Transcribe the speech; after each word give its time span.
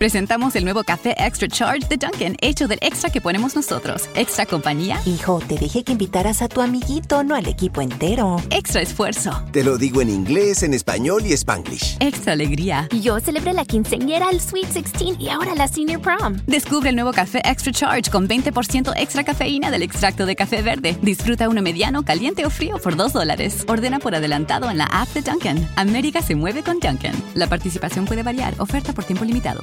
Presentamos 0.00 0.54
el 0.54 0.62
nuevo 0.62 0.84
café 0.84 1.16
Extra 1.18 1.48
Charge 1.48 1.88
de 1.88 1.96
Dunkin', 1.96 2.36
hecho 2.40 2.68
del 2.68 2.78
extra 2.82 3.10
que 3.10 3.20
ponemos 3.20 3.56
nosotros. 3.56 4.08
Extra 4.14 4.46
compañía. 4.46 5.00
Hijo, 5.04 5.40
te 5.40 5.56
dije 5.58 5.82
que 5.82 5.90
invitaras 5.90 6.40
a 6.40 6.48
tu 6.48 6.60
amiguito, 6.60 7.24
no 7.24 7.34
al 7.34 7.48
equipo 7.48 7.80
entero. 7.80 8.40
Extra 8.50 8.80
esfuerzo. 8.80 9.42
Te 9.50 9.64
lo 9.64 9.76
digo 9.76 10.00
en 10.00 10.08
inglés, 10.08 10.62
en 10.62 10.72
español 10.72 11.26
y 11.26 11.32
spanglish. 11.32 11.96
Extra 11.98 12.34
alegría. 12.34 12.88
Yo 13.02 13.18
celebré 13.18 13.52
la 13.52 13.64
quinceañera, 13.64 14.30
el 14.30 14.40
Sweet 14.40 14.68
16 14.68 15.16
y 15.18 15.30
ahora 15.30 15.56
la 15.56 15.66
Senior 15.66 16.00
Prom. 16.00 16.36
Descubre 16.46 16.90
el 16.90 16.94
nuevo 16.94 17.12
café 17.12 17.42
Extra 17.44 17.72
Charge 17.72 18.08
con 18.08 18.28
20% 18.28 18.92
extra 18.96 19.24
cafeína 19.24 19.72
del 19.72 19.82
extracto 19.82 20.26
de 20.26 20.36
café 20.36 20.62
verde. 20.62 20.96
Disfruta 21.02 21.48
uno 21.48 21.60
mediano, 21.60 22.04
caliente 22.04 22.46
o 22.46 22.50
frío 22.50 22.78
por 22.78 22.94
2 22.94 23.12
dólares. 23.12 23.64
Ordena 23.66 23.98
por 23.98 24.14
adelantado 24.14 24.70
en 24.70 24.78
la 24.78 24.84
app 24.84 25.08
de 25.08 25.22
Dunkin'. 25.22 25.68
América 25.74 26.22
se 26.22 26.36
mueve 26.36 26.62
con 26.62 26.78
Dunkin'. 26.78 27.20
La 27.34 27.48
participación 27.48 28.04
puede 28.04 28.22
variar. 28.22 28.54
Oferta 28.58 28.92
por 28.92 29.02
tiempo 29.02 29.24
limitado. 29.24 29.62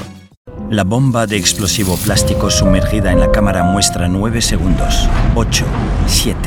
La 0.70 0.84
bomba 0.84 1.28
de 1.28 1.38
explosivo 1.38 1.96
plástico 1.98 2.50
sumergida 2.50 3.12
en 3.12 3.20
la 3.20 3.32
cámara 3.32 3.64
muestra 3.64 4.08
9 4.08 4.42
segundos. 4.42 5.08
8, 5.36 5.66
7. 6.08 6.38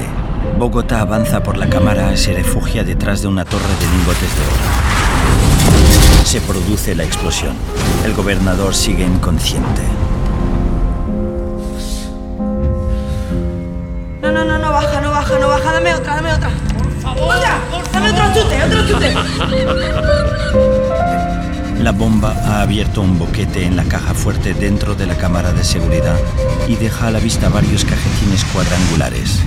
Bogotá 0.59 1.01
avanza 1.01 1.43
por 1.43 1.57
la 1.57 1.69
cámara 1.69 2.13
y 2.13 2.17
se 2.17 2.33
refugia 2.33 2.83
detrás 2.83 3.23
de 3.23 3.29
una 3.29 3.45
torre 3.45 3.69
de 3.81 3.87
lingotes 3.97 4.35
de 4.35 4.43
oro. 4.43 6.25
Se 6.25 6.41
produce 6.41 6.95
la 6.95 7.05
explosión. 7.05 7.55
El 8.05 8.15
gobernador 8.15 8.75
sigue 8.75 9.05
inconsciente. 9.05 9.83
No, 14.21 14.33
no, 14.33 14.45
no, 14.45 14.59
no 14.59 14.73
baja, 14.73 15.01
no 15.01 15.11
baja, 15.11 15.39
no 15.39 15.49
baja. 15.49 15.73
Dame 15.73 15.95
otra, 15.95 16.17
dame 16.17 16.33
otra. 16.33 16.51
Por 16.83 17.01
favor. 17.01 17.37
¡Otra! 17.37 17.59
Dame 17.93 18.11
otro 18.11 18.25
chute, 18.35 18.65
otro 18.65 18.87
chute. 18.87 19.15
La 21.79 21.93
bomba 21.93 22.33
ha 22.45 22.63
abierto 22.63 23.03
un 23.03 23.19
boquete 23.19 23.65
en 23.65 23.77
la 23.77 23.85
caja 23.85 24.13
fuerte 24.13 24.53
dentro 24.53 24.97
de 24.97 25.07
la 25.07 25.17
cámara 25.17 25.53
de 25.53 25.63
seguridad 25.63 26.19
y 26.67 26.75
deja 26.75 27.07
a 27.07 27.11
la 27.11 27.21
vista 27.21 27.49
varios 27.49 27.85
cajetines 27.85 28.45
cuadrangulares. 28.47 29.41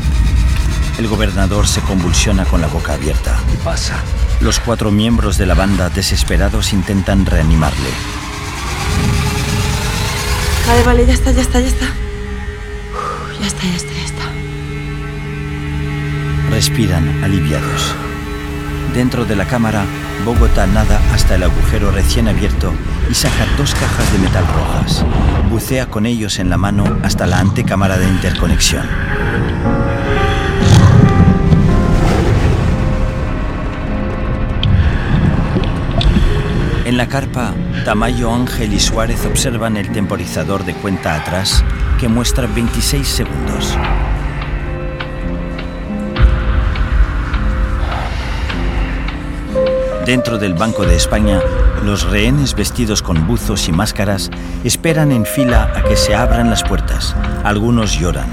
El 0.97 1.07
gobernador 1.07 1.67
se 1.67 1.81
convulsiona 1.81 2.45
con 2.45 2.61
la 2.61 2.67
boca 2.67 2.93
abierta. 2.93 3.37
¿Qué 3.51 3.57
pasa? 3.57 4.01
Los 4.39 4.59
cuatro 4.59 4.91
miembros 4.91 5.37
de 5.37 5.45
la 5.45 5.55
banda 5.55 5.89
desesperados 5.89 6.71
intentan 6.73 7.25
reanimarle. 7.25 7.89
Vale, 10.67 10.83
vale, 10.83 11.05
ya 11.05 11.13
está, 11.13 11.31
ya 11.31 11.41
está, 11.41 11.59
ya 11.59 11.67
está. 11.67 11.85
Uf, 11.85 13.39
ya 13.41 13.47
está, 13.47 13.63
ya 13.63 13.75
está, 13.75 13.93
ya 13.93 14.05
está. 14.05 14.23
Respiran 16.49 17.23
aliviados. 17.23 17.93
Dentro 18.93 19.25
de 19.25 19.35
la 19.35 19.45
cámara, 19.45 19.85
Bogotá 20.25 20.67
nada 20.67 20.99
hasta 21.13 21.35
el 21.35 21.43
agujero 21.43 21.91
recién 21.91 22.27
abierto 22.27 22.73
y 23.09 23.13
saca 23.13 23.45
dos 23.57 23.73
cajas 23.73 24.11
de 24.11 24.19
metal 24.19 24.45
rojas. 24.47 25.05
Bucea 25.49 25.87
con 25.87 26.05
ellos 26.05 26.39
en 26.39 26.49
la 26.49 26.57
mano 26.57 26.83
hasta 27.03 27.25
la 27.25 27.39
antecámara 27.39 27.97
de 27.97 28.07
interconexión. 28.07 28.85
En 36.85 36.97
la 36.97 37.07
carpa, 37.07 37.53
Tamayo, 37.85 38.33
Ángel 38.33 38.73
y 38.73 38.79
Suárez 38.79 39.25
observan 39.25 39.77
el 39.77 39.89
temporizador 39.91 40.65
de 40.65 40.73
cuenta 40.73 41.15
atrás 41.15 41.63
que 41.99 42.09
muestra 42.09 42.47
26 42.47 43.07
segundos. 43.07 43.77
Dentro 50.05 50.39
del 50.39 50.55
Banco 50.55 50.83
de 50.83 50.95
España, 50.95 51.39
los 51.85 52.09
rehenes 52.09 52.55
vestidos 52.55 53.03
con 53.03 53.27
buzos 53.27 53.67
y 53.67 53.71
máscaras 53.71 54.31
esperan 54.63 55.11
en 55.11 55.25
fila 55.25 55.71
a 55.75 55.83
que 55.83 55.95
se 55.95 56.15
abran 56.15 56.49
las 56.49 56.63
puertas. 56.63 57.15
Algunos 57.43 57.99
lloran. 57.99 58.27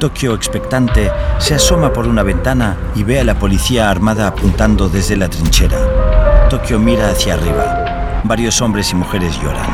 Tokio, 0.00 0.34
expectante, 0.34 1.12
se 1.38 1.54
asoma 1.54 1.92
por 1.92 2.08
una 2.08 2.24
ventana 2.24 2.76
y 2.96 3.04
ve 3.04 3.20
a 3.20 3.24
la 3.24 3.38
policía 3.38 3.88
armada 3.88 4.26
apuntando 4.26 4.88
desde 4.88 5.16
la 5.16 5.28
trinchera. 5.28 6.48
Tokio 6.50 6.80
mira 6.80 7.10
hacia 7.10 7.34
arriba. 7.34 8.20
Varios 8.24 8.60
hombres 8.60 8.90
y 8.90 8.96
mujeres 8.96 9.40
lloran. 9.40 9.70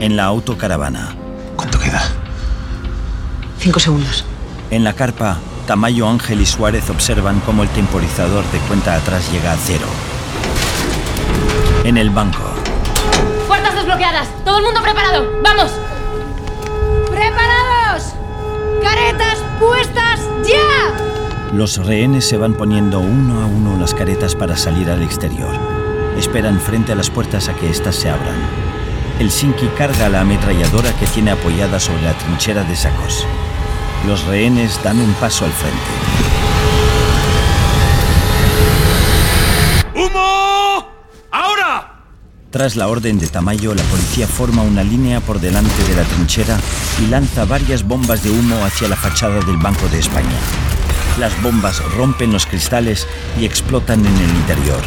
En 0.00 0.16
la 0.16 0.24
autocaravana. 0.24 1.19
Cinco 3.60 3.78
segundos. 3.78 4.24
En 4.70 4.84
la 4.84 4.94
carpa, 4.94 5.36
Tamayo, 5.66 6.08
Ángel 6.08 6.40
y 6.40 6.46
Suárez 6.46 6.88
observan 6.88 7.40
cómo 7.40 7.62
el 7.62 7.68
temporizador 7.68 8.42
de 8.52 8.58
cuenta 8.60 8.94
atrás 8.94 9.30
llega 9.30 9.52
a 9.52 9.56
cero. 9.56 9.86
En 11.84 11.98
el 11.98 12.08
banco, 12.08 12.38
Puertas 13.46 13.74
desbloqueadas. 13.74 14.28
Todo 14.44 14.58
el 14.58 14.64
mundo 14.64 14.80
preparado. 14.80 15.26
¡Vamos! 15.42 15.72
¡Preparados! 17.10 18.14
¡Caretas 18.82 19.38
puestas 19.58 20.20
ya! 20.42 21.52
los 21.52 21.84
rehenes 21.84 22.26
se 22.26 22.36
van 22.36 22.54
poniendo 22.54 23.00
uno 23.00 23.42
a 23.42 23.46
uno 23.46 23.76
las 23.76 23.92
caretas 23.92 24.36
para 24.36 24.56
salir 24.56 24.88
al 24.88 25.02
exterior. 25.02 25.52
Esperan 26.16 26.60
frente 26.60 26.92
a 26.92 26.94
las 26.94 27.10
puertas 27.10 27.48
a 27.48 27.54
que 27.54 27.68
éstas 27.68 27.96
se 27.96 28.08
abran. 28.08 28.38
El 29.18 29.30
Sinki 29.30 29.66
carga 29.76 30.08
la 30.08 30.20
ametralladora 30.20 30.92
que 30.94 31.06
tiene 31.06 31.32
apoyada 31.32 31.78
sobre 31.78 32.02
la 32.02 32.16
trinchera 32.16 32.62
de 32.64 32.76
sacos. 32.76 33.26
Los 34.06 34.24
rehenes 34.24 34.82
dan 34.82 34.98
un 34.98 35.12
paso 35.14 35.44
al 35.44 35.52
frente. 35.52 35.78
¡Humo! 39.94 40.88
¡Ahora! 41.30 42.04
Tras 42.50 42.76
la 42.76 42.88
orden 42.88 43.18
de 43.18 43.28
Tamayo, 43.28 43.74
la 43.74 43.82
policía 43.84 44.26
forma 44.26 44.62
una 44.62 44.82
línea 44.82 45.20
por 45.20 45.38
delante 45.38 45.84
de 45.84 45.96
la 45.96 46.04
trinchera 46.04 46.58
y 47.02 47.08
lanza 47.08 47.44
varias 47.44 47.86
bombas 47.86 48.22
de 48.24 48.30
humo 48.30 48.64
hacia 48.64 48.88
la 48.88 48.96
fachada 48.96 49.40
del 49.40 49.58
Banco 49.58 49.86
de 49.88 49.98
España. 49.98 50.38
Las 51.18 51.40
bombas 51.42 51.82
rompen 51.96 52.32
los 52.32 52.46
cristales 52.46 53.06
y 53.38 53.44
explotan 53.44 54.04
en 54.06 54.16
el 54.16 54.30
interior. 54.30 54.80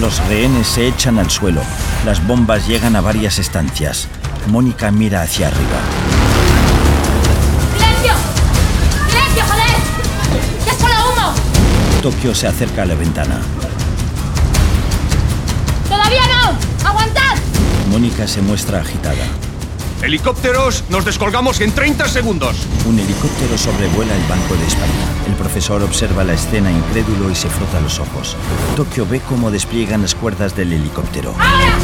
Los 0.00 0.18
rehenes 0.28 0.66
se 0.66 0.86
echan 0.86 1.18
al 1.18 1.30
suelo. 1.30 1.62
Las 2.04 2.24
bombas 2.26 2.68
llegan 2.68 2.96
a 2.96 3.00
varias 3.00 3.38
estancias. 3.38 4.08
Mónica 4.48 4.90
mira 4.90 5.22
hacia 5.22 5.48
arriba. 5.48 6.21
Tokio 12.02 12.34
se 12.34 12.48
acerca 12.48 12.82
a 12.82 12.84
la 12.84 12.96
ventana. 12.96 13.40
¡Todavía 15.88 16.22
no! 16.26 16.88
¡Aguantad! 16.88 17.36
Mónica 17.90 18.26
se 18.26 18.42
muestra 18.42 18.80
agitada. 18.80 19.24
Helicópteros, 20.02 20.82
nos 20.88 21.04
descolgamos 21.04 21.60
en 21.60 21.70
30 21.70 22.08
segundos. 22.08 22.56
Un 22.86 22.98
helicóptero 22.98 23.56
sobrevuela 23.56 24.16
el 24.16 24.24
Banco 24.24 24.56
de 24.56 24.66
España. 24.66 25.06
El 25.28 25.34
profesor 25.34 25.80
observa 25.84 26.24
la 26.24 26.32
escena 26.32 26.72
incrédulo 26.72 27.30
y 27.30 27.36
se 27.36 27.48
frota 27.48 27.80
los 27.80 28.00
ojos. 28.00 28.36
Tokio 28.74 29.06
ve 29.06 29.20
cómo 29.20 29.52
despliegan 29.52 30.02
las 30.02 30.16
cuerdas 30.16 30.56
del 30.56 30.72
helicóptero. 30.72 31.32
¡Ahora! 31.38 31.78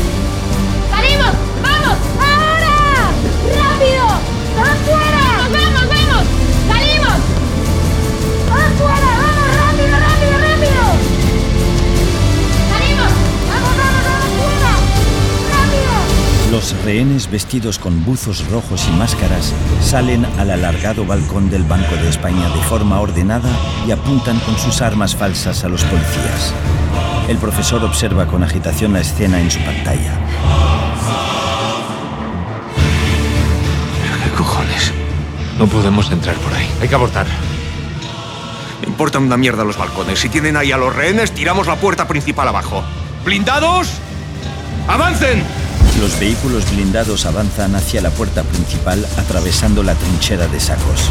Los 16.70 16.85
rehenes 16.85 17.31
vestidos 17.31 17.79
con 17.79 18.05
buzos 18.05 18.47
rojos 18.50 18.87
y 18.88 18.91
máscaras 18.99 19.55
salen 19.81 20.26
al 20.38 20.50
alargado 20.50 21.06
balcón 21.06 21.49
del 21.49 21.62
Banco 21.62 21.94
de 21.97 22.11
España 22.11 22.47
de 22.50 22.61
forma 22.61 23.00
ordenada 23.00 23.49
y 23.87 23.91
apuntan 23.91 24.38
con 24.41 24.59
sus 24.59 24.82
armas 24.82 25.17
falsas 25.17 25.65
a 25.65 25.70
los 25.70 25.82
policías. 25.85 26.53
El 27.26 27.38
profesor 27.38 27.82
observa 27.85 28.26
con 28.26 28.43
agitación 28.43 28.93
la 28.93 29.00
escena 29.00 29.41
en 29.41 29.50
su 29.50 29.61
pantalla. 29.61 30.12
¿Qué 34.25 34.31
cojones? 34.37 34.93
No 35.59 35.69
podemos 35.69 36.11
entrar 36.11 36.37
por 36.37 36.53
ahí. 36.53 36.69
Hay 36.82 36.88
que 36.88 36.94
abortar. 36.94 37.26
importan 38.87 39.23
una 39.23 39.38
mierda 39.38 39.64
los 39.64 39.79
balcones. 39.79 40.19
Si 40.19 40.29
tienen 40.29 40.55
ahí 40.59 40.71
a 40.71 40.76
los 40.76 40.94
rehenes, 40.94 41.32
tiramos 41.32 41.67
la 41.67 41.76
puerta 41.76 42.06
principal 42.06 42.47
abajo. 42.47 42.85
¿Blindados? 43.25 43.88
¡Avancen! 44.87 45.58
Los 46.00 46.21
vehículos 46.21 46.71
blindados 46.71 47.27
avanzan 47.27 47.75
hacia 47.75 48.00
la 48.00 48.11
puerta 48.11 48.45
principal 48.45 49.05
atravesando 49.17 49.83
la 49.83 49.97
trinchera 49.97 50.47
de 50.47 50.61
sacos. 50.61 51.11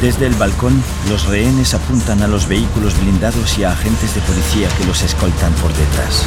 Desde 0.00 0.26
el 0.26 0.34
balcón, 0.34 0.80
los 1.08 1.26
rehenes 1.26 1.74
apuntan 1.74 2.22
a 2.22 2.28
los 2.28 2.46
vehículos 2.46 2.98
blindados 3.00 3.58
y 3.58 3.64
a 3.64 3.72
agentes 3.72 4.14
de 4.14 4.20
policía 4.20 4.68
que 4.78 4.84
los 4.84 5.02
escoltan 5.02 5.52
por 5.54 5.72
detrás. 5.72 6.24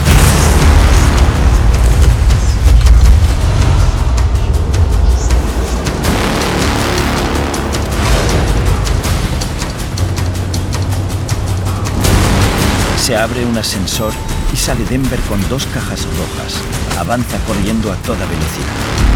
Se 12.97 13.15
abre 13.15 13.45
un 13.45 13.57
ascensor 13.57 14.13
y 14.53 14.57
sale 14.57 14.83
Denver 14.85 15.19
con 15.21 15.39
dos 15.49 15.65
cajas 15.67 16.05
rojas. 16.05 16.61
Avanza 16.99 17.37
corriendo 17.47 17.91
a 17.91 17.95
toda 17.97 18.25
velocidad. 18.25 19.11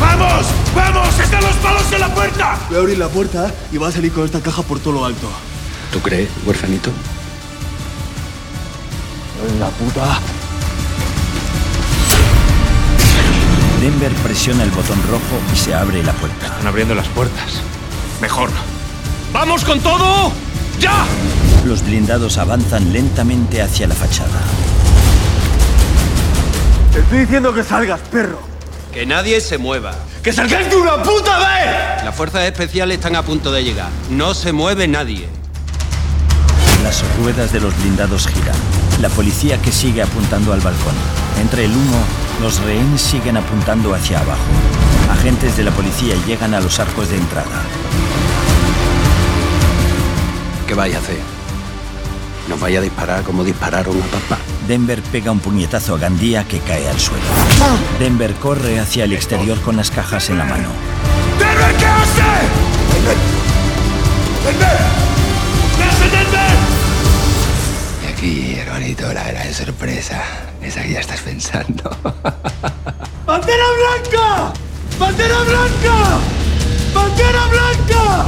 ¡Vamos! 0.00 0.46
¡Vamos! 0.74 1.18
¡Están 1.18 1.42
los 1.42 1.56
palos 1.56 1.92
en 1.92 2.00
la 2.00 2.14
puerta! 2.14 2.58
Voy 2.68 2.76
a 2.76 2.80
abrir 2.80 2.98
la 2.98 3.08
puerta 3.08 3.52
y 3.72 3.78
va 3.78 3.88
a 3.88 3.92
salir 3.92 4.12
con 4.12 4.24
esta 4.24 4.40
caja 4.40 4.62
por 4.62 4.78
todo 4.78 4.94
lo 4.94 5.04
alto. 5.04 5.28
¿Tú 5.92 6.00
crees, 6.00 6.28
huerfanito? 6.46 6.90
La 9.58 9.68
puta. 9.68 10.20
Denver 13.80 14.12
presiona 14.24 14.64
el 14.64 14.70
botón 14.70 15.00
rojo 15.08 15.40
y 15.52 15.56
se 15.56 15.74
abre 15.74 16.02
la 16.02 16.12
puerta. 16.12 16.46
Están 16.46 16.66
abriendo 16.66 16.94
las 16.94 17.06
puertas. 17.08 17.60
Mejor. 18.20 18.50
¡Vamos 19.32 19.64
con 19.64 19.78
todo! 19.80 20.32
¡Ya! 20.80 21.04
Los 21.64 21.84
blindados 21.84 22.38
avanzan 22.38 22.92
lentamente 22.92 23.62
hacia 23.62 23.86
la 23.86 23.94
fachada. 23.94 24.40
Te 26.92 27.00
estoy 27.00 27.18
diciendo 27.20 27.54
que 27.54 27.62
salgas, 27.62 28.00
perro. 28.10 28.40
Que 28.92 29.04
nadie 29.06 29.40
se 29.40 29.58
mueva. 29.58 29.94
¡Que 30.22 30.32
salgáis 30.32 30.68
de 30.70 30.76
una 30.76 31.02
puta 31.02 31.38
vez! 31.38 32.04
Las 32.04 32.14
fuerzas 32.14 32.44
especiales 32.44 32.96
están 32.96 33.16
a 33.16 33.22
punto 33.22 33.52
de 33.52 33.62
llegar. 33.62 33.90
No 34.10 34.34
se 34.34 34.52
mueve 34.52 34.88
nadie. 34.88 35.28
Las 36.82 37.04
ruedas 37.18 37.52
de 37.52 37.60
los 37.60 37.76
blindados 37.78 38.26
giran. 38.26 38.56
La 39.00 39.08
policía 39.08 39.60
que 39.60 39.70
sigue 39.70 40.02
apuntando 40.02 40.52
al 40.52 40.60
balcón. 40.60 40.94
Entre 41.40 41.64
el 41.64 41.70
humo, 41.70 42.02
los 42.40 42.60
rehenes 42.60 43.00
siguen 43.00 43.36
apuntando 43.36 43.94
hacia 43.94 44.20
abajo. 44.20 44.40
Agentes 45.12 45.56
de 45.56 45.64
la 45.64 45.70
policía 45.70 46.14
llegan 46.26 46.54
a 46.54 46.60
los 46.60 46.78
arcos 46.80 47.08
de 47.08 47.16
entrada. 47.16 47.62
¿Qué 50.66 50.74
vaya 50.74 50.96
a 50.96 51.00
hacer? 51.00 51.18
¿Nos 52.48 52.58
vaya 52.60 52.78
a 52.78 52.82
disparar 52.82 53.22
como 53.22 53.44
dispararon 53.44 53.96
a 54.00 54.06
papá? 54.06 54.38
Denver 54.68 55.00
pega 55.00 55.32
un 55.32 55.40
puñetazo 55.40 55.94
a 55.94 55.98
Gandía 55.98 56.44
que 56.44 56.58
cae 56.58 56.86
al 56.86 57.00
suelo. 57.00 57.24
Denver 57.98 58.34
corre 58.34 58.78
hacia 58.78 59.04
el 59.04 59.14
exterior 59.14 59.58
con 59.62 59.78
las 59.78 59.90
cajas 59.90 60.28
en 60.28 60.36
la 60.36 60.44
mano. 60.44 60.68
¡Denver, 61.38 61.74
qué 61.78 61.86
hace! 61.86 62.22
¡Denver! 62.92 63.16
¡Denver! 64.44 64.78
¿Qué 65.74 65.84
hace 65.84 66.04
Denver? 66.10 66.56
Y 68.04 68.12
aquí, 68.12 68.54
hermanito, 68.60 69.10
la 69.14 69.24
gran 69.28 69.54
sorpresa. 69.54 70.22
Esa 70.60 70.82
que 70.82 70.92
ya 70.92 71.00
estás 71.00 71.22
pensando. 71.22 71.90
¡Bandera 73.26 73.64
blanca! 73.78 74.52
¡Bandera 74.98 75.38
blanca! 75.44 76.18
¡Bandera 76.94 77.46
blanca! 77.46 78.26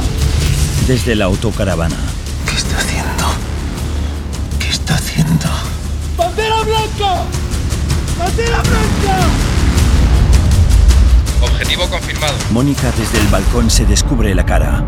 Desde 0.87 1.13
la 1.13 1.25
autocaravana, 1.25 1.97
¿Qué 2.49 2.55
está 2.55 2.77
haciendo? 2.77 3.25
¿Qué 4.57 4.69
está 4.69 4.95
haciendo? 4.95 5.47
¡Bandera 6.21 6.61
blanca! 6.61 7.23
¡Bandera 8.19 8.61
blanca! 8.61 9.17
Objetivo 11.41 11.89
confirmado. 11.89 12.33
Mónica 12.51 12.91
desde 12.95 13.17
el 13.17 13.27
balcón 13.29 13.71
se 13.71 13.87
descubre 13.87 14.35
la 14.35 14.45
cara. 14.45 14.83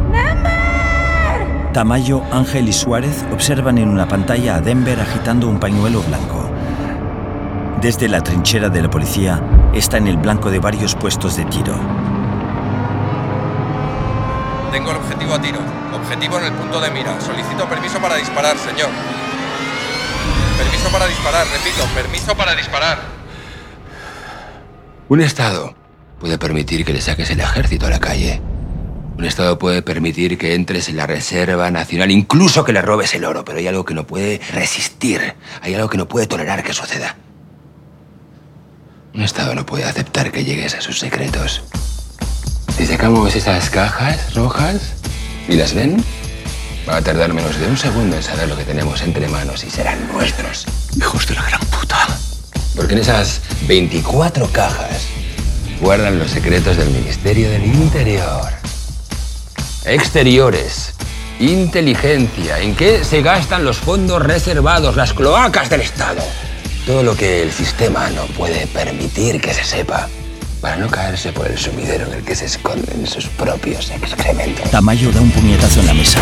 Tamayo, 1.74 2.22
Ángel 2.32 2.70
y 2.70 2.74
Suárez 2.74 3.26
observan 3.34 3.80
en 3.80 3.90
una 3.90 4.08
pantalla 4.08 4.58
a 4.58 4.62
Denver 4.62 5.00
agitando 5.00 5.48
un 5.48 5.60
pañuelo 5.60 6.04
blanco. 6.04 6.52
Desde 7.82 8.08
la 8.08 8.22
trinchera 8.22 8.70
de 8.70 8.84
la 8.84 8.90
policía 8.92 9.42
está 9.74 9.98
en 9.98 10.06
el 10.06 10.18
blanco 10.18 10.52
de 10.52 10.60
varios 10.60 10.94
puestos 10.94 11.36
de 11.36 11.46
tiro. 11.46 11.74
Tengo 14.72 14.92
el 14.92 14.98
objetivo 14.98 15.34
a 15.34 15.42
tiro. 15.42 15.60
Objetivo 15.96 16.38
en 16.38 16.46
el 16.46 16.54
punto 16.54 16.80
de 16.80 16.92
mira. 16.92 17.20
Solicito 17.20 17.68
permiso 17.68 17.98
para 18.00 18.18
disparar, 18.18 18.56
señor. 18.56 18.90
Para 20.94 21.08
disparar, 21.08 21.48
repito, 21.48 21.84
permiso 21.96 22.38
para 22.38 22.54
disparar. 22.54 23.00
Un 25.10 25.22
Estado 25.22 25.74
puede 26.20 26.38
permitir 26.38 26.86
que 26.86 26.94
le 26.94 27.02
saques 27.02 27.32
el 27.32 27.40
ejército 27.40 27.88
a 27.88 27.90
la 27.90 28.00
calle. 28.00 28.40
Un 29.18 29.26
Estado 29.26 29.58
puede 29.58 29.82
permitir 29.82 30.38
que 30.38 30.54
entres 30.54 30.90
en 30.90 30.98
la 30.98 31.08
Reserva 31.08 31.72
Nacional, 31.72 32.12
incluso 32.12 32.64
que 32.64 32.74
le 32.74 32.84
robes 32.84 33.16
el 33.16 33.26
oro, 33.26 33.44
pero 33.44 33.58
hay 33.58 33.68
algo 33.68 33.86
que 33.86 33.96
no 33.96 34.06
puede 34.06 34.40
resistir, 34.52 35.34
hay 35.64 35.74
algo 35.74 35.90
que 35.90 35.98
no 35.98 36.08
puede 36.08 36.28
tolerar 36.28 36.62
que 36.62 36.74
suceda. 36.74 37.16
Un 39.16 39.24
Estado 39.24 39.56
no 39.56 39.66
puede 39.66 39.86
aceptar 39.86 40.32
que 40.32 40.44
llegues 40.44 40.76
a 40.76 40.82
sus 40.82 41.00
secretos. 41.00 41.64
Si 42.78 42.86
sacamos 42.86 43.34
esas 43.34 43.72
cajas 43.72 44.36
rojas 44.36 44.94
y 45.50 45.56
las 45.56 45.74
ven, 45.74 46.04
va 46.88 46.98
a 46.98 47.02
tardar 47.02 47.34
menos 47.34 47.60
de 47.60 47.66
un 47.66 47.78
segundo 47.78 48.16
en 48.16 48.22
saber 48.22 48.48
lo 48.48 48.56
que 48.56 48.64
tenemos 48.64 49.02
entre 49.02 49.28
manos 49.28 49.64
y 49.64 49.72
serán 49.72 50.08
nuestros. 50.14 50.83
Hijos 50.96 51.28
de 51.28 51.36
la 51.36 51.44
gran 51.44 51.62
puta. 51.62 52.08
Porque 52.76 52.94
en 52.94 53.00
esas 53.00 53.42
24 53.68 54.48
cajas 54.52 55.08
guardan 55.82 56.20
los 56.20 56.32
secretos 56.32 56.78
del 56.78 56.90
Ministerio 56.90 57.50
del 57.50 57.66
Interior. 57.66 58.52
Exteriores. 59.86 60.94
Inteligencia. 61.40 62.60
¿En 62.60 62.76
qué 62.76 63.04
se 63.04 63.22
gastan 63.22 63.66
los 63.66 63.78
fondos 63.78 64.22
reservados, 64.22 64.96
las 64.96 65.14
cloacas 65.14 65.70
del 65.70 65.82
Estado? 65.82 66.22
Todo 66.86 67.04
lo 67.04 67.16
que 67.16 67.42
el 67.44 67.52
sistema 67.52 68.10
no 68.10 68.24
puede 68.28 68.68
permitir 68.68 69.42
que 69.42 69.54
se 69.54 69.64
sepa 69.64 70.08
para 70.62 70.78
no 70.78 70.90
caerse 70.90 71.34
por 71.34 71.48
el 71.48 71.58
sumidero 71.58 72.08
en 72.08 72.14
el 72.14 72.24
que 72.24 72.36
se 72.36 72.46
esconden 72.46 73.06
sus 73.06 73.26
propios 73.28 73.90
excrementos. 73.92 74.72
Tamayo 74.72 75.12
da 75.12 75.20
un 75.20 75.32
puñetazo 75.32 75.82
en 75.82 75.88
la 75.88 75.94
mesa. 75.94 76.20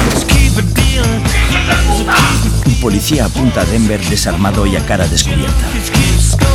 Policía 2.82 3.26
apunta 3.26 3.62
a 3.62 3.66
Denver 3.66 4.04
desarmado 4.10 4.66
y 4.66 4.76
a 4.76 4.84
cara 4.84 5.08
descubierta. 5.08 5.68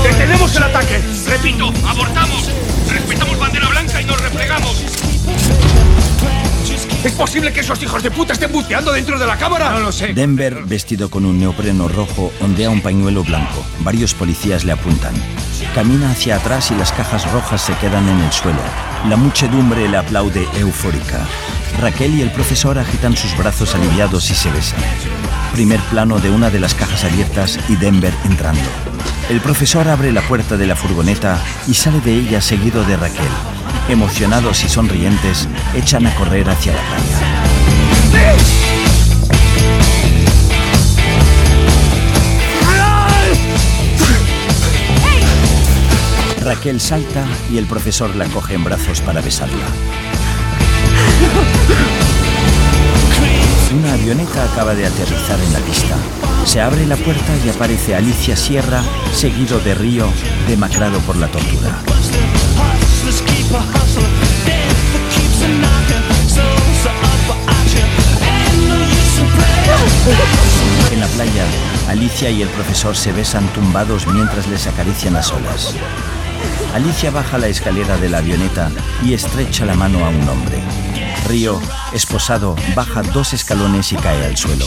¡Detenemos 0.03 0.57
el 0.57 0.65
ataque! 0.65 1.01
Repito, 1.29 1.73
abortamos. 1.87 2.51
Respetamos 2.91 3.39
bandera 3.39 3.69
blanca 3.69 4.03
y 4.03 4.05
nos 4.05 4.21
replegamos. 4.21 4.83
¿Es 7.05 7.13
posible 7.13 7.53
que 7.53 7.61
esos 7.61 7.81
hijos 7.81 8.03
de 8.03 8.11
puta 8.11 8.33
estén 8.33 8.51
buceando 8.51 8.91
dentro 8.91 9.21
de 9.21 9.27
la 9.27 9.37
cámara? 9.37 9.71
No 9.71 9.79
lo 9.79 9.93
sé. 9.93 10.15
Denver, 10.15 10.65
vestido 10.65 11.09
con 11.09 11.25
un 11.25 11.39
neopreno 11.39 11.87
rojo, 11.87 12.33
ondea 12.41 12.71
un 12.71 12.81
pañuelo 12.81 13.23
blanco. 13.23 13.65
Varios 13.85 14.13
policías 14.13 14.65
le 14.65 14.73
apuntan. 14.73 15.15
Camina 15.77 16.11
hacia 16.11 16.37
atrás 16.37 16.73
y 16.73 16.75
las 16.75 16.91
cajas 16.91 17.31
rojas 17.31 17.63
se 17.63 17.75
quedan 17.75 18.09
en 18.09 18.19
el 18.19 18.33
suelo. 18.33 18.59
La 19.09 19.17
muchedumbre 19.17 19.89
le 19.89 19.97
aplaude 19.97 20.49
eufórica. 20.59 21.21
Raquel 21.81 22.15
y 22.15 22.23
el 22.23 22.31
profesor 22.31 22.79
agitan 22.79 23.17
sus 23.17 23.37
brazos 23.37 23.75
aliviados 23.75 24.31
y 24.31 24.35
se 24.35 24.51
besan. 24.51 24.81
Primer 25.53 25.81
plano 25.91 26.19
de 26.19 26.31
una 26.31 26.51
de 26.51 26.59
las 26.59 26.75
cajas 26.75 27.05
abiertas 27.05 27.59
y 27.69 27.77
Denver 27.77 28.15
entrando. 28.25 28.63
El 29.29 29.41
profesor 29.41 29.89
abre 29.89 30.13
la 30.13 30.23
puerta 30.23 30.57
de 30.57 30.67
la 30.67 30.77
furgoneta 30.77 31.39
y 31.67 31.75
sale 31.75 32.01
de 32.01 32.15
ella 32.15 32.41
seguido 32.41 32.85
de 32.85 32.97
Raquel. 32.97 33.29
Emocionados 33.89 34.65
y 34.65 34.69
sonrientes, 34.69 35.49
echan 35.75 36.07
a 36.07 36.15
correr 36.15 36.49
hacia 36.49 36.73
la 36.73 36.83
playa. 36.83 37.37
Raquel 46.41 46.81
salta 46.81 47.27
y 47.51 47.59
el 47.59 47.67
profesor 47.67 48.15
la 48.15 48.27
coge 48.27 48.55
en 48.55 48.65
brazos 48.65 49.01
para 49.01 49.21
besarla. 49.21 49.67
Una 53.79 53.93
avioneta 53.93 54.45
acaba 54.45 54.75
de 54.75 54.87
aterrizar 54.87 55.39
en 55.41 55.53
la 55.53 55.59
pista. 55.61 55.97
Se 56.45 56.61
abre 56.61 56.87
la 56.87 56.97
puerta 56.97 57.33
y 57.45 57.49
aparece 57.49 57.95
Alicia 57.95 58.37
Sierra, 58.37 58.83
seguido 59.13 59.59
de 59.61 59.75
Río, 59.75 60.09
demacrado 60.49 61.01
por 61.01 61.17
la 61.17 61.29
tortura. 61.29 61.83
En 70.93 71.01
la 71.01 71.07
playa, 71.07 71.45
Alicia 71.89 72.31
y 72.31 72.43
el 72.43 72.49
profesor 72.49 72.97
se 72.97 73.13
besan 73.13 73.47
tumbados 73.49 74.07
mientras 74.07 74.47
les 74.47 74.67
acarician 74.67 75.17
a 75.17 75.23
solas. 75.23 75.75
Alicia 76.75 77.11
baja 77.11 77.39
la 77.39 77.49
escalera 77.49 77.97
de 77.97 78.09
la 78.09 78.19
avioneta 78.19 78.71
y 79.03 79.15
estrecha 79.15 79.65
la 79.65 79.75
mano 79.75 80.05
a 80.05 80.09
un 80.09 80.29
hombre. 80.29 80.63
Río, 81.29 81.61
esposado, 81.93 82.55
baja 82.75 83.03
dos 83.03 83.33
escalones 83.33 83.93
y 83.93 83.97
cae 83.97 84.25
al 84.25 84.37
suelo. 84.37 84.65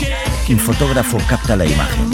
Un 0.50 0.60
fotógrafo 0.60 1.18
capta 1.28 1.56
la 1.56 1.66
imagen. 1.66 2.12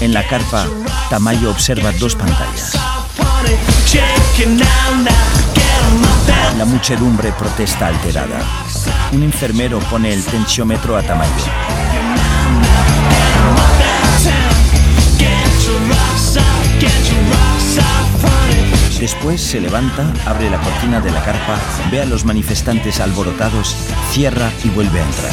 En 0.00 0.12
la 0.12 0.26
carpa, 0.26 0.66
Tamayo 1.08 1.50
observa 1.50 1.92
dos 1.92 2.16
pantallas. 2.16 2.72
La 6.56 6.64
muchedumbre 6.64 7.32
protesta 7.32 7.86
alterada. 7.86 8.40
Un 9.12 9.22
enfermero 9.22 9.78
pone 9.90 10.12
el 10.12 10.24
tensiómetro 10.24 10.96
a 10.96 11.02
Tamayo. 11.02 11.44
Después 19.00 19.40
se 19.40 19.60
levanta, 19.60 20.12
abre 20.26 20.50
la 20.50 20.60
cortina 20.60 21.00
de 21.00 21.12
la 21.12 21.22
carpa, 21.22 21.56
ve 21.88 22.02
a 22.02 22.04
los 22.04 22.24
manifestantes 22.24 22.98
alborotados, 22.98 23.76
cierra 24.10 24.50
y 24.64 24.70
vuelve 24.70 25.00
a 25.00 25.04
entrar. 25.04 25.32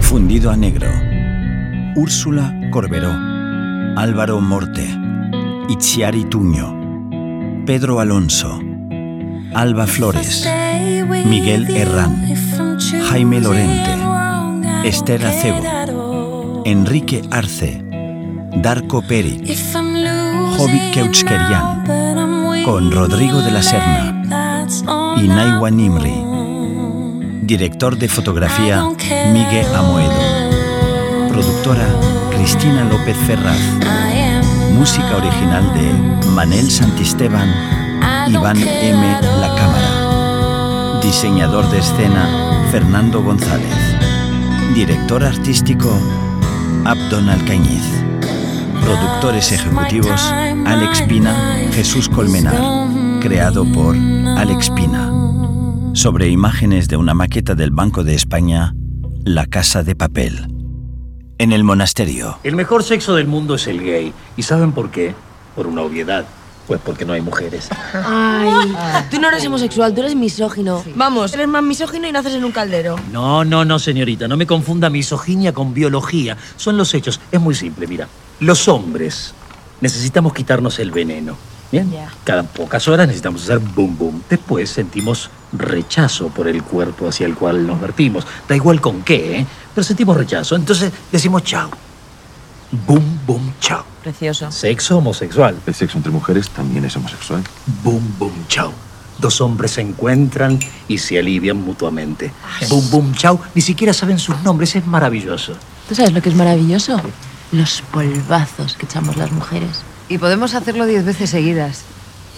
Fundido 0.00 0.50
a 0.50 0.56
negro. 0.56 0.90
Úrsula 1.94 2.52
Corberó. 2.70 3.12
Álvaro 3.96 4.40
Morte. 4.40 4.88
Itziari 5.68 6.24
Tuño. 6.24 7.62
Pedro 7.64 8.00
Alonso. 8.00 8.60
Alba 9.54 9.86
Flores. 9.86 10.48
Miguel 11.26 11.70
Herrán. 11.74 12.51
Jaime 13.00 13.40
Lorente. 13.40 13.90
Esther 14.84 15.24
Acebo. 15.24 16.62
Enrique 16.64 17.22
Arce. 17.30 17.82
Darko 18.56 19.02
Peric. 19.02 19.46
Jovi 20.56 20.80
Keuchkerian. 20.92 21.84
Con 22.64 22.92
Rodrigo 22.92 23.40
de 23.40 23.50
la 23.50 23.62
Serna. 23.62 24.66
Y 25.16 25.28
Naiwa 25.28 25.70
Nimri. 25.70 26.24
Director 27.42 27.96
de 27.96 28.08
fotografía 28.08 28.84
Miguel 29.32 29.66
Amoedo. 29.74 31.28
Productora 31.28 31.86
Cristina 32.30 32.84
López 32.84 33.16
Ferraz. 33.26 33.58
Música 34.72 35.16
original 35.16 35.72
de 35.74 36.28
Manel 36.30 36.70
Santisteban, 36.70 37.48
Iván 38.28 38.56
M. 38.56 39.18
La 39.40 39.54
Cámara. 39.54 40.01
Diseñador 41.02 41.68
de 41.70 41.78
escena 41.78 42.68
Fernando 42.70 43.22
González. 43.22 43.74
Director 44.74 45.24
artístico 45.24 45.90
Abdon 46.84 47.28
Alcañiz. 47.28 47.84
Productores 48.80 49.52
ejecutivos 49.52 50.22
Alex 50.22 51.02
Pina, 51.02 51.34
Jesús 51.72 52.08
Colmenar. 52.08 53.20
Creado 53.20 53.64
por 53.72 53.96
Alex 53.96 54.70
Pina 54.70 55.12
sobre 55.94 56.28
imágenes 56.28 56.88
de 56.88 56.96
una 56.96 57.14
maqueta 57.14 57.54
del 57.54 57.70
Banco 57.70 58.04
de 58.04 58.14
España, 58.14 58.74
La 59.24 59.46
Casa 59.46 59.82
de 59.82 59.94
Papel. 59.94 60.46
En 61.38 61.52
el 61.52 61.64
monasterio. 61.64 62.38
El 62.44 62.56
mejor 62.56 62.84
sexo 62.84 63.16
del 63.16 63.26
mundo 63.26 63.56
es 63.56 63.66
el 63.66 63.82
gay. 63.82 64.12
¿Y 64.36 64.42
saben 64.44 64.72
por 64.72 64.90
qué? 64.90 65.14
Por 65.54 65.66
una 65.66 65.82
obviedad. 65.82 66.24
Pues 66.66 66.80
porque 66.84 67.04
no 67.04 67.12
hay 67.12 67.20
mujeres. 67.20 67.68
Ay, 67.92 68.72
tú 69.10 69.20
no 69.20 69.28
eres 69.28 69.44
homosexual, 69.44 69.92
tú 69.94 70.00
eres 70.00 70.14
misógino. 70.14 70.84
Vamos, 70.94 71.34
eres 71.34 71.48
más 71.48 71.62
misógino 71.62 72.06
y 72.06 72.12
naces 72.12 72.34
en 72.34 72.44
un 72.44 72.52
caldero. 72.52 72.96
No, 73.10 73.44
no, 73.44 73.64
no, 73.64 73.78
señorita. 73.78 74.28
No 74.28 74.36
me 74.36 74.46
confunda 74.46 74.88
misoginia 74.88 75.52
con 75.52 75.74
biología. 75.74 76.36
Son 76.56 76.76
los 76.76 76.94
hechos. 76.94 77.20
Es 77.32 77.40
muy 77.40 77.54
simple, 77.54 77.86
mira. 77.86 78.08
Los 78.40 78.68
hombres 78.68 79.34
necesitamos 79.80 80.32
quitarnos 80.32 80.78
el 80.78 80.92
veneno. 80.92 81.36
Bien. 81.72 81.90
Cada 82.24 82.42
pocas 82.42 82.86
horas 82.86 83.06
necesitamos 83.06 83.42
hacer 83.44 83.58
boom 83.58 83.96
boom. 83.96 84.22
Después 84.28 84.70
sentimos 84.70 85.30
rechazo 85.52 86.28
por 86.28 86.46
el 86.46 86.62
cuerpo 86.62 87.08
hacia 87.08 87.26
el 87.26 87.34
cual 87.34 87.66
nos 87.66 87.80
vertimos. 87.80 88.26
Da 88.46 88.54
igual 88.54 88.80
con 88.80 89.02
qué, 89.02 89.38
¿eh? 89.38 89.46
Pero 89.74 89.82
sentimos 89.82 90.16
rechazo. 90.16 90.54
Entonces 90.54 90.92
decimos 91.10 91.42
chao. 91.44 91.70
Boom 92.72 93.20
boom 93.26 93.52
chao. 93.60 93.84
Precioso. 94.02 94.50
Sexo 94.50 94.96
homosexual. 94.96 95.54
El 95.66 95.74
sexo 95.74 95.98
entre 95.98 96.10
mujeres 96.10 96.48
también 96.48 96.86
es 96.86 96.96
homosexual. 96.96 97.44
Boom 97.84 98.14
boom 98.18 98.32
chao. 98.48 98.72
Dos 99.18 99.42
hombres 99.42 99.72
se 99.72 99.82
encuentran 99.82 100.58
y 100.88 100.96
se 100.96 101.18
alivian 101.18 101.58
mutuamente. 101.58 102.32
Boom 102.70 102.90
boom 102.90 103.14
chao. 103.14 103.38
Ni 103.54 103.60
siquiera 103.60 103.92
saben 103.92 104.18
sus 104.18 104.40
nombres. 104.40 104.74
Es 104.74 104.86
maravilloso. 104.86 105.52
¿Tú 105.86 105.94
sabes 105.94 106.14
lo 106.14 106.22
que 106.22 106.30
es 106.30 106.34
maravilloso? 106.34 106.98
Los 107.52 107.82
polvazos 107.82 108.74
que 108.76 108.86
echamos 108.86 109.18
las 109.18 109.30
mujeres. 109.32 109.82
Y 110.08 110.16
podemos 110.16 110.54
hacerlo 110.54 110.86
diez 110.86 111.04
veces 111.04 111.28
seguidas. 111.28 111.82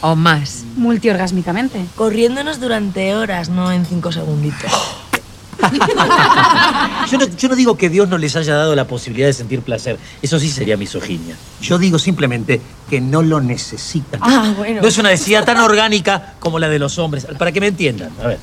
O 0.01 0.17
más. 0.17 0.65
Multiorgásmicamente. 0.77 1.87
Corriéndonos 1.95 2.59
durante 2.59 3.15
horas, 3.15 3.51
no 3.51 3.71
en 3.71 3.87
cinco 3.87 4.11
segunditos. 4.11 4.73
Yo 7.11 7.19
no, 7.19 7.27
yo 7.27 7.49
no 7.49 7.55
digo 7.55 7.77
que 7.77 7.91
Dios 7.91 8.09
no 8.09 8.17
les 8.17 8.35
haya 8.35 8.55
dado 8.55 8.75
la 8.75 8.87
posibilidad 8.87 9.27
de 9.27 9.35
sentir 9.35 9.61
placer. 9.61 9.99
Eso 10.23 10.39
sí 10.39 10.49
sería 10.49 10.77
misoginia. 10.77 11.37
Yo 11.61 11.79
digo 11.79 11.99
simplemente 11.99 12.61
que 12.89 13.01
no 13.01 13.23
lo 13.23 13.41
necesitan. 13.41 14.21
Ah, 14.23 14.55
bueno. 14.57 14.81
No 14.81 14.89
es 14.89 14.97
una 14.97 15.11
necesidad 15.11 15.45
tan 15.45 15.59
orgánica 15.59 16.35
como 16.41 16.59
la 16.59 16.69
de 16.69 16.79
los 16.79 16.99
hombres. 16.99 17.27
Para 17.39 17.53
que 17.53 17.61
me 17.61 17.69
entiendan. 17.69 18.11
A 18.23 18.29
ver. 18.29 18.39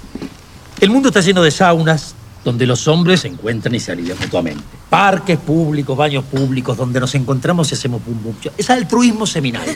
El 0.80 0.90
mundo 0.90 1.10
está 1.10 1.22
lleno 1.22 1.42
de 1.42 1.52
saunas 1.52 2.16
donde 2.44 2.66
los 2.66 2.88
hombres 2.88 3.22
se 3.22 3.28
encuentran 3.28 3.74
y 3.76 3.80
se 3.80 3.92
alivian 3.92 4.18
mutuamente. 4.20 4.64
Parques 4.90 5.38
públicos, 5.38 5.96
baños 5.96 6.24
públicos, 6.26 6.76
donde 6.76 7.00
nos 7.00 7.14
encontramos 7.16 7.72
y 7.72 7.76
hacemos 7.76 8.02
pum 8.02 8.18
pum. 8.18 8.34
Es 8.58 8.70
altruismo 8.70 9.26
seminario. 9.26 9.74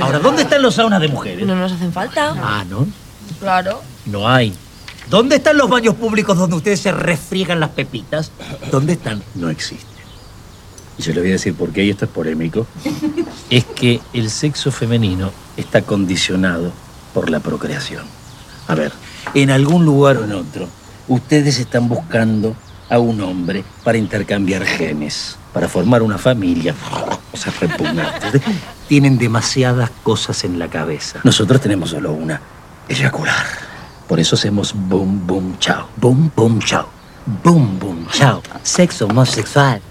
Ahora, 0.00 0.18
¿dónde 0.18 0.42
están 0.42 0.62
los 0.62 0.74
saunas 0.74 1.00
de 1.00 1.08
mujeres? 1.08 1.46
No 1.46 1.54
nos 1.54 1.72
hacen 1.72 1.92
falta. 1.92 2.34
Ah, 2.36 2.64
¿no? 2.68 2.86
Claro. 3.40 3.82
No 4.06 4.28
hay. 4.28 4.52
¿Dónde 5.10 5.36
están 5.36 5.56
los 5.56 5.70
baños 5.70 5.94
públicos 5.94 6.36
donde 6.36 6.56
ustedes 6.56 6.80
se 6.80 6.92
refriegan 6.92 7.60
las 7.60 7.70
pepitas? 7.70 8.30
¿Dónde 8.70 8.92
están? 8.92 9.22
No 9.34 9.48
existen. 9.48 9.88
Y 10.98 11.02
yo 11.02 11.12
les 11.12 11.22
voy 11.22 11.30
a 11.30 11.32
decir 11.32 11.54
por 11.54 11.70
qué, 11.72 11.84
y 11.84 11.90
esto 11.90 12.04
es 12.04 12.10
polémico. 12.10 12.66
Es 13.48 13.64
que 13.64 14.00
el 14.12 14.28
sexo 14.28 14.70
femenino 14.70 15.32
está 15.56 15.80
condicionado 15.80 16.72
por 17.14 17.30
la 17.30 17.40
procreación. 17.40 18.04
A 18.66 18.74
ver, 18.74 18.92
en 19.32 19.50
algún 19.50 19.86
lugar 19.86 20.18
o 20.18 20.24
en 20.24 20.32
otro, 20.32 20.68
ustedes 21.06 21.58
están 21.58 21.88
buscando 21.88 22.54
a 22.90 22.98
un 22.98 23.22
hombre 23.22 23.64
para 23.84 23.96
intercambiar 23.96 24.64
genes, 24.66 25.38
para 25.54 25.68
formar 25.68 26.02
una 26.02 26.18
familia. 26.18 26.74
Cosas 27.30 27.58
repugnantes. 27.60 28.42
Tienen 28.88 29.16
demasiadas 29.16 29.90
cosas 30.02 30.44
en 30.44 30.58
la 30.58 30.68
cabeza. 30.68 31.20
Nosotros 31.24 31.62
tenemos 31.62 31.90
solo 31.90 32.12
una, 32.12 32.40
eyacular. 32.88 33.67
Por 34.08 34.18
eso 34.18 34.36
hacemos 34.36 34.72
boom, 34.74 35.26
boom, 35.26 35.58
chao. 35.58 35.86
Boom, 35.96 36.32
boom, 36.34 36.58
chao. 36.60 36.88
Boom, 37.44 37.78
boom, 37.78 38.06
chao. 38.10 38.42
Sexo 38.62 39.06
homosexual. 39.06 39.82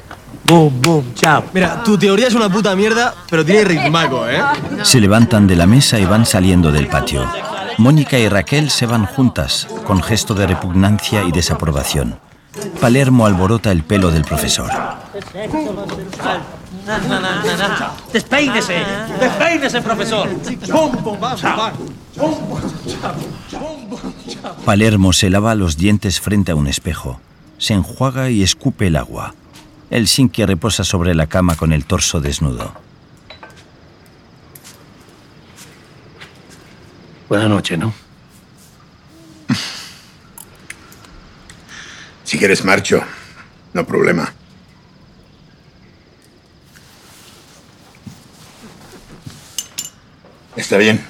Boom, 0.44 0.82
boom, 0.82 1.14
chao. 1.14 1.44
Mira, 1.54 1.84
tu 1.84 1.98
teoría 1.98 2.28
es 2.28 2.34
una 2.34 2.50
puta 2.50 2.76
mierda, 2.76 3.14
pero 3.30 3.46
tiene 3.46 3.64
ritmaco, 3.64 4.28
¿eh? 4.28 4.42
Se 4.82 5.00
levantan 5.00 5.46
de 5.46 5.56
la 5.56 5.68
mesa 5.68 6.00
y 6.00 6.06
van 6.06 6.26
saliendo 6.26 6.72
del 6.72 6.88
patio. 6.88 7.26
Mónica 7.78 8.18
y 8.18 8.28
Raquel 8.28 8.72
se 8.72 8.88
van 8.88 9.06
juntas, 9.06 9.68
con 9.86 10.02
gesto 10.02 10.34
de 10.34 10.48
repugnancia 10.48 11.24
y 11.24 11.32
desaprobación. 11.32 12.18
Palermo 12.80 13.26
alborota 13.26 13.72
el 13.72 13.84
pelo 13.84 14.12
del 14.12 14.24
profesor. 14.24 14.70
Despeínese, 18.14 18.76
despeínese, 19.20 19.82
profesor. 19.82 20.30
Palermo 24.66 25.14
se 25.14 25.30
lava 25.30 25.56
los 25.56 25.78
dientes 25.78 26.22
frente 26.22 26.52
a 26.52 26.56
un 26.56 26.68
espejo. 26.68 27.20
Se 27.58 27.74
enjuaga 27.74 28.30
y 28.30 28.44
escupe 28.44 28.88
el 28.88 28.96
agua. 28.96 29.34
Helsinki 29.90 30.46
reposa 30.46 30.84
sobre 30.84 31.16
la 31.16 31.28
cama 31.28 31.56
con 31.56 31.74
el 31.74 31.86
torso 31.86 32.22
desnudo. 32.22 32.74
Buenas 37.30 37.50
noches, 37.50 37.78
¿no? 37.78 37.94
Si 42.28 42.38
quieres 42.38 42.66
marcho, 42.66 43.02
no 43.74 43.88
problema. 43.88 44.34
Está 50.58 50.76
bien. 50.76 51.02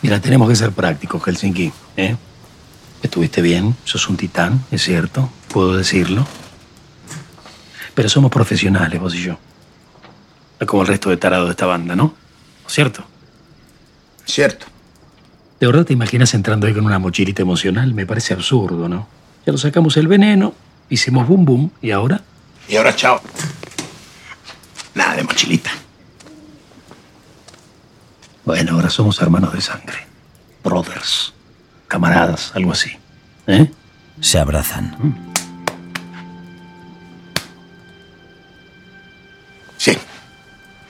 Mira, 0.00 0.20
tenemos 0.22 0.48
que 0.48 0.56
ser 0.56 0.72
prácticos, 0.72 1.22
Helsinki. 1.22 1.70
¿eh? 1.98 2.16
Estuviste 3.02 3.42
bien, 3.42 3.76
sos 3.84 4.08
un 4.08 4.16
titán, 4.16 4.64
es 4.70 4.82
cierto, 4.82 5.30
puedo 5.48 5.76
decirlo. 5.76 6.26
Pero 7.94 8.08
somos 8.08 8.30
profesionales, 8.30 8.98
vos 8.98 9.14
y 9.14 9.20
yo. 9.20 9.38
No 10.58 10.66
como 10.66 10.80
el 10.80 10.88
resto 10.88 11.10
de 11.10 11.18
tarados 11.18 11.44
de 11.44 11.50
esta 11.50 11.66
banda, 11.66 11.94
¿no? 11.94 12.14
¿Cierto? 12.66 13.04
Cierto. 14.24 14.71
¿De 15.62 15.68
verdad 15.68 15.84
te 15.84 15.92
imaginas 15.92 16.34
entrando 16.34 16.66
ahí 16.66 16.74
con 16.74 16.84
una 16.84 16.98
mochilita 16.98 17.40
emocional? 17.40 17.94
Me 17.94 18.04
parece 18.04 18.34
absurdo, 18.34 18.88
¿no? 18.88 19.06
Ya 19.46 19.52
lo 19.52 19.58
sacamos 19.58 19.96
el 19.96 20.08
veneno, 20.08 20.54
Hicimos 20.90 21.28
boom 21.28 21.44
boom 21.44 21.70
y 21.80 21.92
ahora 21.92 22.20
Y 22.68 22.74
ahora 22.74 22.96
chao. 22.96 23.22
Nada 24.96 25.14
de 25.14 25.22
mochilita. 25.22 25.70
Bueno, 28.44 28.72
ahora 28.72 28.90
somos 28.90 29.22
hermanos 29.22 29.52
de 29.52 29.60
sangre. 29.60 29.98
Brothers. 30.64 31.32
Camaradas, 31.86 32.50
algo 32.56 32.72
así. 32.72 32.90
¿Eh? 33.46 33.70
Se 34.20 34.40
abrazan. 34.40 35.14
Sí. 39.76 39.96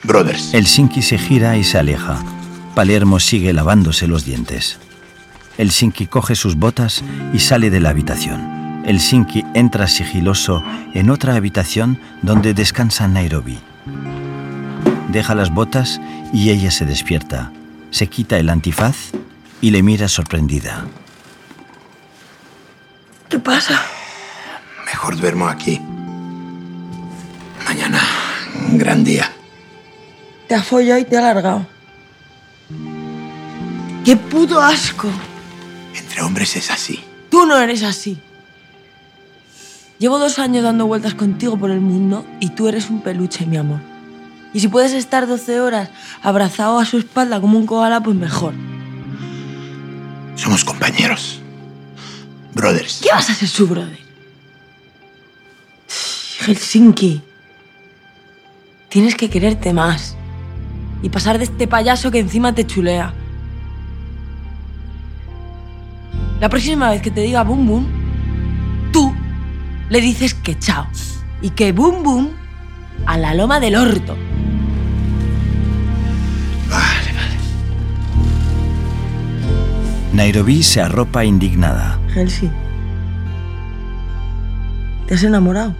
Brothers. 0.01 0.51
Helsinki 0.51 1.03
se 1.03 1.19
gira 1.19 1.57
y 1.57 1.63
se 1.63 1.77
aleja. 1.77 2.25
Palermo 2.75 3.19
sigue 3.19 3.53
lavándose 3.53 4.07
los 4.07 4.25
dientes. 4.25 4.79
Helsinki 5.57 6.07
coge 6.07 6.35
sus 6.35 6.55
botas 6.55 7.03
y 7.31 7.39
sale 7.39 7.69
de 7.69 7.79
la 7.79 7.89
habitación. 7.89 8.83
Helsinki 8.85 9.45
entra 9.53 9.87
sigiloso 9.87 10.63
en 10.93 11.11
otra 11.11 11.35
habitación 11.35 11.99
donde 12.23 12.55
descansa 12.55 13.07
Nairobi. 13.07 13.59
Deja 15.09 15.35
las 15.35 15.51
botas 15.51 16.01
y 16.33 16.49
ella 16.49 16.71
se 16.71 16.85
despierta. 16.85 17.51
Se 17.91 18.07
quita 18.07 18.37
el 18.37 18.49
antifaz 18.49 19.11
y 19.61 19.69
le 19.69 19.83
mira 19.83 20.07
sorprendida. 20.07 20.85
¿Qué 23.29 23.37
pasa? 23.37 23.83
Mejor 24.85 25.15
duermo 25.17 25.47
aquí. 25.47 25.79
Mañana, 27.65 28.01
un 28.67 28.79
gran 28.79 29.03
día. 29.03 29.31
Te 30.47 30.55
ha 30.55 30.63
follado 30.63 30.99
y 30.99 31.05
te 31.05 31.15
ha 31.15 31.19
alargado. 31.19 31.72
¡Qué 34.03 34.17
puto 34.17 34.61
asco! 34.61 35.09
Entre 35.95 36.21
hombres 36.21 36.55
es 36.55 36.69
así. 36.69 37.03
Tú 37.29 37.45
no 37.45 37.57
eres 37.57 37.83
así. 37.83 38.17
Llevo 39.97 40.19
dos 40.19 40.39
años 40.39 40.63
dando 40.63 40.85
vueltas 40.85 41.13
contigo 41.13 41.57
por 41.57 41.71
el 41.71 41.79
mundo 41.79 42.25
y 42.41 42.49
tú 42.49 42.67
eres 42.67 42.89
un 42.89 43.01
peluche, 43.01 43.45
mi 43.45 43.55
amor. 43.55 43.79
Y 44.53 44.59
si 44.59 44.67
puedes 44.67 44.91
estar 44.91 45.25
12 45.25 45.61
horas 45.61 45.89
abrazado 46.21 46.79
a 46.79 46.85
su 46.85 46.97
espalda 46.97 47.39
como 47.39 47.57
un 47.57 47.65
koala, 47.65 48.01
pues 48.01 48.15
mejor. 48.15 48.53
Somos 50.35 50.65
compañeros. 50.65 51.39
Brothers. 52.53 52.99
¿Qué 53.01 53.09
vas 53.09 53.29
a 53.29 53.33
ser 53.33 53.47
su 53.47 53.67
brother? 53.67 53.99
Helsinki. 56.41 57.21
Tienes 58.89 59.15
que 59.15 59.29
quererte 59.29 59.73
más. 59.73 60.15
Y 61.01 61.09
pasar 61.09 61.37
de 61.37 61.45
este 61.45 61.67
payaso 61.67 62.11
que 62.11 62.19
encima 62.19 62.53
te 62.53 62.67
chulea. 62.67 63.13
La 66.43 66.49
próxima 66.49 66.89
vez 66.89 67.01
que 67.01 67.09
te 67.09 67.21
diga 67.21 67.41
boom 67.45 67.65
boom, 67.65 67.87
tú 68.91 69.15
le 69.87 70.01
dices 70.01 70.33
que 70.33 70.59
chao. 70.59 70.85
Y 71.41 71.51
que 71.51 71.71
boom 71.71 72.03
boom 72.03 72.31
a 73.05 73.17
la 73.17 73.33
loma 73.33 73.61
del 73.61 73.77
orto. 73.77 74.17
Nairobi 80.11 80.63
se 80.63 80.81
arropa 80.81 81.23
indignada. 81.23 81.97
Helsi. 82.13 82.49
¿Te 85.07 85.13
has 85.13 85.23
enamorado? 85.23 85.73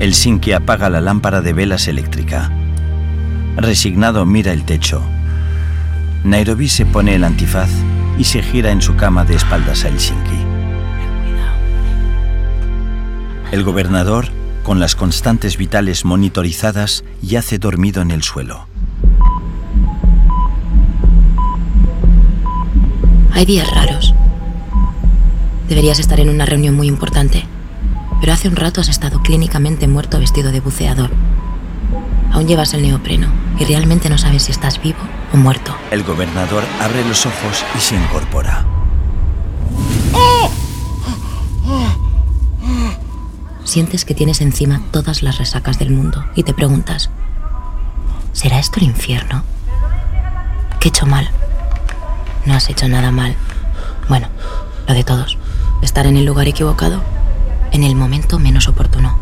Helsinki 0.00 0.50
apaga 0.50 0.90
la 0.90 1.00
lámpara 1.00 1.40
de 1.40 1.52
velas 1.52 1.86
eléctrica. 1.86 2.50
Resignado 3.56 4.26
mira 4.26 4.52
el 4.52 4.64
techo. 4.64 5.00
Nairobi 6.24 6.68
se 6.68 6.84
pone 6.84 7.14
el 7.14 7.22
antifaz 7.22 7.70
y 8.18 8.24
se 8.24 8.42
gira 8.42 8.70
en 8.70 8.82
su 8.82 8.96
cama 8.96 9.24
de 9.24 9.34
espaldas 9.36 9.84
a 9.84 9.88
Helsinki. 9.88 10.38
El 13.50 13.64
gobernador, 13.64 14.28
con 14.62 14.80
las 14.80 14.96
constantes 14.96 15.56
vitales 15.56 16.04
monitorizadas, 16.04 17.04
yace 17.20 17.58
dormido 17.58 18.02
en 18.02 18.10
el 18.10 18.22
suelo. 18.22 18.66
Hay 23.32 23.44
días 23.44 23.70
raros. 23.74 24.14
Deberías 25.68 25.98
estar 25.98 26.20
en 26.20 26.28
una 26.28 26.46
reunión 26.46 26.74
muy 26.74 26.86
importante, 26.86 27.44
pero 28.20 28.32
hace 28.32 28.48
un 28.48 28.56
rato 28.56 28.80
has 28.80 28.88
estado 28.88 29.20
clínicamente 29.20 29.88
muerto 29.88 30.18
vestido 30.18 30.52
de 30.52 30.60
buceador. 30.60 31.10
Aún 32.30 32.46
llevas 32.46 32.72
el 32.74 32.82
neopreno 32.82 33.28
y 33.58 33.64
realmente 33.64 34.08
no 34.08 34.16
sabes 34.18 34.44
si 34.44 34.52
estás 34.52 34.80
vivo 34.82 35.00
muerto. 35.38 35.74
El 35.90 36.02
gobernador 36.04 36.62
abre 36.80 37.04
los 37.04 37.26
ojos 37.26 37.64
y 37.76 37.80
se 37.80 37.94
incorpora. 37.94 38.64
Sientes 43.64 44.04
que 44.04 44.14
tienes 44.14 44.40
encima 44.40 44.82
todas 44.90 45.22
las 45.22 45.38
resacas 45.38 45.78
del 45.78 45.90
mundo 45.90 46.24
y 46.34 46.42
te 46.42 46.52
preguntas, 46.52 47.10
¿será 48.32 48.58
esto 48.58 48.80
el 48.80 48.86
infierno? 48.86 49.44
¿Qué 50.78 50.88
he 50.88 50.90
hecho 50.90 51.06
mal? 51.06 51.30
No 52.44 52.54
has 52.54 52.68
hecho 52.68 52.88
nada 52.88 53.10
mal. 53.10 53.36
Bueno, 54.08 54.28
lo 54.86 54.94
de 54.94 55.04
todos. 55.04 55.38
Estar 55.80 56.06
en 56.06 56.16
el 56.16 56.24
lugar 56.24 56.48
equivocado, 56.48 57.00
en 57.70 57.82
el 57.84 57.94
momento 57.94 58.38
menos 58.38 58.68
oportuno. 58.68 59.16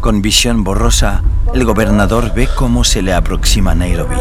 Con 0.00 0.20
visión 0.20 0.64
borrosa, 0.64 1.22
el 1.54 1.64
gobernador 1.64 2.34
ve 2.34 2.48
cómo 2.54 2.84
se 2.84 3.02
le 3.02 3.14
aproxima 3.14 3.74
Nairobi. 3.74 4.16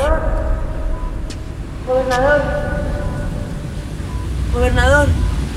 Gobernador. 2.11 2.41
Gobernador. 4.53 5.07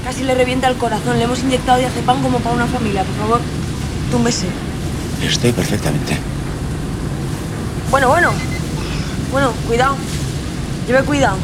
Casi 0.05 0.23
le 0.23 0.35
revienta 0.37 0.69
el 0.69 0.77
corazón. 0.77 1.19
Le 1.19 1.25
hemos 1.25 1.41
inyectado 1.41 1.79
diazepam 1.81 2.23
como 2.23 2.39
para 2.39 2.55
una 2.55 2.67
familia. 2.67 3.03
Por 3.03 3.17
favor, 3.17 3.41
túmbese. 4.13 4.47
Estoy 5.21 5.51
perfectamente. 5.51 6.17
Bueno, 7.91 8.09
bueno. 8.09 8.31
Bueno, 9.33 9.51
cuidado. 9.67 9.97
Lleve 10.87 11.03
cuidado. 11.03 11.39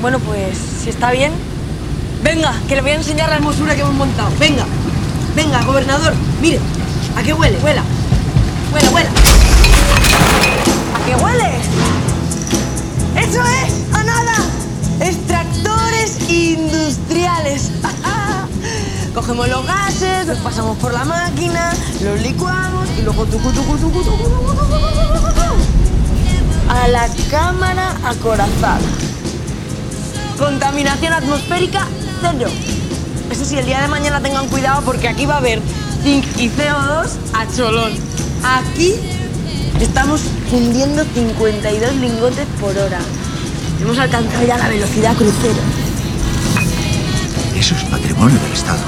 Bueno, 0.00 0.18
pues 0.20 0.56
si 0.82 0.88
está 0.88 1.10
bien. 1.10 1.32
Venga, 2.22 2.54
que 2.66 2.76
le 2.76 2.80
voy 2.80 2.92
a 2.92 2.94
enseñar 2.94 3.28
la 3.28 3.36
hermosura 3.36 3.74
que 3.74 3.82
hemos 3.82 3.94
montado. 3.94 4.30
Venga. 4.40 4.64
Venga, 5.36 5.62
gobernador. 5.64 6.14
Mire. 6.40 6.60
¿A 7.14 7.22
qué 7.22 7.34
huele? 7.34 7.58
Huela. 7.58 7.82
Huela, 8.72 8.90
huela. 8.90 9.10
¿A 10.94 11.06
qué 11.06 11.22
huele? 11.22 12.03
¡Eso 13.28 13.42
es! 13.42 13.74
¡O 13.94 14.02
nada! 14.02 14.34
Extractores 15.00 16.28
industriales. 16.28 17.70
Cogemos 19.14 19.48
los 19.48 19.66
gases, 19.66 20.26
los 20.26 20.38
pasamos 20.38 20.76
por 20.78 20.92
la 20.92 21.04
máquina, 21.04 21.72
los 22.02 22.20
licuamos 22.20 22.88
y 22.98 23.02
luego 23.02 23.24
tucu, 23.26 23.50
tucu, 23.52 23.76
tucu, 23.78 24.02
a 26.68 26.88
la 26.88 27.08
cámara 27.30 27.96
acorazada. 28.04 28.80
Contaminación 30.38 31.12
atmosférica 31.12 31.86
cero. 32.20 32.50
Eso 33.30 33.44
sí, 33.44 33.56
el 33.56 33.66
día 33.66 33.80
de 33.80 33.88
mañana 33.88 34.20
tengan 34.20 34.48
cuidado 34.48 34.82
porque 34.82 35.08
aquí 35.08 35.26
va 35.26 35.34
a 35.34 35.38
haber 35.38 35.60
zinc 36.02 36.24
y 36.38 36.48
CO2 36.48 37.08
a 37.32 37.56
cholón. 37.56 37.92
Aquí 38.42 38.94
estamos 39.80 40.20
fundiendo 40.50 41.04
52 41.04 41.96
lingotes 41.96 42.46
por 42.60 42.76
hora. 42.76 42.98
Hemos 43.80 43.98
alcanzado 43.98 44.46
ya 44.46 44.58
la 44.58 44.68
velocidad 44.68 45.14
crucero. 45.16 45.60
Eso 47.56 47.74
es 47.74 47.84
patrimonio 47.84 48.38
del 48.40 48.52
Estado. 48.52 48.82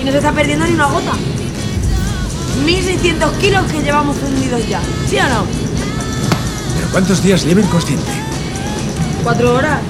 Y 0.00 0.04
no 0.04 0.10
se 0.10 0.18
está 0.18 0.32
perdiendo 0.32 0.66
ni 0.66 0.74
una 0.74 0.86
gota. 0.86 1.12
1.600 2.64 3.38
kilos 3.38 3.64
que 3.70 3.82
llevamos 3.82 4.16
fundidos 4.16 4.66
ya. 4.68 4.80
¿Sí 5.08 5.18
o 5.18 5.24
no? 5.24 5.44
¿Pero 6.76 6.88
cuántos 6.92 7.22
días 7.22 7.44
lleva 7.44 7.60
inconsciente? 7.60 8.10
¿Cuatro 9.22 9.54
horas? 9.54 9.80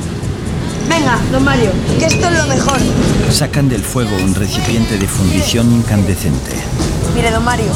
Venga, 0.89 1.19
don 1.33 1.45
Mario, 1.45 1.71
que 1.99 2.07
esto 2.07 2.29
es 2.29 2.39
lo 2.39 2.47
mejor. 2.47 2.79
Sacan 3.31 3.69
del 3.69 3.83
fuego 3.83 4.17
un 4.17 4.35
recipiente 4.35 4.99
de 4.99 5.09
fundición 5.09 5.73
incandescente. 5.73 6.53
Mire, 7.15 7.31
don 7.31 7.45
Mario, 7.45 7.73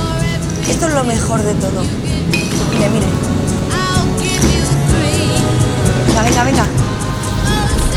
esto 0.69 0.87
es 0.87 0.95
lo 0.95 1.05
mejor 1.05 1.43
de 1.43 1.55
todo. 1.55 1.83
Mire, 2.73 2.89
mire. 2.91 3.07
Venga, 6.07 6.23
venga, 6.23 6.45
venga. 6.45 6.67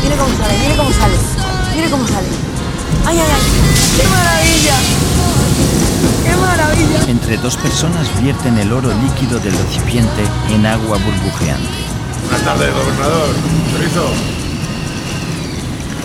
Mire 0.02 0.16
cómo 0.16 0.36
sale, 0.36 0.58
mire 0.58 0.76
cómo 0.76 0.92
sale. 0.92 1.14
Mire 1.74 1.90
cómo 1.90 2.06
sale. 2.06 2.28
¡Ay, 3.06 3.18
ay, 3.18 3.26
ay! 3.34 3.40
¡Qué 3.96 4.08
maravilla! 4.08 4.76
¡Qué 6.24 6.36
maravilla! 6.36 7.10
Entre 7.10 7.36
dos 7.38 7.56
personas 7.56 8.08
vierten 8.22 8.58
el 8.58 8.72
oro 8.72 8.92
líquido 9.02 9.38
del 9.40 9.56
recipiente 9.56 10.22
en 10.50 10.66
agua 10.66 10.98
burbujeante. 10.98 11.82
Buenas 12.24 12.44
tardes, 12.44 12.72
gobernador. 12.74 13.34
Chorizo. 13.72 14.06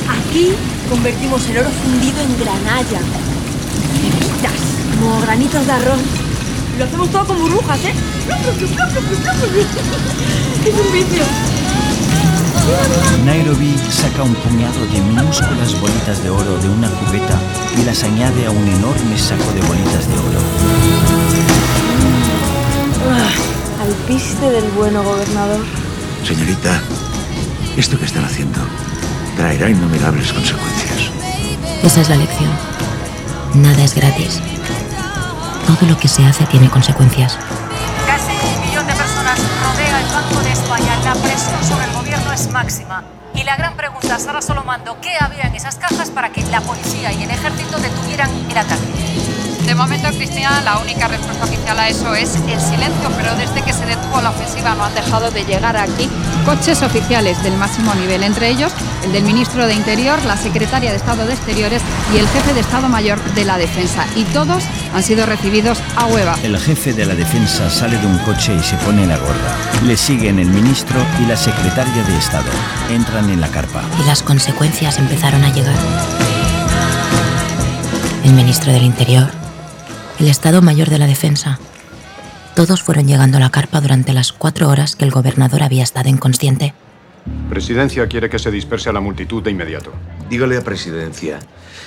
Aquí 0.10 0.54
convertimos 0.90 1.46
el 1.48 1.58
oro 1.60 1.70
fundido 1.70 2.22
en 2.22 2.40
granalla. 2.40 3.00
Pepitas, 4.02 4.62
como 5.00 5.22
granitos 5.22 5.66
de 5.66 5.72
arroz. 5.72 6.27
Lo 6.78 6.84
hacemos 6.84 7.10
todo 7.10 7.26
con 7.26 7.40
burbujas, 7.40 7.80
¿eh? 7.86 7.94
Es 10.66 10.74
un 10.74 10.92
vicio. 10.94 11.24
Nairobi 13.26 13.76
saca 13.90 14.24
un 14.24 14.36
puñado 14.36 14.86
de 14.86 15.02
minúsculas 15.02 15.80
bolitas 15.80 16.22
de 16.22 16.30
oro 16.30 16.58
de 16.58 16.70
una 16.70 16.90
cubeta 16.90 17.40
y 17.80 17.84
las 17.84 18.04
añade 18.04 18.46
a 18.46 18.52
un 18.52 18.68
enorme 18.68 19.18
saco 19.18 19.52
de 19.54 19.62
bolitas 19.62 20.08
de 20.08 20.14
oro. 20.14 20.40
Ah, 23.10 23.32
al 23.84 23.94
piste 24.08 24.52
del 24.52 24.70
bueno 24.72 25.02
gobernador. 25.02 25.62
Señorita, 26.24 26.80
esto 27.76 27.98
que 27.98 28.06
están 28.06 28.26
haciendo 28.26 28.60
traerá 29.36 29.68
innumerables 29.70 30.32
consecuencias. 30.32 31.10
Esa 31.84 32.02
es 32.02 32.10
la 32.10 32.18
lección. 32.18 32.52
Nada 33.56 33.84
es 33.84 33.96
gratis. 33.96 34.40
Todo 35.68 35.86
lo 35.86 35.98
que 35.98 36.08
se 36.08 36.26
hace 36.26 36.46
tiene 36.46 36.70
consecuencias. 36.70 37.38
Casi 38.08 38.32
un 38.32 38.62
millón 38.66 38.88
de 38.88 38.94
personas 38.94 39.38
rodea 39.38 40.00
el 40.00 40.08
Banco 40.14 40.42
de 40.42 40.54
España. 40.54 40.96
La 41.04 41.14
presión 41.14 41.62
sobre 41.62 41.84
el 41.84 41.92
gobierno 41.92 42.32
es 42.32 42.50
máxima. 42.52 43.04
Y 43.36 43.44
la 43.44 43.58
gran 43.58 43.76
pregunta, 43.76 44.18
Sara 44.18 44.42
Solomando, 44.42 44.98
¿qué 45.02 45.18
había 45.20 45.44
en 45.44 45.56
esas 45.56 45.76
cajas 45.76 46.10
para 46.10 46.32
que 46.32 46.42
la 46.44 46.62
policía 46.62 47.12
y 47.12 47.24
el 47.24 47.32
ejército 47.32 47.78
detuvieran 47.80 48.30
el 48.50 48.58
ataque? 48.58 49.28
De 49.66 49.76
momento, 49.76 50.08
Cristina, 50.12 50.62
la 50.62 50.78
única 50.78 51.10
respuesta 51.10 51.44
oficial 51.44 51.78
a 51.78 51.90
eso 51.90 52.16
es 52.16 52.36
el 52.36 52.62
silencio, 52.62 53.12
pero 53.18 53.36
desde 53.36 53.62
que 53.62 53.74
se 53.74 53.86
detuvo 53.86 54.22
la 54.22 54.30
ofensiva 54.30 54.74
no 54.76 54.86
han 54.86 54.96
dejado 54.96 55.30
de 55.32 55.44
llegar 55.44 55.76
aquí 55.76 56.10
coches 56.46 56.82
oficiales 56.82 57.44
del 57.44 57.58
máximo 57.58 57.94
nivel, 57.96 58.24
entre 58.24 58.48
ellos 58.48 58.72
el 59.04 59.12
del 59.12 59.24
ministro 59.24 59.68
de 59.68 59.74
Interior, 59.74 60.24
la 60.24 60.38
secretaria 60.38 60.92
de 60.92 60.96
Estado 60.96 61.28
de 61.28 61.34
Exteriores 61.34 61.82
y 62.14 62.18
el 62.20 62.28
jefe 62.30 62.54
de 62.54 62.62
Estado 62.62 62.88
Mayor 62.88 63.22
de 63.34 63.44
la 63.44 63.58
Defensa. 63.58 64.06
Y 64.16 64.24
todos 64.24 64.64
han 64.94 65.04
sido 65.04 65.26
recibidos 65.26 65.80
a 65.96 66.06
hueva. 66.08 66.38
El 66.44 66.58
jefe 66.58 66.94
de 66.94 67.06
la 67.06 67.16
defensa 67.16 67.70
sale 67.70 67.98
de 67.98 68.08
un 68.08 68.18
coche 68.20 68.56
y 68.56 68.64
se 68.64 68.76
pone 68.78 69.06
la 69.06 69.18
gorra. 69.18 69.56
Le 69.86 69.98
siguen 69.98 70.40
el 70.40 70.50
ministro 70.50 70.98
y 71.22 71.26
la 71.26 71.38
secretaria 71.38 72.04
de 72.04 72.18
Estado. 72.18 72.50
Entran 72.90 73.30
en 73.30 73.42
la 73.42 73.48
carpa. 73.50 73.84
Y 74.02 74.08
las 74.08 74.24
consecuencias 74.24 74.98
empezaron 75.00 75.44
a 75.44 75.54
llegar. 75.54 75.76
El 78.24 78.34
ministro 78.34 78.74
del 78.74 78.84
Interior, 78.84 79.30
el 80.20 80.28
Estado 80.28 80.62
Mayor 80.62 80.90
de 80.90 81.00
la 81.00 81.08
Defensa. 81.08 81.60
Todos 82.56 82.82
fueron 82.82 83.08
llegando 83.08 83.38
a 83.38 83.40
la 83.40 83.52
carpa 83.52 83.82
durante 83.82 84.14
las 84.14 84.34
cuatro 84.34 84.68
horas 84.70 84.96
que 84.96 85.06
el 85.06 85.12
gobernador 85.12 85.64
había 85.64 85.84
estado 85.84 86.10
inconsciente. 86.10 86.74
Presidencia 87.50 88.08
quiere 88.08 88.30
que 88.30 88.40
se 88.40 88.52
disperse 88.52 88.90
a 88.90 88.94
la 88.94 89.00
multitud 89.00 89.44
de 89.44 89.52
inmediato. 89.52 89.94
Dígale 90.30 90.58
a 90.58 90.62
Presidencia 90.62 91.40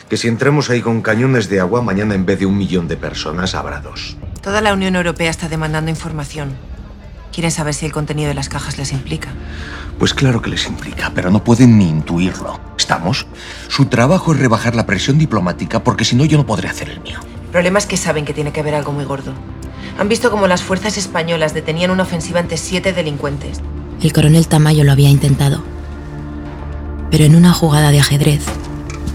que 0.09 0.17
si 0.17 0.27
entramos 0.27 0.71
ahí 0.71 0.81
con 0.81 1.03
cañones 1.03 1.49
de 1.49 1.61
agua, 1.61 1.83
mañana 1.83 2.15
en 2.15 2.27
vez 2.27 2.41
de 2.41 2.47
un 2.47 2.59
millón 2.59 2.89
de 2.89 2.97
personas 2.97 3.55
habrá 3.55 3.81
dos. 3.81 4.17
Toda 4.43 4.61
la 4.61 4.73
Unión 4.73 4.97
Europea 4.97 5.31
está 5.31 5.49
demandando 5.49 5.91
información. 5.91 6.51
Quieren 7.33 7.53
saber 7.53 7.75
si 7.75 7.87
el 7.87 7.93
contenido 7.93 8.29
de 8.29 8.35
las 8.35 8.49
cajas 8.49 8.77
les 8.77 8.93
implica. 8.93 9.29
Pues 10.01 10.13
claro 10.13 10.43
que 10.43 10.51
les 10.51 10.67
implica, 10.67 11.13
pero 11.15 11.31
no 11.31 11.45
pueden 11.45 11.79
ni 11.79 11.89
intuirlo. 11.89 12.59
¿Estamos? 12.77 13.27
Su 13.69 13.87
trabajo 13.87 14.33
es 14.33 14.41
rebajar 14.41 14.75
la 14.75 14.85
presión 14.85 15.17
diplomática 15.17 15.85
porque 15.85 16.05
si 16.05 16.17
no 16.17 16.25
yo 16.25 16.39
no 16.39 16.47
podré 16.47 16.69
hacer 16.69 16.91
el 16.91 17.01
mío. 17.01 17.21
El 17.45 17.51
problema 17.51 17.79
es 17.79 17.87
que 17.87 17.97
saben 17.97 18.25
que 18.25 18.35
tiene 18.35 18.53
que 18.53 18.61
haber 18.61 18.75
algo 18.75 18.91
muy 18.91 19.05
gordo. 19.05 19.33
Han 19.97 20.09
visto 20.09 20.31
cómo 20.33 20.49
las 20.49 20.63
fuerzas 20.63 20.99
españolas 20.99 21.55
detenían 21.55 21.93
una 21.93 22.03
ofensiva 22.03 22.41
ante 22.41 22.57
siete 22.57 22.93
delincuentes. 22.93 23.61
El 24.03 24.13
coronel 24.13 24.49
Tamayo 24.49 24.83
lo 24.83 24.91
había 24.91 25.11
intentado. 25.11 25.63
Pero 27.11 27.25
en 27.25 27.35
una 27.35 27.53
jugada 27.53 27.91
de 27.91 28.01
ajedrez, 28.01 28.45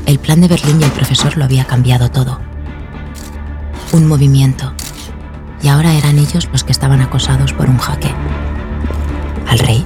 el 0.05 0.19
plan 0.19 0.41
de 0.41 0.47
Berlín 0.47 0.81
y 0.81 0.83
el 0.83 0.91
profesor 0.91 1.37
lo 1.37 1.45
había 1.45 1.65
cambiado 1.65 2.09
todo. 2.09 2.39
Un 3.91 4.07
movimiento. 4.07 4.73
Y 5.61 5.69
ahora 5.69 5.93
eran 5.93 6.19
ellos 6.19 6.49
los 6.51 6.63
que 6.63 6.71
estaban 6.71 7.01
acosados 7.01 7.53
por 7.53 7.69
un 7.69 7.77
jaque. 7.77 8.11
Al 9.47 9.59
rey 9.59 9.85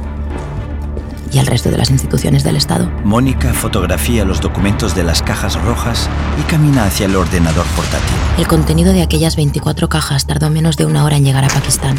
y 1.31 1.37
al 1.37 1.45
resto 1.45 1.69
de 1.69 1.77
las 1.77 1.91
instituciones 1.91 2.43
del 2.43 2.55
Estado. 2.55 2.89
Mónica 3.03 3.53
fotografía 3.53 4.25
los 4.25 4.41
documentos 4.41 4.95
de 4.95 5.03
las 5.03 5.21
cajas 5.21 5.61
rojas 5.61 6.09
y 6.39 6.43
camina 6.49 6.85
hacia 6.85 7.05
el 7.05 7.15
ordenador 7.15 7.65
portátil. 7.75 8.15
El 8.37 8.47
contenido 8.47 8.93
de 8.93 9.03
aquellas 9.03 9.35
24 9.35 9.89
cajas 9.89 10.25
tardó 10.25 10.49
menos 10.49 10.75
de 10.77 10.85
una 10.85 11.03
hora 11.03 11.17
en 11.17 11.25
llegar 11.25 11.45
a 11.45 11.49
Pakistán. 11.49 11.97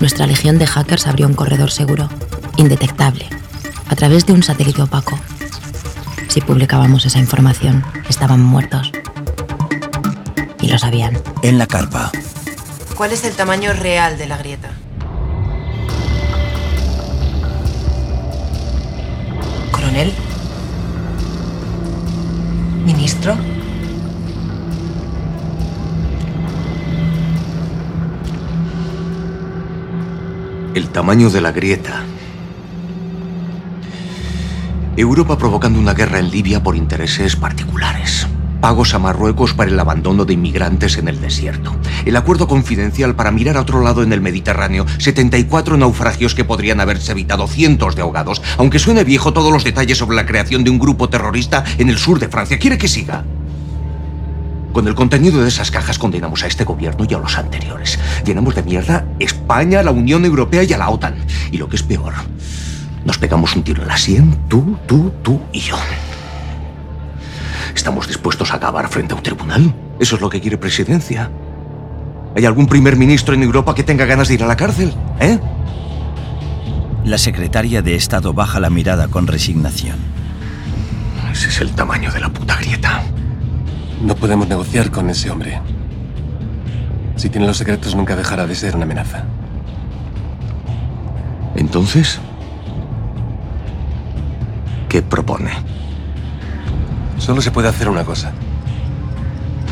Nuestra 0.00 0.26
legión 0.26 0.58
de 0.58 0.66
hackers 0.66 1.08
abrió 1.08 1.26
un 1.26 1.34
corredor 1.34 1.72
seguro, 1.72 2.08
indetectable, 2.56 3.28
a 3.88 3.96
través 3.96 4.26
de 4.26 4.32
un 4.32 4.42
satélite 4.42 4.82
opaco. 4.82 5.18
Si 6.28 6.40
publicábamos 6.40 7.04
esa 7.06 7.18
información, 7.18 7.84
estaban 8.08 8.40
muertos. 8.40 8.92
Y 10.60 10.68
lo 10.68 10.78
sabían. 10.78 11.18
En 11.42 11.58
la 11.58 11.66
carpa. 11.66 12.10
¿Cuál 12.96 13.12
es 13.12 13.24
el 13.24 13.34
tamaño 13.34 13.72
real 13.72 14.18
de 14.18 14.26
la 14.26 14.36
grieta? 14.36 14.70
¿Coronel? 19.72 20.12
¿Ministro? 22.84 23.36
El 30.74 30.88
tamaño 30.90 31.30
de 31.30 31.40
la 31.40 31.52
grieta. 31.52 32.04
Europa 34.98 35.38
provocando 35.38 35.78
una 35.78 35.94
guerra 35.94 36.18
en 36.18 36.28
Libia 36.28 36.60
por 36.60 36.74
intereses 36.74 37.36
particulares. 37.36 38.26
Pagos 38.60 38.94
a 38.94 38.98
Marruecos 38.98 39.54
para 39.54 39.70
el 39.70 39.78
abandono 39.78 40.24
de 40.24 40.32
inmigrantes 40.32 40.98
en 40.98 41.06
el 41.06 41.20
desierto. 41.20 41.76
El 42.04 42.16
acuerdo 42.16 42.48
confidencial 42.48 43.14
para 43.14 43.30
mirar 43.30 43.56
a 43.56 43.60
otro 43.60 43.80
lado 43.80 44.02
en 44.02 44.12
el 44.12 44.20
Mediterráneo. 44.20 44.86
74 44.98 45.76
naufragios 45.76 46.34
que 46.34 46.44
podrían 46.44 46.80
haberse 46.80 47.12
evitado. 47.12 47.46
Cientos 47.46 47.94
de 47.94 48.02
ahogados. 48.02 48.42
Aunque 48.56 48.80
suene 48.80 49.04
viejo 49.04 49.32
todos 49.32 49.52
los 49.52 49.62
detalles 49.62 49.98
sobre 49.98 50.16
la 50.16 50.26
creación 50.26 50.64
de 50.64 50.70
un 50.70 50.80
grupo 50.80 51.08
terrorista 51.08 51.62
en 51.78 51.90
el 51.90 51.98
sur 51.98 52.18
de 52.18 52.26
Francia. 52.26 52.58
¿Quiere 52.58 52.76
que 52.76 52.88
siga? 52.88 53.24
Con 54.72 54.88
el 54.88 54.96
contenido 54.96 55.40
de 55.40 55.48
esas 55.48 55.70
cajas 55.70 56.00
condenamos 56.00 56.42
a 56.42 56.48
este 56.48 56.64
gobierno 56.64 57.06
y 57.08 57.14
a 57.14 57.18
los 57.18 57.38
anteriores. 57.38 58.00
Llenamos 58.24 58.56
de 58.56 58.64
mierda 58.64 59.06
España, 59.20 59.80
la 59.84 59.92
Unión 59.92 60.24
Europea 60.24 60.64
y 60.64 60.72
a 60.72 60.78
la 60.78 60.90
OTAN. 60.90 61.14
Y 61.52 61.58
lo 61.58 61.68
que 61.68 61.76
es 61.76 61.84
peor, 61.84 62.14
nos 63.08 63.16
pegamos 63.16 63.56
un 63.56 63.62
tiro 63.62 63.80
en 63.80 63.88
la 63.88 63.96
sien, 63.96 64.36
tú, 64.48 64.76
tú, 64.86 65.10
tú 65.22 65.40
y 65.50 65.60
yo. 65.60 65.76
¿Estamos 67.74 68.06
dispuestos 68.06 68.52
a 68.52 68.56
acabar 68.56 68.86
frente 68.88 69.14
a 69.14 69.16
un 69.16 69.22
tribunal? 69.22 69.74
¿Eso 69.98 70.16
es 70.16 70.20
lo 70.20 70.28
que 70.28 70.42
quiere 70.42 70.58
presidencia? 70.58 71.30
¿Hay 72.36 72.44
algún 72.44 72.66
primer 72.66 72.96
ministro 72.96 73.34
en 73.34 73.42
Europa 73.42 73.74
que 73.74 73.82
tenga 73.82 74.04
ganas 74.04 74.28
de 74.28 74.34
ir 74.34 74.44
a 74.44 74.46
la 74.46 74.56
cárcel? 74.56 74.92
¿Eh? 75.20 75.38
La 77.06 77.16
secretaria 77.16 77.80
de 77.80 77.94
Estado 77.94 78.34
baja 78.34 78.60
la 78.60 78.68
mirada 78.68 79.08
con 79.08 79.26
resignación. 79.26 79.96
Ese 81.32 81.48
es 81.48 81.62
el 81.62 81.70
tamaño 81.70 82.12
de 82.12 82.20
la 82.20 82.28
puta 82.28 82.56
grieta. 82.56 83.02
No 84.02 84.16
podemos 84.16 84.48
negociar 84.48 84.90
con 84.90 85.08
ese 85.08 85.30
hombre. 85.30 85.62
Si 87.16 87.30
tiene 87.30 87.46
los 87.46 87.56
secretos 87.56 87.94
nunca 87.94 88.16
dejará 88.16 88.46
de 88.46 88.54
ser 88.54 88.76
una 88.76 88.84
amenaza. 88.84 89.24
Entonces, 91.56 92.20
¿qué 94.88 95.02
propone? 95.02 95.50
Solo 97.18 97.42
se 97.42 97.50
puede 97.50 97.68
hacer 97.68 97.88
una 97.88 98.04
cosa. 98.04 98.32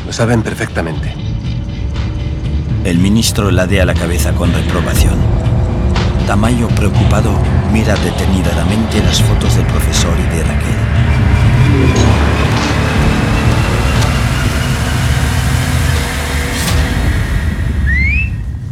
Lo 0.04 0.12
saben 0.12 0.42
perfectamente. 0.42 1.12
El 2.84 2.98
ministro 2.98 3.50
ladea 3.50 3.84
la 3.84 3.94
cabeza 3.94 4.32
con 4.32 4.52
reprobación. 4.52 5.14
Tamayo, 6.26 6.68
preocupado, 6.68 7.32
mira 7.72 7.94
detenidamente 7.96 9.02
las 9.02 9.22
fotos 9.22 9.56
del 9.56 9.66
profesor 9.66 10.12
y 10.18 10.36
de 10.36 10.42
Raquel. 10.44 10.76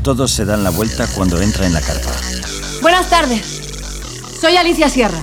Todos 0.02 0.30
se 0.30 0.44
dan 0.44 0.62
la 0.62 0.70
vuelta 0.70 1.06
cuando 1.14 1.40
entra 1.40 1.66
en 1.66 1.72
la 1.72 1.80
carpa. 1.80 2.10
Buenas 2.82 3.08
tardes. 3.08 3.62
Soy 4.38 4.56
Alicia 4.56 4.90
Sierra, 4.90 5.18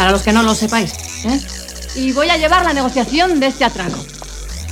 para 0.00 0.12
los 0.12 0.22
que 0.22 0.32
no 0.32 0.42
lo 0.42 0.54
sepáis. 0.54 0.94
¿eh? 1.26 1.38
Y 1.94 2.12
voy 2.12 2.30
a 2.30 2.38
llevar 2.38 2.64
la 2.64 2.72
negociación 2.72 3.38
de 3.38 3.48
este 3.48 3.66
atraco. 3.66 4.02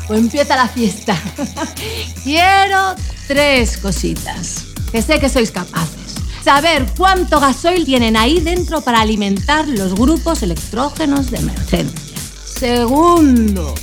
Pues 0.06 0.20
empieza 0.20 0.56
la 0.56 0.68
fiesta. 0.68 1.20
Quiero 2.24 2.94
tres 3.26 3.76
cositas. 3.76 4.64
Que 4.90 5.02
sé 5.02 5.20
que 5.20 5.28
sois 5.28 5.50
capaces. 5.50 6.14
Saber 6.42 6.86
cuánto 6.96 7.40
gasoil 7.40 7.84
tienen 7.84 8.16
ahí 8.16 8.40
dentro 8.40 8.80
para 8.80 9.02
alimentar 9.02 9.68
los 9.68 9.94
grupos 9.96 10.42
electrógenos 10.42 11.30
de 11.30 11.40
emergencia. 11.40 12.16
Segundo, 12.46 13.74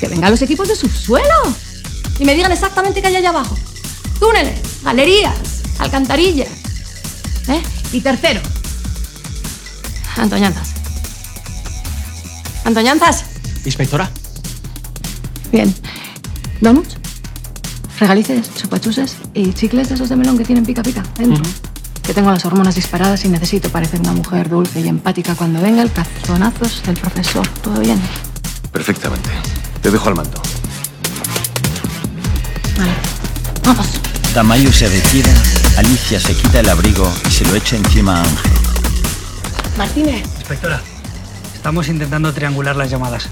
que 0.00 0.08
vengan 0.08 0.30
los 0.30 0.40
equipos 0.40 0.68
de 0.68 0.76
subsuelo 0.76 1.54
y 2.18 2.24
me 2.24 2.34
digan 2.34 2.50
exactamente 2.50 3.02
qué 3.02 3.08
hay 3.08 3.16
allá 3.16 3.28
abajo. 3.28 3.58
Túneles, 4.18 4.58
galerías, 4.82 5.36
alcantarillas. 5.78 6.48
¿Eh? 7.48 7.62
Y 7.92 8.00
tercero, 8.00 8.40
Antoñanzas. 10.16 10.68
Antoñanzas. 12.64 13.24
Inspectora. 13.64 14.10
Bien. 15.52 15.74
Donuts, 16.60 16.96
regalices, 17.98 18.54
chupachuses 18.54 19.16
y 19.34 19.52
chicles 19.52 19.88
de 19.88 19.94
esos 19.94 20.08
de 20.08 20.16
melón 20.16 20.38
que 20.38 20.44
tienen 20.44 20.64
pica 20.64 20.82
pica 20.82 21.02
dentro. 21.18 21.44
Que 22.02 22.14
tengo 22.14 22.30
las 22.30 22.44
hormonas 22.44 22.74
disparadas 22.74 23.24
y 23.24 23.28
necesito 23.28 23.68
parecer 23.68 24.00
una 24.00 24.12
mujer 24.12 24.48
dulce 24.48 24.80
y 24.80 24.88
empática 24.88 25.34
cuando 25.34 25.60
venga 25.60 25.82
el 25.82 25.92
cazonazos 25.92 26.82
del 26.84 26.96
profesor. 26.96 27.46
¿Todo 27.62 27.80
bien? 27.80 28.00
Perfectamente. 28.72 29.28
Te 29.82 29.90
dejo 29.90 30.08
al 30.08 30.14
mando. 30.14 30.40
Vale. 32.78 32.92
Vamos. 33.64 33.86
Tamayo 34.32 34.72
se 34.72 34.88
retira, 34.88 35.32
Alicia 35.78 36.20
se 36.20 36.34
quita 36.34 36.60
el 36.60 36.68
abrigo 36.68 37.10
y 37.26 37.30
se 37.30 37.44
lo 37.46 37.54
echa 37.56 37.76
encima 37.76 38.20
a 38.20 38.22
Ángel. 38.22 38.65
Martínez. 39.76 40.24
Inspectora, 40.38 40.80
estamos 41.54 41.88
intentando 41.88 42.32
triangular 42.32 42.76
las 42.76 42.90
llamadas. 42.90 43.28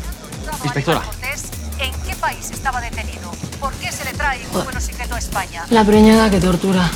Inspectora. 0.62 1.00
Cortés, 1.00 1.44
¿En 1.78 1.92
qué 2.06 2.14
país 2.16 2.50
estaba 2.50 2.80
detenido? 2.80 3.32
¿Por 3.60 3.72
qué 3.74 3.90
se 3.90 4.04
le 4.04 4.12
trae 4.12 4.40
un 4.52 4.64
vuelo 4.64 4.80
secreto 4.80 5.14
a 5.14 5.18
España? 5.18 5.64
La 5.70 5.84
preñada 5.84 6.30
que 6.30 6.40
tortura. 6.40 6.90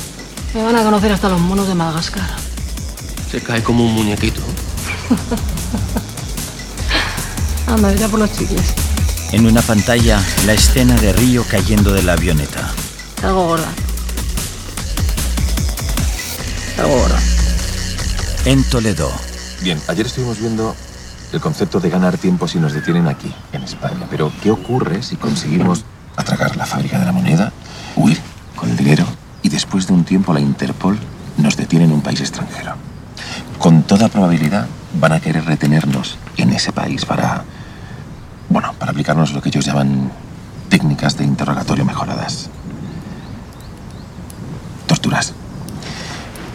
Me 0.53 0.63
van 0.63 0.75
a 0.75 0.83
conocer 0.83 1.11
hasta 1.11 1.29
los 1.29 1.39
monos 1.39 1.67
de 1.67 1.75
Madagascar. 1.75 2.27
Se 3.31 3.41
cae 3.41 3.61
como 3.63 3.85
un 3.85 3.93
muñequito. 3.93 4.41
Anda, 7.67 7.93
ya 7.93 8.07
por 8.07 8.19
los 8.19 8.31
chicles. 8.33 8.73
En 9.31 9.45
una 9.45 9.61
pantalla, 9.61 10.19
la 10.45 10.53
escena 10.53 10.95
de 10.95 11.13
Río 11.13 11.45
cayendo 11.47 11.93
de 11.93 12.01
la 12.01 12.13
avioneta. 12.13 12.71
Algo 13.21 13.45
gorda. 13.45 13.67
Algo 16.79 16.97
gorda. 16.97 17.19
En 18.45 18.63
Toledo, 18.63 19.11
Bien, 19.61 19.77
ayer 19.89 20.05
estuvimos 20.05 20.39
viendo 20.39 20.73
el 21.33 21.41
concepto 21.41 21.81
de 21.81 21.89
ganar 21.89 22.17
tiempo 22.17 22.47
si 22.47 22.59
nos 22.59 22.71
detienen 22.71 23.07
aquí, 23.07 23.33
en 23.51 23.63
España. 23.63 24.07
Pero, 24.09 24.31
¿qué 24.41 24.51
ocurre 24.51 25.03
si 25.03 25.17
conseguimos 25.17 25.83
atracar 26.15 26.55
la 26.55 26.65
fábrica 26.65 26.97
de 26.97 27.05
la 27.05 27.11
moneda, 27.11 27.51
huir 27.97 28.19
con 28.55 28.69
el 28.69 28.77
dinero 28.77 29.05
y 29.41 29.49
después 29.49 29.85
de 29.85 29.93
un 29.93 30.05
tiempo 30.05 30.33
la 30.33 30.39
Interpol 30.39 30.97
nos 31.37 31.57
detiene 31.57 31.85
en 31.85 31.91
un 31.91 32.01
país 32.01 32.21
extranjero? 32.21 32.75
Con 33.57 33.83
toda 33.83 34.07
probabilidad 34.07 34.67
van 34.93 35.11
a 35.11 35.19
querer 35.19 35.43
retenernos 35.43 36.17
en 36.37 36.51
ese 36.53 36.71
país 36.71 37.05
para, 37.05 37.43
bueno, 38.47 38.73
para 38.79 38.91
aplicarnos 38.91 39.33
lo 39.33 39.41
que 39.41 39.49
ellos 39.49 39.65
llaman 39.65 40.09
técnicas 40.69 41.17
de 41.17 41.25
interrogatorio 41.25 41.83
mejoradas. 41.83 42.49
Torturas. 44.87 45.33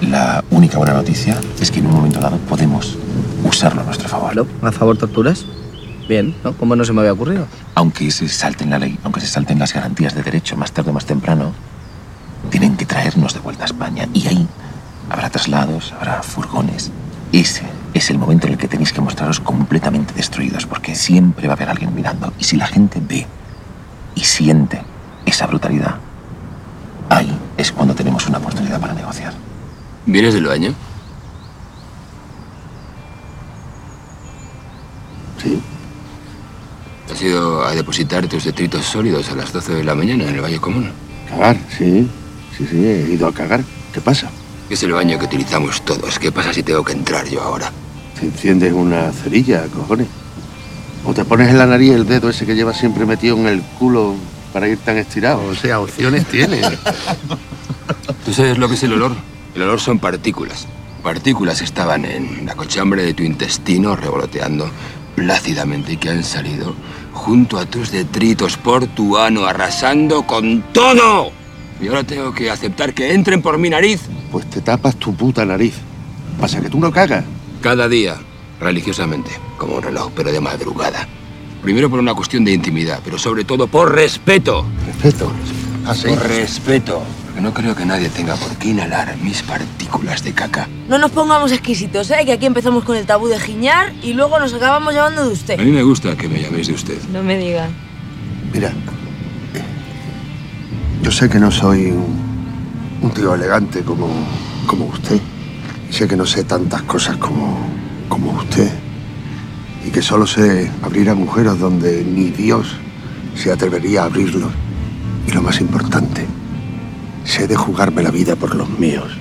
La 0.09 0.45
única 0.51 0.77
buena 0.77 0.93
noticia 0.93 1.41
es 1.61 1.71
que 1.71 1.79
en 1.79 1.87
un 1.87 1.93
momento 1.93 2.21
dado 2.21 2.37
podemos 2.37 2.99
usarlo 3.43 3.81
a 3.81 3.85
nuestro 3.85 4.09
favor. 4.09 4.47
¿A 4.63 4.73
favor 4.73 4.99
torturas? 4.99 5.47
Bien, 6.07 6.35
¿no? 6.45 6.53
¿Cómo 6.53 6.77
no 6.77 6.85
se 6.85 6.93
me 6.93 7.01
había 7.01 7.15
ocurrido? 7.15 7.47
Aunque 7.75 8.11
se 8.11 8.29
salten 8.29 8.71
la 8.71 8.79
ley, 8.79 8.99
aunque 9.03 9.21
se 9.21 9.27
salten 9.27 9.59
las 9.59 9.73
garantías 9.73 10.15
de 10.15 10.23
derecho 10.23 10.57
más 10.57 10.73
tarde 10.73 10.91
o 10.91 10.93
más 10.93 11.07
temprano, 11.07 11.53
tienen 12.51 12.77
que 12.77 12.85
traernos 12.85 13.33
de 13.33 13.41
vuelta 13.41 13.63
a 13.63 13.67
España. 13.67 14.07
Y 14.13 14.27
ahí 14.27 14.47
habrá 15.09 15.31
traslados, 15.31 15.93
habrá 15.93 16.23
furgones. 16.23 16.91
Ese 17.33 17.63
es 17.95 18.11
el 18.11 18.19
momento 18.19 18.47
en 18.47 18.53
el 18.53 18.59
que 18.59 18.69
tenéis 18.69 18.93
que 18.93 19.01
mostraros 19.01 19.41
completamente 19.41 20.13
destruidos, 20.13 20.67
porque 20.67 20.95
siempre 20.95 21.49
va 21.49 21.55
a 21.55 21.57
haber 21.57 21.71
alguien 21.71 21.95
mirando. 21.95 22.33
Y 22.39 22.45
si 22.45 22.57
la 22.57 22.67
gente 22.67 23.01
ve 23.01 23.27
y 24.15 24.21
siente 24.21 24.83
esa 25.25 25.47
brutalidad, 25.47 25.95
ahí 27.09 27.35
es 27.57 27.73
cuando 27.73 27.95
tenemos 27.95 28.27
una 28.27 28.39
oportunidad 28.39 28.81
para 28.81 28.93
negociar. 28.93 29.33
¿Vienes 30.07 30.35
del 30.35 30.47
baño? 30.47 30.75
Sí. 35.43 35.59
¿Has 37.11 37.23
ido 37.23 37.65
a 37.65 37.75
depositar 37.75 38.27
tus 38.27 38.45
detritos 38.45 38.85
sólidos 38.85 39.31
a 39.31 39.35
las 39.35 39.53
12 39.53 39.75
de 39.75 39.85
la 39.85 39.95
mañana 39.95 40.25
en 40.25 40.35
el 40.35 40.41
baño 40.41 40.61
común? 40.61 40.91
Cagar, 41.29 41.57
sí. 41.71 42.09
Sí, 42.57 42.67
sí, 42.71 42.85
he 42.85 43.13
ido 43.13 43.27
a 43.27 43.33
cagar. 43.33 43.65
¿Qué 43.93 44.01
pasa? 44.01 44.31
Es 44.69 44.83
el 44.83 44.93
baño 44.93 45.19
que 45.19 45.25
utilizamos 45.25 45.83
todos. 45.83 46.19
¿Qué 46.19 46.31
pasa 46.31 46.53
si 46.53 46.63
tengo 46.63 46.85
que 46.85 46.93
entrar 46.93 47.27
yo 47.27 47.41
ahora? 47.43 47.73
Te 48.19 48.27
enciendes 48.27 48.73
una 48.73 49.11
cerilla, 49.11 49.65
cojones. 49.69 50.09
O 51.05 51.15
te 51.15 51.25
pones 51.25 51.49
en 51.49 51.59
la 51.59 51.67
nariz 51.67 51.93
el 51.93 52.07
dedo 52.07 52.29
ese 52.29 52.47
que 52.47 52.55
llevas 52.55 52.79
siempre 52.79 53.07
metido 53.07 53.37
en 53.37 53.47
el 53.47 53.63
culo 53.79 54.15
para 54.53 54.69
ir 54.69 54.79
tan 54.79 54.99
estirado. 54.99 55.45
O 55.47 55.55
sea, 55.55 55.81
opciones 55.81 56.27
tienes. 56.27 56.67
¿Tú 58.25 58.33
sabes 58.33 58.59
lo 58.59 58.69
que 58.69 58.75
es 58.75 58.83
el 58.83 58.93
olor? 58.93 59.34
El 59.55 59.63
olor 59.63 59.81
son 59.81 59.99
partículas. 59.99 60.67
Partículas 61.03 61.59
que 61.59 61.65
estaban 61.65 62.05
en 62.05 62.47
la 62.47 62.55
cochambre 62.55 63.05
de 63.05 63.15
tu 63.15 63.23
intestino 63.23 63.95
revoloteando 63.95 64.69
plácidamente 65.15 65.93
y 65.93 65.97
que 65.97 66.11
han 66.11 66.25
salido 66.25 66.75
junto 67.13 67.59
a 67.59 67.67
tus 67.67 67.93
detritos 67.93 68.57
por 68.57 68.87
tu 68.87 69.17
ano, 69.17 69.47
arrasando 69.47 70.27
con 70.27 70.63
todo. 70.73 71.31
Y 71.81 71.89
ahora 71.89 72.05
tengo 72.05 72.33
que 72.33 72.51
aceptar 72.51 72.95
que 72.95 73.13
entren 73.13 73.43
por 73.43 73.59
mi 73.59 73.71
nariz. 73.71 74.03
Pues 74.33 74.49
te 74.51 74.61
tapas 74.61 74.97
tu 74.97 75.15
puta 75.15 75.45
nariz. 75.45 75.75
Pasa 76.41 76.61
que 76.61 76.69
tú 76.69 76.81
no 76.81 76.91
cagas. 76.91 77.25
Cada 77.61 77.89
día, 77.89 78.17
religiosamente, 78.61 79.31
como 79.57 79.77
un 79.77 79.83
reloj, 79.83 80.11
pero 80.17 80.33
de 80.33 80.41
madrugada. 80.41 81.07
Primero 81.63 81.89
por 81.89 81.99
una 81.99 82.15
cuestión 82.15 82.45
de 82.45 82.53
intimidad, 82.53 83.01
pero 83.05 83.19
sobre 83.19 83.45
todo 83.45 83.69
por 83.69 83.95
respeto. 83.95 84.67
Respeto. 84.87 85.33
Así. 85.87 86.09
Por 86.09 86.27
respeto. 86.27 87.03
Porque 87.35 87.43
no 87.49 87.53
creo 87.53 87.75
que 87.75 87.85
nadie 87.85 88.09
tenga 88.11 88.37
por 88.37 88.57
qué 88.59 88.69
inhalar 88.69 89.17
mis 89.17 89.43
partículas 89.43 90.23
de 90.23 90.33
caca. 90.33 90.69
No 90.89 90.99
nos 90.99 91.11
pongamos 91.11 91.51
exquisitos, 91.51 92.09
¿eh? 92.13 92.25
Que 92.25 92.35
aquí 92.35 92.47
empezamos 92.47 92.85
con 92.85 92.97
el 92.97 93.07
tabú 93.07 93.27
de 93.27 93.41
giñar 93.41 93.93
y 94.05 94.13
luego 94.13 94.39
nos 94.39 94.55
acabamos 94.55 94.95
llamando 94.95 95.27
de 95.27 95.33
usted. 95.33 95.59
A 95.59 95.65
mí 95.65 95.73
me 95.73 95.83
gusta 95.83 96.17
que 96.17 96.29
me 96.29 96.41
llaméis 96.41 96.69
de 96.69 96.75
usted. 96.75 96.97
No 97.13 97.25
me 97.25 97.37
diga. 97.37 97.67
Mira, 98.53 98.73
yo 101.03 101.11
sé 101.11 101.29
que 101.29 101.41
no 101.41 101.51
soy 101.51 101.87
un, 101.87 102.07
un 103.03 103.11
tío 103.11 103.35
elegante 103.35 103.83
como, 103.83 104.07
como 104.69 104.85
usted. 104.85 105.21
Y 105.91 105.93
sé 105.93 106.07
que 106.07 106.15
no 106.15 106.27
sé 106.27 106.45
tantas 106.45 106.83
cosas 106.83 107.17
como, 107.17 107.59
como 108.09 108.31
usted. 108.31 108.71
Y 109.85 109.91
que 109.91 110.03
solo 110.03 110.25
sé 110.25 110.71
abrir 110.85 111.11
agujeros 111.11 111.59
donde 111.59 112.05
ni 112.05 112.31
Dios 112.31 112.77
se 113.35 113.51
atrevería 113.51 114.03
a 114.03 114.05
abrirlos. 114.05 114.53
Y 115.27 115.33
lo 115.33 115.43
más 115.43 115.61
importante, 115.61 116.29
sé 117.25 117.47
de 117.47 117.57
jugarme 117.57 118.03
la 118.03 118.11
vida 118.11 118.37
por 118.37 118.55
los 118.55 118.69
míos, 118.79 119.13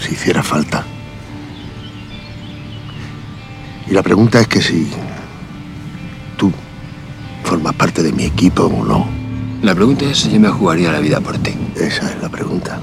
si 0.00 0.12
hiciera 0.12 0.42
falta. 0.42 0.84
Y 3.88 3.92
la 3.92 4.02
pregunta 4.02 4.40
es 4.40 4.48
que 4.48 4.62
si 4.62 4.88
tú 6.36 6.52
formas 7.44 7.74
parte 7.74 8.02
de 8.02 8.12
mi 8.12 8.24
equipo 8.24 8.64
o 8.64 8.84
no. 8.84 9.06
La 9.62 9.74
pregunta 9.74 10.04
es 10.04 10.18
si 10.18 10.30
yo 10.30 10.40
me 10.40 10.48
jugaría 10.48 10.92
la 10.92 11.00
vida 11.00 11.20
por 11.20 11.38
ti. 11.38 11.54
Esa 11.76 12.10
es 12.10 12.20
la 12.20 12.28
pregunta. 12.28 12.80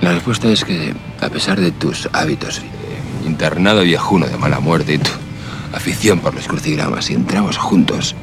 La 0.00 0.12
respuesta 0.12 0.48
es 0.48 0.64
que, 0.64 0.94
a 1.20 1.28
pesar 1.28 1.60
de 1.60 1.70
tus 1.72 2.08
hábitos, 2.12 2.58
eh, 2.58 2.62
internado 3.26 3.82
viejuno 3.82 4.26
de 4.26 4.36
mala 4.36 4.60
muerte 4.60 4.94
y 4.94 4.98
tu 4.98 5.10
afición 5.72 6.20
por 6.20 6.34
los 6.34 6.46
crucigramas, 6.46 7.06
si 7.06 7.14
entramos 7.14 7.56
juntos, 7.56 8.14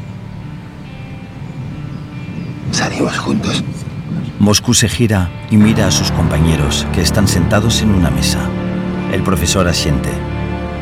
salimos 2.72 3.18
juntos. 3.18 3.64
Moscú 4.44 4.74
se 4.74 4.90
gira 4.90 5.32
y 5.50 5.56
mira 5.56 5.88
a 5.88 5.92
sus 5.92 6.12
compañeros, 6.12 6.86
que 6.92 7.00
están 7.00 7.30
sentados 7.30 7.82
en 7.82 7.92
una 7.92 8.10
mesa. 8.10 8.40
El 9.14 9.24
profesor 9.24 9.70
asiente. 9.70 10.10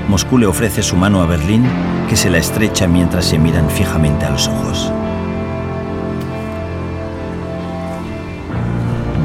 Moscú 0.08 0.40
le 0.40 0.48
ofrece 0.48 0.82
su 0.82 0.96
mano 0.96 1.22
a 1.22 1.28
Berlín, 1.28 1.70
que 2.10 2.16
se 2.16 2.32
la 2.32 2.40
estrecha 2.40 2.88
mientras 2.88 3.24
se 3.26 3.38
miran 3.38 3.70
fijamente 3.70 4.26
a 4.26 4.32
los 4.32 4.48
ojos. 4.48 4.92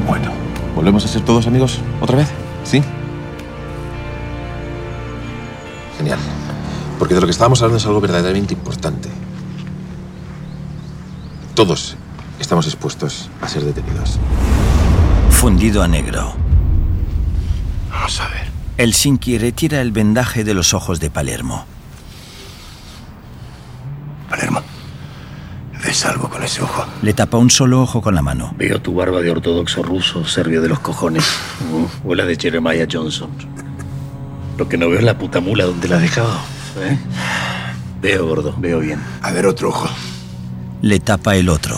Bueno, 0.05 0.29
¿volvemos 0.75 1.03
a 1.03 1.07
ser 1.07 1.23
todos 1.23 1.47
amigos 1.47 1.79
otra 1.99 2.17
vez? 2.17 2.27
¿Sí? 2.63 2.83
Genial. 5.97 6.19
Porque 6.99 7.15
de 7.15 7.21
lo 7.21 7.25
que 7.25 7.31
estábamos 7.31 7.59
hablando 7.63 7.77
es 7.77 7.85
algo 7.87 8.01
verdaderamente 8.01 8.53
importante. 8.53 9.09
Todos 11.55 11.97
estamos 12.39 12.65
expuestos 12.65 13.29
a 13.41 13.47
ser 13.47 13.63
detenidos. 13.63 14.19
Fundido 15.29 15.83
a 15.83 15.87
negro. 15.87 16.33
Vamos 17.89 18.19
a 18.19 18.27
ver. 18.29 18.47
Helsinki 18.77 19.37
retira 19.37 19.81
el 19.81 19.91
vendaje 19.91 20.43
de 20.43 20.53
los 20.53 20.73
ojos 20.73 20.99
de 20.99 21.09
Palermo. 21.09 21.65
Palermo, 24.29 24.61
de 25.83 25.93
salvo 25.93 26.29
con 26.29 26.43
ese 26.43 26.61
ojo. 26.61 26.85
Le 27.01 27.13
tapa 27.13 27.37
un 27.37 27.49
solo 27.49 27.81
ojo 27.81 28.01
con 28.01 28.13
la 28.13 28.21
mano. 28.21 28.53
Veo 28.57 28.81
tu 28.81 28.93
barba 28.93 29.21
de 29.21 29.31
ortodoxo 29.31 29.81
ruso, 29.81 30.25
serbio 30.25 30.61
de 30.61 30.69
los 30.69 30.79
cojones. 30.79 31.25
Uh, 31.71 32.09
o 32.09 32.15
la 32.15 32.25
de 32.25 32.35
Jeremiah 32.35 32.87
Johnson. 32.91 33.29
Lo 34.57 34.67
que 34.67 34.77
no 34.77 34.89
veo 34.89 34.99
es 34.99 35.05
la 35.05 35.17
puta 35.17 35.39
mula 35.39 35.65
donde 35.65 35.87
la 35.87 35.95
has 35.95 36.01
dejado. 36.01 36.37
¿eh? 36.81 36.97
Veo, 38.01 38.27
gordo, 38.27 38.55
veo 38.57 38.79
bien. 38.79 38.99
A 39.21 39.31
ver, 39.31 39.45
otro 39.45 39.69
ojo. 39.69 39.87
Le 40.81 40.99
tapa 40.99 41.35
el 41.35 41.49
otro. 41.49 41.77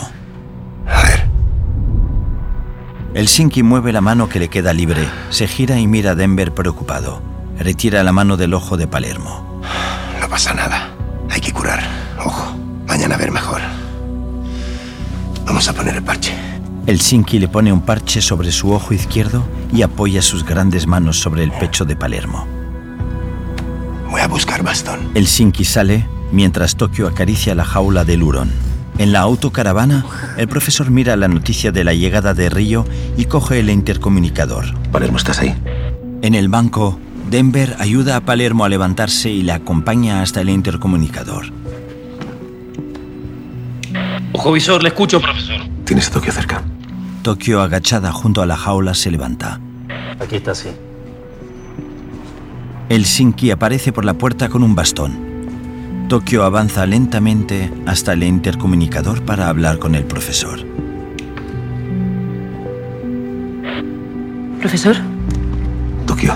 Helsinki 3.12 3.64
mueve 3.64 3.92
la 3.92 4.00
mano 4.00 4.28
que 4.28 4.38
le 4.38 4.48
queda 4.48 4.72
libre, 4.72 5.08
se 5.30 5.48
gira 5.48 5.80
y 5.80 5.88
mira 5.88 6.12
a 6.12 6.14
Denver 6.14 6.52
preocupado. 6.52 7.20
Retira 7.58 8.04
la 8.04 8.12
mano 8.12 8.36
del 8.36 8.54
ojo 8.54 8.76
de 8.76 8.86
Palermo. 8.86 9.60
No 10.20 10.28
pasa 10.28 10.54
nada. 10.54 10.94
Hay 11.28 11.40
que 11.40 11.52
curar. 11.52 11.82
Ojo, 12.24 12.54
mañana 12.86 13.16
a 13.16 13.18
ver 13.18 13.32
mejor. 13.32 13.60
Vamos 15.44 15.68
a 15.68 15.72
poner 15.72 15.96
el 15.96 16.04
parche. 16.04 16.32
Helsinki 16.86 17.40
le 17.40 17.48
pone 17.48 17.72
un 17.72 17.82
parche 17.82 18.22
sobre 18.22 18.52
su 18.52 18.72
ojo 18.72 18.94
izquierdo 18.94 19.44
y 19.72 19.82
apoya 19.82 20.22
sus 20.22 20.44
grandes 20.44 20.86
manos 20.86 21.18
sobre 21.18 21.42
el 21.42 21.50
pecho 21.50 21.84
de 21.84 21.96
Palermo. 21.96 22.46
Voy 24.08 24.20
a 24.20 24.28
buscar 24.28 24.62
bastón. 24.62 25.10
Helsinki 25.14 25.64
sale 25.64 26.06
mientras 26.30 26.76
Tokio 26.76 27.08
acaricia 27.08 27.56
la 27.56 27.64
jaula 27.64 28.04
del 28.04 28.22
hurón. 28.22 28.69
En 28.98 29.12
la 29.12 29.20
autocaravana, 29.20 30.04
el 30.36 30.48
profesor 30.48 30.90
mira 30.90 31.16
la 31.16 31.28
noticia 31.28 31.72
de 31.72 31.84
la 31.84 31.94
llegada 31.94 32.34
de 32.34 32.50
Río 32.50 32.84
y 33.16 33.24
coge 33.24 33.60
el 33.60 33.70
intercomunicador. 33.70 34.74
Palermo, 34.90 35.16
¿estás 35.16 35.38
ahí? 35.38 35.54
En 36.22 36.34
el 36.34 36.48
banco, 36.48 36.98
Denver 37.30 37.76
ayuda 37.78 38.16
a 38.16 38.20
Palermo 38.20 38.64
a 38.64 38.68
levantarse 38.68 39.30
y 39.30 39.42
le 39.42 39.52
acompaña 39.52 40.20
hasta 40.20 40.40
el 40.40 40.50
intercomunicador. 40.50 41.46
Ojo 44.32 44.52
visor, 44.52 44.82
le 44.82 44.88
escucho, 44.88 45.20
profesor. 45.20 45.60
Tienes 45.84 46.08
a 46.08 46.12
Tokio 46.12 46.32
cerca. 46.32 46.62
Tokio, 47.22 47.62
agachada 47.62 48.12
junto 48.12 48.42
a 48.42 48.46
la 48.46 48.56
jaula, 48.56 48.94
se 48.94 49.10
levanta. 49.10 49.60
Aquí 50.18 50.36
está, 50.36 50.54
sí. 50.54 50.70
Helsinki 52.88 53.50
aparece 53.50 53.92
por 53.92 54.04
la 54.04 54.14
puerta 54.14 54.48
con 54.48 54.62
un 54.62 54.74
bastón. 54.74 55.29
Tokio 56.10 56.42
avanza 56.42 56.86
lentamente 56.86 57.72
hasta 57.86 58.14
el 58.14 58.24
intercomunicador 58.24 59.24
para 59.24 59.48
hablar 59.48 59.78
con 59.78 59.94
el 59.94 60.02
profesor. 60.02 60.58
Profesor, 64.58 64.96
Tokio. 66.08 66.34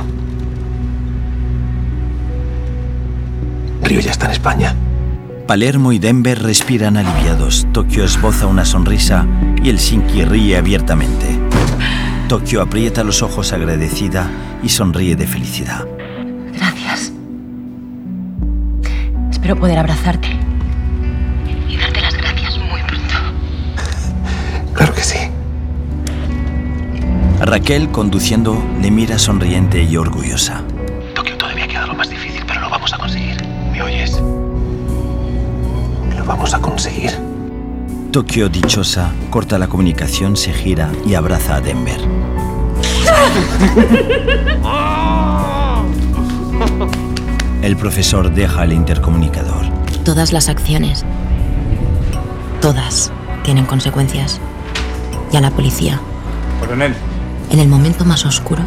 Río 3.82 3.98
ya 3.98 4.12
está 4.12 4.26
en 4.26 4.30
España. 4.30 4.76
Palermo 5.48 5.90
y 5.90 5.98
Denver 5.98 6.40
respiran 6.40 6.96
aliviados. 6.96 7.66
Tokio 7.72 8.04
esboza 8.04 8.46
una 8.46 8.64
sonrisa 8.64 9.26
y 9.60 9.70
Helsinki 9.70 10.24
ríe 10.24 10.56
abiertamente. 10.56 11.36
Tokio 12.28 12.62
aprieta 12.62 13.02
los 13.02 13.22
ojos 13.22 13.52
agradecida 13.52 14.30
y 14.62 14.68
sonríe 14.68 15.16
de 15.16 15.26
felicidad. 15.26 15.84
gracias. 16.52 17.12
Espero 19.44 19.60
poder 19.60 19.78
abrazarte. 19.78 20.28
Y 21.68 21.76
darte 21.76 22.00
las 22.00 22.14
gracias 22.14 22.56
muy 22.56 22.80
pronto. 22.80 23.14
Claro 24.72 24.94
que 24.94 25.02
sí. 25.02 25.18
Raquel, 27.40 27.90
conduciendo, 27.90 28.64
le 28.80 28.90
mira 28.90 29.18
sonriente 29.18 29.82
y 29.82 29.98
orgullosa. 29.98 30.62
Tokio, 31.14 31.36
todavía 31.36 31.68
queda 31.68 31.86
lo 31.86 31.92
más 31.92 32.08
difícil, 32.08 32.42
pero 32.46 32.62
lo 32.62 32.70
vamos 32.70 32.90
a 32.94 32.96
conseguir. 32.96 33.36
¿Me 33.70 33.82
oyes? 33.82 34.12
Lo 36.16 36.24
vamos 36.24 36.54
a 36.54 36.58
conseguir. 36.58 37.10
Tokio, 38.12 38.48
dichosa, 38.48 39.12
corta 39.28 39.58
la 39.58 39.68
comunicación, 39.68 40.38
se 40.38 40.54
gira 40.54 40.90
y 41.04 41.16
abraza 41.16 41.56
a 41.56 41.60
Denver. 41.60 42.00
El 47.64 47.78
profesor 47.78 48.30
deja 48.30 48.62
el 48.64 48.74
intercomunicador. 48.74 49.64
Todas 50.04 50.34
las 50.34 50.50
acciones, 50.50 51.02
todas, 52.60 53.10
tienen 53.42 53.64
consecuencias. 53.64 54.38
Y 55.32 55.38
a 55.38 55.40
la 55.40 55.50
policía, 55.50 55.98
Coronel, 56.60 56.94
en 57.50 57.58
el 57.60 57.68
momento 57.68 58.04
más 58.04 58.26
oscuro, 58.26 58.62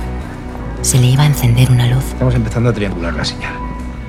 se 0.81 0.97
le 0.97 1.05
iba 1.05 1.21
a 1.21 1.25
encender 1.27 1.69
una 1.69 1.85
luz. 1.85 2.03
estamos 2.05 2.33
empezando 2.33 2.71
a 2.71 2.73
triangular 2.73 3.13
la 3.13 3.23
señal. 3.23 3.53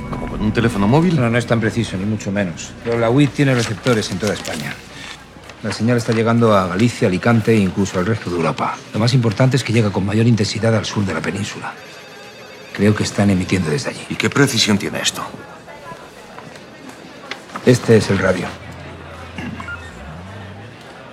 ¿Como 0.09 0.27
con 0.27 0.41
un 0.41 0.53
teléfono 0.53 0.89
móvil? 0.89 1.21
No, 1.21 1.29
no 1.29 1.37
es 1.37 1.47
tan 1.47 1.61
preciso, 1.61 1.99
ni 1.99 2.07
mucho 2.07 2.33
menos. 2.33 2.71
Pero 2.83 2.99
la 2.99 3.11
UIT 3.11 3.35
tiene 3.35 3.55
receptores 3.55 4.11
en 4.11 4.19
toda 4.19 4.33
España. 4.33 4.73
La 5.63 5.71
señal 5.71 5.99
está 5.99 6.15
llegando 6.15 6.57
a 6.57 6.67
Galicia, 6.67 7.09
Alicante 7.09 7.53
e 7.53 7.59
incluso 7.59 7.99
al 7.99 8.07
resto 8.07 8.31
de 8.31 8.37
Europa. 8.37 8.75
Lo 8.95 9.01
más 9.01 9.13
importante 9.13 9.59
es 9.59 9.65
que 9.65 9.75
llega 9.75 9.91
con 9.91 10.07
mayor 10.07 10.27
intensidad 10.27 10.75
al 10.75 10.87
sur 10.87 11.05
de 11.05 11.13
la 11.13 11.21
península. 11.21 11.75
Creo 12.79 12.95
que 12.95 13.03
están 13.03 13.29
emitiendo 13.29 13.69
desde 13.71 13.91
allí. 13.91 14.01
¿Y 14.09 14.15
qué 14.15 14.31
precisión 14.31 14.79
tiene 14.79 15.01
esto? 15.03 15.21
Este 17.67 17.97
es 17.99 18.09
el 18.09 18.19
radio. 18.19 18.47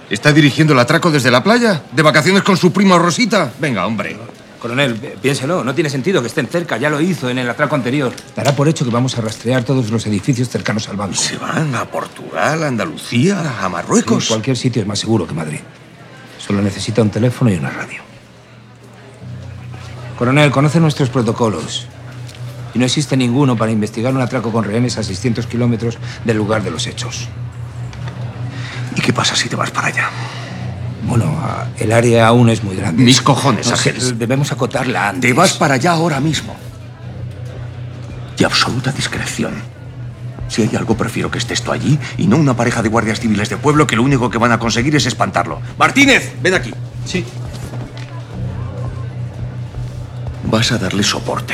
¿Está 0.10 0.32
dirigiendo 0.32 0.74
el 0.74 0.80
atraco 0.80 1.10
desde 1.10 1.32
la 1.32 1.44
playa? 1.44 1.82
¿De 1.92 2.04
vacaciones 2.04 2.44
con 2.44 2.56
su 2.56 2.72
prima 2.72 2.98
Rosita? 3.00 3.52
Venga, 3.60 3.86
hombre. 3.88 4.16
Coronel, 4.60 4.94
pi- 4.96 5.08
piénselo, 5.20 5.64
no 5.64 5.74
tiene 5.74 5.90
sentido 5.90 6.22
que 6.22 6.28
estén 6.28 6.46
cerca, 6.48 6.78
ya 6.78 6.90
lo 6.92 7.02
hizo 7.02 7.30
en 7.30 7.40
el 7.40 7.50
atraco 7.50 7.74
anterior. 7.76 8.14
Dará 8.36 8.56
por 8.56 8.68
hecho 8.70 8.86
que 8.86 8.92
vamos 8.92 9.18
a 9.18 9.22
rastrear 9.22 9.64
todos 9.64 9.90
los 9.90 10.06
edificios 10.06 10.48
cercanos 10.50 10.88
al 10.90 10.96
banco. 10.98 11.16
¿Se 11.16 11.38
van 11.38 11.74
a 11.74 11.86
Portugal, 11.86 12.64
a 12.64 12.68
Andalucía, 12.68 13.64
a 13.64 13.68
Marruecos? 13.70 14.24
Sí, 14.26 14.30
cualquier 14.30 14.56
sitio 14.56 14.84
es 14.84 14.88
más 14.88 15.00
seguro 15.00 15.26
que 15.26 15.34
Madrid. 15.34 15.60
Solo 16.38 16.62
necesita 16.62 17.02
un 17.02 17.10
teléfono 17.10 17.52
y 17.52 17.56
una 17.56 17.72
radio. 17.72 18.05
Coronel, 20.18 20.52
conoce 20.52 20.80
nuestros 20.80 21.10
protocolos. 21.10 21.88
Y 22.74 22.80
no 22.80 22.86
existe 22.86 23.16
ninguno 23.16 23.56
para 23.56 23.72
investigar 23.72 24.14
un 24.14 24.22
atraco 24.22 24.52
con 24.52 24.64
rehenes 24.64 24.98
a 24.98 25.04
600 25.04 25.48
kilómetros 25.48 25.98
del 26.26 26.38
lugar 26.38 26.64
de 26.64 26.72
los 26.72 26.88
hechos. 26.88 27.28
¿Y 28.96 29.02
qué 29.02 29.14
pasa 29.14 29.36
si 29.36 29.50
te 29.50 29.56
vas 29.56 29.72
para 29.72 29.88
allá? 29.88 30.10
Bueno, 31.04 31.38
el 31.78 31.92
área 31.92 32.28
aún 32.28 32.50
es 32.50 32.64
muy 32.64 32.76
grande. 32.76 33.04
Mis 33.04 33.22
cojones, 33.22 33.72
Ángel. 33.72 34.18
Debemos 34.18 34.52
acotarla 34.52 35.10
antes. 35.10 35.30
Te 35.30 35.34
vas 35.34 35.54
para 35.54 35.76
allá 35.76 35.92
ahora 35.92 36.20
mismo. 36.20 36.56
Y 38.38 38.44
absoluta 38.44 38.92
discreción. 38.92 39.54
Si 40.48 40.62
hay 40.62 40.76
algo, 40.76 40.96
prefiero 40.96 41.32
que 41.32 41.38
estés 41.38 41.62
tú 41.62 41.72
allí 41.72 41.98
y 42.18 42.28
no 42.28 42.38
una 42.38 42.56
pareja 42.56 42.84
de 42.84 42.90
guardias 42.90 43.20
civiles 43.20 43.50
de 43.50 43.58
pueblo 43.58 43.88
que 43.88 43.96
lo 43.96 44.04
único 44.04 44.30
que 44.30 44.38
van 44.38 44.52
a 44.52 44.60
conseguir 44.60 44.96
es 44.96 45.06
espantarlo. 45.06 45.62
Martínez, 45.78 46.34
ven 46.42 46.54
aquí. 46.54 46.74
Sí. 47.06 47.26
Vas 50.56 50.72
a 50.72 50.78
darle 50.78 51.04
soporte. 51.04 51.54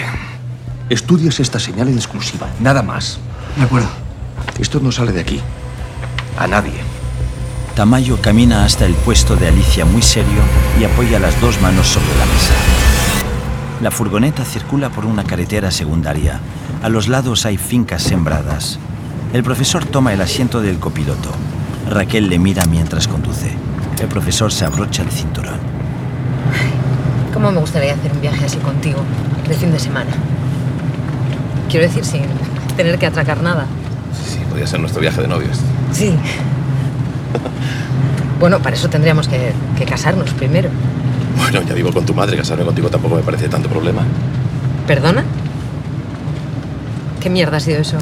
Estudias 0.88 1.40
esta 1.40 1.58
señal 1.58 1.88
en 1.88 1.96
exclusiva, 1.96 2.46
nada 2.60 2.84
más. 2.84 3.18
De 3.58 3.64
acuerdo. 3.64 3.90
Esto 4.60 4.80
no 4.80 4.92
sale 4.92 5.12
de 5.12 5.22
aquí. 5.22 5.42
A 6.38 6.46
nadie. 6.46 6.76
Tamayo 7.76 8.22
camina 8.22 8.64
hasta 8.64 8.86
el 8.86 8.94
puesto 8.94 9.36
de 9.36 9.48
Alicia 9.48 9.86
muy 9.86 10.04
serio 10.04 10.44
y 10.80 10.84
apoya 10.84 11.18
las 11.18 11.42
dos 11.42 11.60
manos 11.64 11.88
sobre 11.88 12.16
la 12.16 12.26
mesa. 12.28 12.54
La 13.82 13.90
furgoneta 13.90 14.46
circula 14.46 14.92
por 14.92 15.08
una 15.08 15.24
carretera 15.24 15.72
secundaria. 15.72 16.40
A 16.84 16.90
los 16.90 17.08
lados 17.08 17.48
hay 17.48 17.58
fincas 17.58 18.04
sembradas. 18.04 18.78
El 19.34 19.42
profesor 19.42 19.84
toma 19.84 20.14
el 20.14 20.22
asiento 20.22 20.62
del 20.62 20.78
copiloto. 20.78 21.32
Raquel 21.90 22.30
le 22.30 22.38
mira 22.38 22.66
mientras 22.66 23.08
conduce. 23.08 23.52
El 24.00 24.10
profesor 24.10 24.52
se 24.52 24.64
abrocha 24.64 25.02
el 25.02 25.10
cinturón. 25.10 25.60
¿Cómo 27.34 27.52
me 27.52 27.60
gustaría 27.60 27.94
hacer 27.94 28.12
un 28.12 28.22
viaje 28.22 28.46
así 28.46 28.58
contigo, 28.58 29.00
de 29.48 29.56
fin 29.56 29.72
de 29.72 29.80
semana? 29.80 30.12
Quiero 31.70 31.86
decir, 31.86 32.04
sin 32.04 32.24
tener 32.76 33.00
que 33.00 33.06
atracar 33.06 33.42
nada. 33.42 33.66
Sí, 34.28 34.40
podría 34.50 34.68
ser 34.68 34.80
nuestro 34.80 35.02
viaje 35.02 35.22
de 35.22 35.28
novios. 35.28 35.58
Sí. 35.94 36.14
Bueno, 38.40 38.60
para 38.60 38.76
eso 38.76 38.90
tendríamos 38.90 39.28
que, 39.28 39.54
que 39.78 39.86
casarnos 39.86 40.32
primero. 40.32 40.70
Bueno, 41.38 41.62
ya 41.62 41.74
vivo 41.74 41.92
con 41.94 42.06
tu 42.06 42.14
madre, 42.14 42.36
casarme 42.38 42.66
contigo 42.66 42.90
tampoco 42.90 43.16
me 43.16 43.22
parece 43.22 43.48
tanto 43.48 43.70
problema. 43.70 44.02
¿Perdona? 44.88 45.24
¿Qué 47.20 47.30
mierda 47.30 47.58
ha 47.58 47.60
sido 47.60 47.80
eso? 47.80 47.98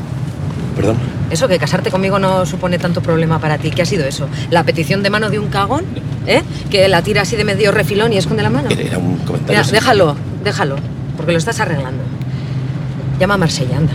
¿Perdón? 0.76 0.98
Eso, 1.30 1.48
que 1.48 1.60
casarte 1.60 1.92
conmigo 1.92 2.20
no 2.20 2.46
supone 2.46 2.80
tanto 2.80 3.02
problema 3.02 3.40
para 3.40 3.58
ti. 3.58 3.72
¿Qué 3.72 3.82
ha 3.82 3.86
sido 3.86 4.06
eso? 4.06 4.28
¿La 4.50 4.64
petición 4.64 5.04
de 5.04 5.10
mano 5.10 5.30
de 5.30 5.40
un 5.40 5.50
cagón? 5.50 5.86
¿Eh? 6.26 6.42
Que 6.70 6.88
la 6.88 7.02
tira 7.02 7.22
así 7.22 7.36
de 7.36 7.44
medio 7.44 7.72
refilón 7.72 8.14
y 8.14 8.18
esconde 8.18 8.44
la 8.44 8.50
mano. 8.50 8.70
Era 8.70 8.98
un 8.98 9.18
comentario... 9.18 9.62
Mira, 9.64 9.72
déjalo, 9.72 10.16
déjalo, 10.44 10.76
porque 11.18 11.32
lo 11.32 11.38
estás 11.38 11.60
arreglando. 11.60 12.04
Llama 13.20 13.36
a 13.36 13.38
Marsella, 13.38 13.78
anda. 13.78 13.94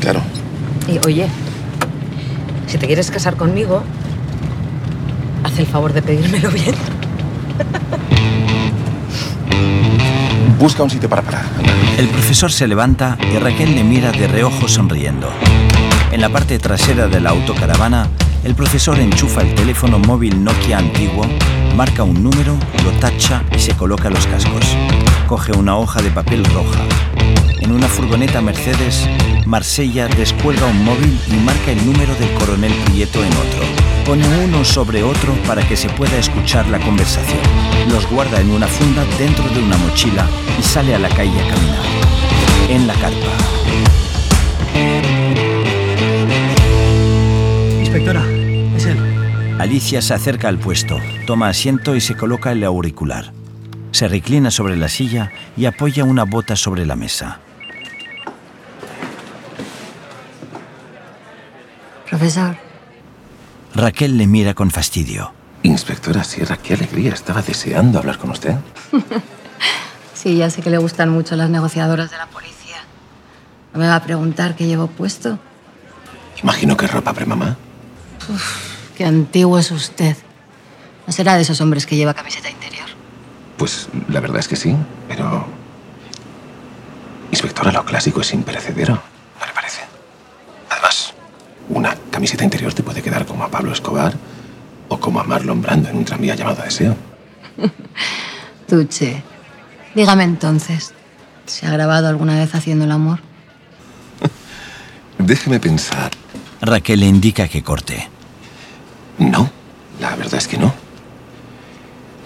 Claro. 0.00 0.20
Y 0.88 0.98
oye, 1.06 1.26
si 2.66 2.78
te 2.78 2.86
quieres 2.86 3.10
casar 3.10 3.36
conmigo, 3.36 3.82
haz 5.42 5.58
el 5.58 5.66
favor 5.66 5.92
de 5.92 6.02
pedírmelo 6.02 6.50
bien. 6.50 6.74
Busca 10.58 10.82
un 10.82 10.90
sitio 10.90 11.08
para 11.08 11.22
parar. 11.22 11.44
El 11.98 12.08
profesor 12.08 12.50
se 12.50 12.66
levanta 12.66 13.18
y 13.32 13.38
Raquel 13.38 13.74
le 13.74 13.84
mira 13.84 14.10
de 14.10 14.26
reojo 14.26 14.68
sonriendo. 14.68 15.28
En 16.12 16.20
la 16.22 16.30
parte 16.30 16.58
trasera 16.58 17.08
de 17.08 17.20
la 17.20 17.30
autocaravana, 17.30 18.08
el 18.42 18.54
profesor 18.54 18.98
enchufa 18.98 19.42
el 19.42 19.54
teléfono 19.54 19.98
móvil 19.98 20.42
Nokia 20.42 20.78
antiguo, 20.78 21.26
marca 21.74 22.04
un 22.04 22.22
número, 22.22 22.56
lo 22.84 22.90
tacha 22.92 23.42
y 23.54 23.58
se 23.58 23.74
coloca 23.74 24.08
los 24.08 24.26
cascos. 24.26 24.64
Coge 25.26 25.52
una 25.52 25.76
hoja 25.76 26.00
de 26.00 26.10
papel 26.10 26.44
roja. 26.46 26.80
En 27.60 27.72
una 27.72 27.86
furgoneta 27.88 28.40
Mercedes, 28.40 29.06
Marsella 29.46 30.08
descuelga 30.08 30.66
un 30.66 30.84
móvil 30.84 31.16
y 31.30 31.34
marca 31.34 31.70
el 31.70 31.86
número 31.86 32.12
del 32.16 32.34
coronel 32.34 32.72
Prieto 32.86 33.24
en 33.24 33.32
otro. 33.32 33.62
Pone 34.04 34.26
uno 34.44 34.64
sobre 34.64 35.04
otro 35.04 35.34
para 35.46 35.66
que 35.66 35.76
se 35.76 35.88
pueda 35.88 36.18
escuchar 36.18 36.66
la 36.66 36.80
conversación. 36.80 37.40
Los 37.88 38.10
guarda 38.10 38.40
en 38.40 38.50
una 38.50 38.66
funda 38.66 39.04
dentro 39.16 39.48
de 39.50 39.62
una 39.62 39.76
mochila 39.76 40.28
y 40.58 40.62
sale 40.64 40.96
a 40.96 40.98
la 40.98 41.08
calle 41.08 41.40
a 41.40 41.48
caminar. 41.48 41.84
En 42.70 42.86
la 42.88 42.94
carpa. 42.94 43.32
Inspectora, 47.78 48.24
es 48.76 48.86
él. 48.86 48.98
Alicia 49.60 50.02
se 50.02 50.14
acerca 50.14 50.48
al 50.48 50.58
puesto, 50.58 50.98
toma 51.24 51.48
asiento 51.48 51.94
y 51.94 52.00
se 52.00 52.16
coloca 52.16 52.50
el 52.50 52.64
auricular. 52.64 53.32
Se 53.92 54.08
reclina 54.08 54.50
sobre 54.50 54.76
la 54.76 54.88
silla 54.88 55.30
y 55.56 55.66
apoya 55.66 56.02
una 56.02 56.24
bota 56.24 56.56
sobre 56.56 56.84
la 56.84 56.96
mesa. 56.96 57.40
Profesor, 62.26 62.56
Raquel 63.76 64.18
le 64.18 64.26
mira 64.26 64.52
con 64.52 64.72
fastidio. 64.72 65.32
Inspectora 65.62 66.24
Sierra, 66.24 66.56
qué 66.56 66.74
alegría. 66.74 67.14
Estaba 67.14 67.40
deseando 67.40 68.00
hablar 68.00 68.18
con 68.18 68.30
usted. 68.30 68.56
sí, 70.12 70.36
ya 70.36 70.50
sé 70.50 70.60
que 70.60 70.70
le 70.70 70.78
gustan 70.78 71.08
mucho 71.08 71.36
las 71.36 71.50
negociadoras 71.50 72.10
de 72.10 72.16
la 72.16 72.26
policía. 72.26 72.78
¿No 73.72 73.78
me 73.78 73.86
va 73.86 73.94
a 73.94 74.02
preguntar 74.02 74.56
qué 74.56 74.66
llevo 74.66 74.88
puesto? 74.88 75.38
Imagino 76.42 76.76
que 76.76 76.88
ropa 76.88 77.12
premamá. 77.12 77.56
Qué 78.96 79.04
antiguo 79.04 79.56
es 79.60 79.70
usted. 79.70 80.16
¿No 81.06 81.12
será 81.12 81.36
de 81.36 81.42
esos 81.42 81.60
hombres 81.60 81.86
que 81.86 81.94
lleva 81.94 82.12
camiseta 82.12 82.50
interior? 82.50 82.88
Pues 83.56 83.88
la 84.08 84.18
verdad 84.18 84.40
es 84.40 84.48
que 84.48 84.56
sí, 84.56 84.74
pero... 85.06 85.46
Inspectora, 87.30 87.70
lo 87.70 87.84
clásico 87.84 88.20
es 88.22 88.32
imperecedero, 88.34 88.94
¿no 88.94 89.46
le 89.46 89.52
parece? 89.52 89.82
Además, 90.70 91.14
una 91.68 91.94
camiseta 92.16 92.44
interior 92.44 92.72
te 92.72 92.82
puede 92.82 93.02
quedar 93.02 93.26
como 93.26 93.44
a 93.44 93.50
Pablo 93.50 93.72
Escobar 93.72 94.14
o 94.88 94.98
como 94.98 95.20
a 95.20 95.24
Marlon 95.24 95.60
Brando 95.60 95.90
en 95.90 95.98
un 95.98 96.04
tranvía 96.06 96.34
llamado 96.34 96.62
Deseo. 96.62 96.96
Tuche, 98.66 99.22
dígame 99.94 100.24
entonces, 100.24 100.94
¿se 101.44 101.66
ha 101.66 101.70
grabado 101.70 102.08
alguna 102.08 102.36
vez 102.36 102.54
haciendo 102.54 102.86
el 102.86 102.92
amor? 102.92 103.20
Déjeme 105.18 105.60
pensar. 105.60 106.10
Raquel 106.62 107.00
le 107.00 107.06
indica 107.06 107.48
que 107.48 107.62
corte. 107.62 108.08
No, 109.18 109.50
la 110.00 110.16
verdad 110.16 110.36
es 110.36 110.48
que 110.48 110.56
no. 110.56 110.72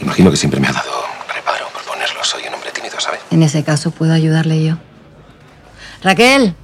Imagino 0.01 0.31
que 0.31 0.37
siempre 0.37 0.61
me 0.61 0.69
ha 0.69 0.73
dado 0.73 1.03
reparo 1.35 1.67
proponerlo. 1.73 2.23
Soy 2.23 2.45
un 2.47 2.55
hombre 2.55 2.71
tímido, 2.71 3.01
¿sabe? 3.01 3.19
En 3.33 3.43
ese 3.43 3.65
caso 3.65 3.91
puedo 3.91 4.13
ayudarle 4.13 4.65
yo. 4.65 4.77
Raquel. 6.05 6.55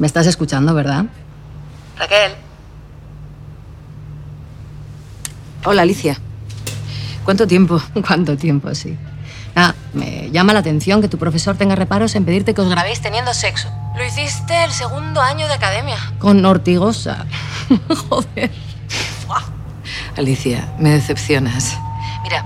¿Me 0.00 0.06
estás 0.06 0.26
escuchando, 0.26 0.72
verdad? 0.74 1.04
Raquel. 1.98 2.32
Hola, 5.66 5.82
Alicia. 5.82 6.18
¿Cuánto 7.22 7.46
tiempo? 7.46 7.82
¿Cuánto 8.06 8.34
tiempo, 8.38 8.74
sí? 8.74 8.96
Ah, 9.54 9.74
me 9.92 10.30
llama 10.30 10.54
la 10.54 10.60
atención 10.60 11.02
que 11.02 11.08
tu 11.08 11.18
profesor 11.18 11.58
tenga 11.58 11.76
reparos 11.76 12.14
en 12.14 12.24
pedirte 12.24 12.54
que 12.54 12.62
os 12.62 12.70
grabéis 12.70 13.02
teniendo 13.02 13.34
sexo. 13.34 13.68
Lo 13.94 14.02
hiciste 14.02 14.64
el 14.64 14.70
segundo 14.70 15.20
año 15.20 15.46
de 15.46 15.52
academia. 15.52 15.98
Con 16.18 16.42
Ortigosa. 16.46 17.26
Joder. 18.08 18.50
Alicia, 20.16 20.72
me 20.78 20.90
decepcionas. 20.90 21.76
Mira, 22.22 22.42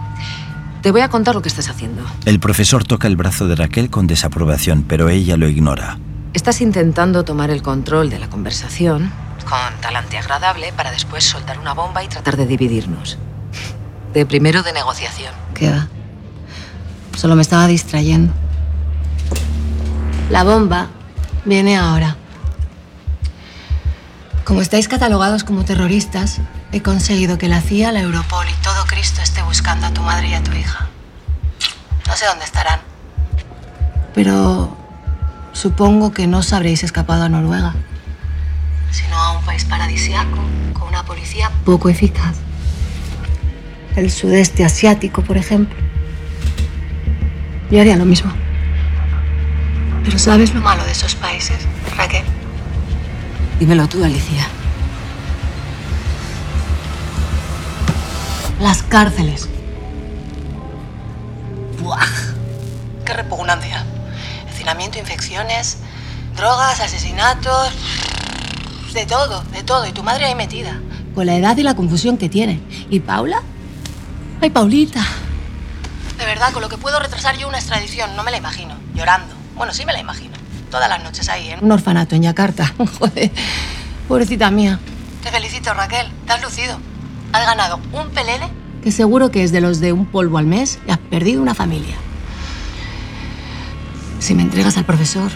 te 0.82 0.90
voy 0.90 1.02
a 1.02 1.08
contar 1.08 1.36
lo 1.36 1.42
que 1.42 1.48
estás 1.48 1.68
haciendo. 1.68 2.02
El 2.24 2.40
profesor 2.40 2.82
toca 2.82 3.06
el 3.06 3.14
brazo 3.14 3.46
de 3.46 3.54
Raquel 3.54 3.90
con 3.90 4.08
desaprobación, 4.08 4.82
pero 4.82 5.08
ella 5.08 5.36
lo 5.36 5.48
ignora. 5.48 5.98
Estás 6.34 6.60
intentando 6.60 7.24
tomar 7.24 7.50
el 7.50 7.62
control 7.62 8.10
de 8.10 8.18
la 8.18 8.28
conversación 8.28 9.12
con 9.48 9.80
talante 9.80 10.18
agradable 10.18 10.72
para 10.72 10.90
después 10.90 11.22
soltar 11.22 11.60
una 11.60 11.74
bomba 11.74 12.02
y 12.02 12.08
tratar 12.08 12.36
de 12.36 12.44
dividirnos. 12.44 13.18
De 14.12 14.26
primero 14.26 14.64
de 14.64 14.72
negociación. 14.72 15.32
¿Qué 15.54 15.70
va? 15.70 15.86
Solo 17.16 17.36
me 17.36 17.42
estaba 17.42 17.68
distrayendo. 17.68 18.32
La 20.28 20.42
bomba 20.42 20.88
viene 21.44 21.76
ahora. 21.76 22.16
Como 24.44 24.60
estáis 24.60 24.88
catalogados 24.88 25.44
como 25.44 25.64
terroristas, 25.64 26.40
he 26.72 26.82
conseguido 26.82 27.38
que 27.38 27.46
la 27.46 27.60
CIA, 27.60 27.92
la 27.92 28.00
Europol 28.00 28.46
y 28.48 28.62
todo 28.62 28.84
Cristo 28.86 29.20
esté 29.22 29.40
buscando 29.42 29.86
a 29.86 29.94
tu 29.94 30.02
madre 30.02 30.30
y 30.30 30.34
a 30.34 30.42
tu 30.42 30.50
hija. 30.52 30.88
No 32.08 32.16
sé 32.16 32.26
dónde 32.26 32.44
estarán. 32.44 32.80
Pero 34.14 34.83
supongo 35.54 36.12
que 36.12 36.26
no 36.26 36.38
os 36.38 36.52
habréis 36.52 36.84
escapado 36.84 37.22
a 37.22 37.28
Noruega, 37.30 37.74
sino 38.90 39.16
a 39.16 39.38
un 39.38 39.44
país 39.44 39.64
paradisiaco 39.64 40.38
con 40.74 40.88
una 40.88 41.04
policía 41.04 41.50
poco 41.64 41.88
eficaz. 41.88 42.36
El 43.96 44.10
sudeste 44.10 44.64
asiático, 44.64 45.22
por 45.22 45.36
ejemplo. 45.36 45.76
Yo 47.70 47.80
haría 47.80 47.96
lo 47.96 48.04
mismo. 48.04 48.30
Pero 50.04 50.18
¿sabes 50.18 50.52
lo 50.52 50.60
malo 50.60 50.84
de 50.84 50.92
esos 50.92 51.14
países, 51.14 51.56
Raquel? 51.96 52.24
Dímelo 53.58 53.88
tú, 53.88 54.04
Alicia. 54.04 54.46
Las 58.60 58.82
cárceles. 58.82 59.48
Infecciones, 65.34 65.78
drogas, 66.36 66.78
asesinatos. 66.78 67.72
De 68.92 69.04
todo, 69.04 69.42
de 69.52 69.64
todo. 69.64 69.84
Y 69.84 69.90
tu 69.90 70.04
madre 70.04 70.26
ahí 70.26 70.36
metida. 70.36 70.80
Con 71.12 71.26
la 71.26 71.34
edad 71.34 71.56
y 71.56 71.64
la 71.64 71.74
confusión 71.74 72.18
que 72.18 72.28
tiene. 72.28 72.60
¿Y 72.88 73.00
Paula? 73.00 73.42
¡Ay, 74.40 74.50
Paulita! 74.50 75.04
De 76.16 76.24
verdad, 76.24 76.52
con 76.52 76.62
lo 76.62 76.68
que 76.68 76.78
puedo 76.78 77.00
retrasar 77.00 77.36
yo 77.36 77.48
una 77.48 77.58
extradición, 77.58 78.14
no 78.14 78.22
me 78.22 78.30
la 78.30 78.36
imagino. 78.36 78.76
Llorando. 78.94 79.34
Bueno, 79.56 79.72
sí 79.74 79.84
me 79.84 79.92
la 79.92 79.98
imagino. 79.98 80.36
Todas 80.70 80.88
las 80.88 81.02
noches 81.02 81.28
ahí, 81.28 81.50
en 81.50 81.64
un 81.64 81.72
orfanato 81.72 82.14
en 82.14 82.22
Yakarta. 82.22 82.72
Joder. 83.00 83.32
Pobrecita 84.06 84.52
mía. 84.52 84.78
Te 85.24 85.32
felicito, 85.32 85.74
Raquel. 85.74 86.12
Te 86.26 86.32
has 86.32 86.42
lucido. 86.42 86.78
Has 87.32 87.44
ganado 87.44 87.80
un 87.92 88.08
pelele 88.10 88.48
que 88.84 88.92
seguro 88.92 89.32
que 89.32 89.42
es 89.42 89.50
de 89.50 89.60
los 89.60 89.80
de 89.80 89.92
un 89.92 90.06
polvo 90.06 90.38
al 90.38 90.46
mes 90.46 90.78
y 90.86 90.92
has 90.92 90.98
perdido 90.98 91.42
una 91.42 91.56
familia. 91.56 91.96
Si 94.24 94.34
me 94.34 94.40
entregas 94.40 94.78
al 94.78 94.86
profesor, 94.86 95.30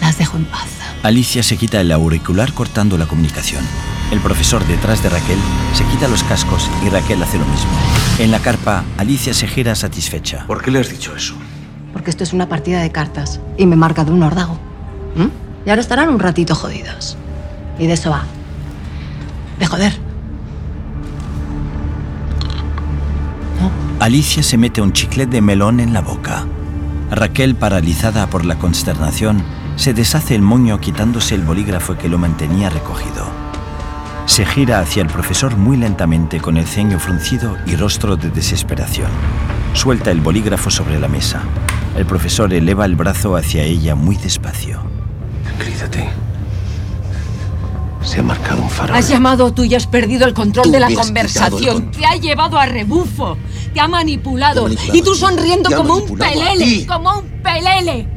las 0.00 0.18
dejo 0.18 0.36
en 0.36 0.44
paz. 0.44 0.66
Alicia 1.04 1.44
se 1.44 1.56
quita 1.56 1.80
el 1.80 1.92
auricular 1.92 2.52
cortando 2.52 2.98
la 2.98 3.06
comunicación. 3.06 3.64
El 4.10 4.18
profesor 4.18 4.66
detrás 4.66 5.00
de 5.04 5.10
Raquel 5.10 5.38
se 5.74 5.84
quita 5.84 6.08
los 6.08 6.24
cascos 6.24 6.68
y 6.84 6.88
Raquel 6.88 7.22
hace 7.22 7.38
lo 7.38 7.44
mismo. 7.44 7.70
En 8.18 8.32
la 8.32 8.40
carpa, 8.40 8.82
Alicia 8.98 9.32
se 9.32 9.46
gira 9.46 9.76
satisfecha. 9.76 10.44
¿Por 10.48 10.60
qué 10.60 10.72
le 10.72 10.80
has 10.80 10.90
dicho 10.90 11.14
eso? 11.14 11.36
Porque 11.92 12.10
esto 12.10 12.24
es 12.24 12.32
una 12.32 12.48
partida 12.48 12.80
de 12.82 12.90
cartas 12.90 13.38
y 13.56 13.66
me 13.66 13.76
marca 13.76 14.04
de 14.04 14.10
un 14.10 14.24
órdago. 14.24 14.58
¿Mm? 15.14 15.66
Y 15.66 15.70
ahora 15.70 15.80
estarán 15.80 16.08
un 16.08 16.18
ratito 16.18 16.56
jodidos. 16.56 17.16
Y 17.78 17.86
de 17.86 17.92
eso 17.92 18.10
va. 18.10 18.24
De 19.60 19.66
joder. 19.66 19.96
Alicia 24.00 24.42
se 24.42 24.56
mete 24.56 24.82
un 24.82 24.92
chicle 24.92 25.26
de 25.26 25.40
melón 25.40 25.78
en 25.78 25.92
la 25.92 26.00
boca. 26.00 26.44
Raquel, 27.10 27.56
paralizada 27.56 28.28
por 28.28 28.44
la 28.44 28.58
consternación, 28.58 29.42
se 29.76 29.92
deshace 29.94 30.34
el 30.34 30.42
moño 30.42 30.80
quitándose 30.80 31.34
el 31.34 31.42
bolígrafo 31.42 31.96
que 31.96 32.08
lo 32.08 32.18
mantenía 32.18 32.70
recogido. 32.70 33.26
Se 34.26 34.46
gira 34.46 34.78
hacia 34.78 35.02
el 35.02 35.08
profesor 35.08 35.56
muy 35.56 35.76
lentamente 35.76 36.40
con 36.40 36.56
el 36.56 36.66
ceño 36.66 37.00
fruncido 37.00 37.56
y 37.66 37.74
rostro 37.74 38.16
de 38.16 38.30
desesperación. 38.30 39.10
Suelta 39.72 40.12
el 40.12 40.20
bolígrafo 40.20 40.70
sobre 40.70 41.00
la 41.00 41.08
mesa. 41.08 41.42
El 41.96 42.06
profesor 42.06 42.52
eleva 42.52 42.84
el 42.84 42.94
brazo 42.94 43.34
hacia 43.34 43.64
ella 43.64 43.96
muy 43.96 44.16
despacio. 44.16 44.80
Tranquilízate. 45.42 46.08
Se 48.02 48.20
ha 48.20 48.22
marcado 48.22 48.62
un 48.62 48.70
farol. 48.70 48.96
Has 48.96 49.08
llamado 49.08 49.52
tú 49.52 49.64
y 49.64 49.74
has 49.74 49.86
perdido 49.86 50.26
el 50.26 50.34
control 50.34 50.66
Tú 50.66 50.70
de 50.70 50.80
la 50.80 50.90
conversación. 50.92 51.90
Te 51.90 52.06
ha 52.06 52.14
llevado 52.14 52.58
a 52.58 52.66
rebufo. 52.66 53.36
Te 53.74 53.80
ha 53.80 53.88
manipulado. 53.88 54.54
Te 54.54 54.60
ha 54.60 54.62
manipulado 54.62 54.96
y 54.96 55.02
tú 55.02 55.14
sonriendo 55.14 55.70
como 55.70 55.96
un 55.96 56.18
pelele. 56.18 56.86
Como 56.86 57.18
un 57.18 57.24
pelele. 57.42 58.08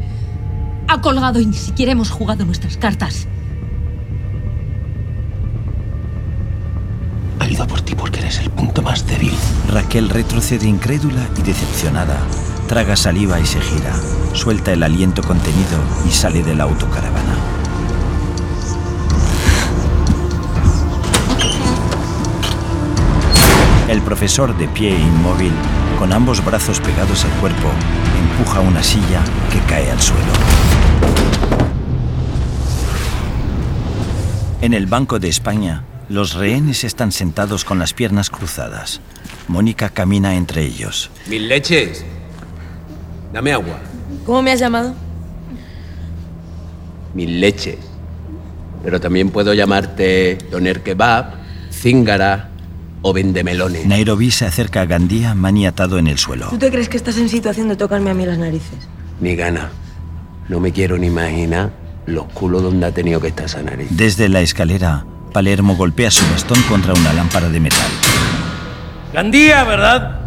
Ha 0.88 1.02
colgado 1.02 1.40
y 1.40 1.46
ni 1.46 1.56
siquiera 1.56 1.92
hemos 1.92 2.10
jugado 2.10 2.46
nuestras 2.46 2.78
cartas. 2.78 3.28
Ha 7.40 7.48
ido 7.48 7.68
por 7.68 7.82
ti 7.82 7.96
porque 7.96 8.20
eres 8.20 8.40
el 8.40 8.50
punto 8.50 8.82
más 8.82 9.06
débil. 9.06 9.34
Raquel 9.70 10.10
retrocede 10.10 10.68
incrédula 10.68 11.28
y 11.38 11.42
decepcionada. 11.42 12.18
Traga 12.68 12.96
saliva 12.96 13.40
y 13.40 13.46
se 13.46 13.60
gira. 13.60 13.94
Suelta 14.34 14.72
el 14.72 14.84
aliento 14.84 15.22
contenido 15.22 15.78
y 16.08 16.12
sale 16.12 16.42
de 16.44 16.56
la 16.56 16.64
autocaravana. 16.64 17.63
El 23.94 24.02
profesor, 24.02 24.58
de 24.58 24.68
pie 24.70 24.90
e 24.90 25.00
inmóvil, 25.00 25.52
con 26.00 26.14
ambos 26.14 26.44
brazos 26.44 26.80
pegados 26.80 27.26
al 27.26 27.32
cuerpo, 27.34 27.70
empuja 28.20 28.60
una 28.60 28.82
silla 28.82 29.22
que 29.52 29.60
cae 29.70 29.92
al 29.92 30.02
suelo. 30.02 30.34
En 34.62 34.74
el 34.74 34.88
Banco 34.88 35.20
de 35.20 35.28
España, 35.28 35.84
los 36.10 36.34
rehenes 36.34 36.84
están 36.84 37.12
sentados 37.12 37.64
con 37.66 37.78
las 37.78 37.94
piernas 37.94 38.32
cruzadas. 38.32 39.00
Mónica 39.48 39.90
camina 39.90 40.34
entre 40.34 40.64
ellos. 40.64 41.12
Mil 41.28 41.48
leches. 41.48 42.04
Dame 43.32 43.54
agua. 43.54 43.78
¿Cómo 44.26 44.42
me 44.42 44.54
has 44.54 44.60
llamado? 44.60 44.96
Mil 47.14 47.40
leches. 47.40 47.78
Pero 48.84 49.00
también 49.00 49.30
puedo 49.30 49.54
llamarte 49.54 50.40
Doner 50.50 50.82
Kebab, 50.82 51.36
Zingara 51.72 52.53
o 53.04 53.14
Vendemelones. 53.14 53.86
Nairobi 53.86 54.32
se 54.32 54.46
acerca 54.46 54.82
a 54.82 54.86
Gandía 54.86 55.36
maniatado 55.36 56.00
en 56.00 56.08
el 56.08 56.18
suelo. 56.18 56.48
¿Tú 56.50 56.58
te 56.58 56.72
crees 56.72 56.90
que 56.90 56.98
estás 56.98 57.18
en 57.18 57.30
situación 57.30 57.68
de 57.68 57.76
tocarme 57.76 58.10
a 58.10 58.14
mí 58.16 58.26
las 58.26 58.40
narices? 58.40 58.88
Ni 59.22 59.36
gana. 59.36 59.70
No 60.50 60.60
me 60.60 60.72
quiero 60.72 60.98
ni 60.98 61.08
imaginar 61.08 61.72
los 62.06 62.26
culos 62.34 62.64
donde 62.64 62.86
ha 62.86 62.92
tenido 62.92 63.20
que 63.22 63.28
estar 63.28 63.46
esa 63.46 63.62
nariz. 63.62 63.88
Desde 63.92 64.28
la 64.30 64.42
escalera, 64.42 65.06
Palermo 65.32 65.76
golpea 65.76 66.12
su 66.12 66.26
bastón 66.32 66.62
contra 66.64 66.94
una 66.94 67.14
lámpara 67.14 67.50
de 67.50 67.60
metal. 67.60 67.92
Gandía, 69.14 69.64
¿verdad? 69.64 70.20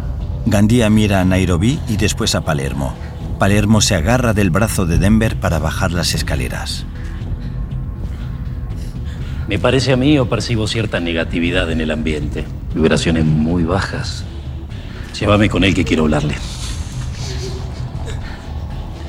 Gandía 0.45 0.89
mira 0.89 1.21
a 1.21 1.25
Nairobi 1.25 1.79
y 1.89 1.97
después 1.97 2.35
a 2.35 2.41
Palermo. 2.41 2.95
Palermo 3.37 3.81
se 3.81 3.95
agarra 3.95 4.33
del 4.33 4.49
brazo 4.49 4.85
de 4.85 4.97
Denver 4.97 5.35
para 5.35 5.59
bajar 5.59 5.91
las 5.91 6.13
escaleras. 6.13 6.85
Me 9.47 9.59
parece 9.59 9.93
a 9.93 9.97
mí 9.97 10.17
o 10.19 10.27
percibo 10.27 10.67
cierta 10.67 10.99
negatividad 10.99 11.71
en 11.71 11.81
el 11.81 11.91
ambiente. 11.91 12.45
Vibraciones 12.73 13.25
muy 13.25 13.63
bajas. 13.63 14.23
Llévame 15.19 15.49
con 15.49 15.63
él 15.63 15.73
que 15.73 15.83
quiero 15.83 16.03
hablarle. 16.03 16.35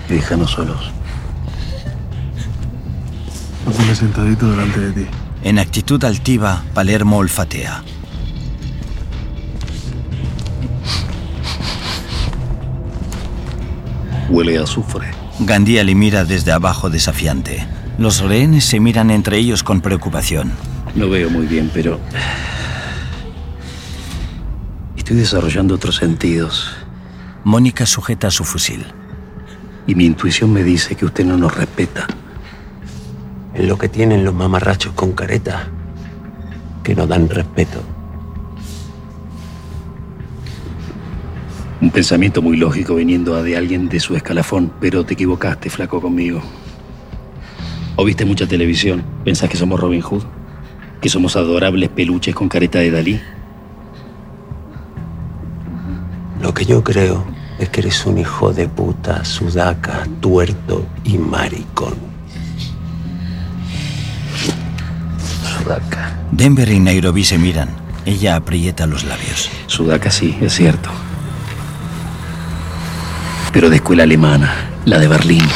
Y 0.09 0.14
déjanos 0.14 0.52
solos. 0.52 0.90
Pásame 3.64 3.94
sentadito 3.94 4.50
delante 4.50 4.80
de 4.80 5.04
ti. 5.04 5.11
En 5.44 5.59
actitud 5.59 6.02
altiva, 6.04 6.64
Palermo 6.72 7.18
olfatea. 7.18 7.82
Huele 14.30 14.59
a 14.59 14.62
azufre. 14.62 15.09
Gandía 15.40 15.84
le 15.84 15.94
mira 15.94 16.24
desde 16.24 16.52
abajo 16.52 16.90
desafiante. 16.90 17.66
Los 17.98 18.20
rehenes 18.20 18.64
se 18.64 18.80
miran 18.80 19.11
entre 19.11 19.38
ellos 19.38 19.62
con 19.62 19.80
preocupación. 19.80 20.52
No 20.94 21.09
veo 21.09 21.30
muy 21.30 21.46
bien, 21.46 21.70
pero... 21.72 22.00
Estoy 25.09 25.20
desarrollando 25.20 25.74
otros 25.74 25.96
sentidos. 25.96 26.76
Mónica 27.42 27.86
sujeta 27.86 28.30
su 28.30 28.44
fusil. 28.44 28.84
Y 29.86 29.94
mi 29.94 30.04
intuición 30.04 30.52
me 30.52 30.62
dice 30.62 30.96
que 30.96 31.06
usted 31.06 31.24
no 31.24 31.38
nos 31.38 31.56
respeta. 31.56 32.06
Es 33.54 33.66
lo 33.66 33.78
que 33.78 33.88
tienen 33.88 34.22
los 34.22 34.34
mamarrachos 34.34 34.92
con 34.92 35.12
careta, 35.12 35.70
que 36.84 36.94
no 36.94 37.06
dan 37.06 37.30
respeto. 37.30 37.82
Un 41.80 41.90
pensamiento 41.90 42.42
muy 42.42 42.59
lógico 42.59 42.96
viniendo 42.96 43.42
de 43.42 43.56
alguien 43.56 43.88
de 43.88 44.00
su 44.00 44.14
escalafón, 44.14 44.70
pero 44.78 45.06
te 45.06 45.14
equivocaste, 45.14 45.70
flaco, 45.70 46.02
conmigo. 46.02 46.42
¿O 47.96 48.04
viste 48.04 48.26
mucha 48.26 48.46
televisión? 48.46 49.02
¿Pensás 49.24 49.48
que 49.48 49.56
somos 49.56 49.80
Robin 49.80 50.02
Hood? 50.02 50.24
¿Que 51.00 51.09
somos 51.09 51.34
adorables 51.34 51.88
peluches 51.88 52.34
con 52.34 52.50
careta 52.50 52.80
de 52.80 52.90
Dalí? 52.90 53.20
Lo 56.41 56.55
que 56.55 56.64
yo 56.64 56.84
creo 56.84 57.24
es 57.59 57.68
que 57.68 57.80
eres 57.80 58.07
un 58.07 58.18
hijo 58.18 58.53
de 58.53 58.68
puta, 58.68 59.24
sudaca, 59.24 60.07
tuerto 60.20 60.86
y 61.05 61.18
maricón. 61.18 61.95
Sudaca. 65.59 66.16
Denver 66.30 66.68
y 66.68 66.78
Nairobi 66.78 67.24
se 67.24 67.39
miran. 67.39 67.68
Ella 68.07 68.36
aprieta 68.36 68.86
los 68.86 69.05
labios. 69.05 69.51
Sudaca 69.66 70.11
sí, 70.11 70.39
es 70.41 70.55
cierto. 70.55 70.91
Pero 73.53 73.68
de 73.68 73.76
escuela 73.76 74.05
alemana, 74.05 74.55
la 74.84 74.99
de 74.99 75.09
Berlín. 75.09 75.47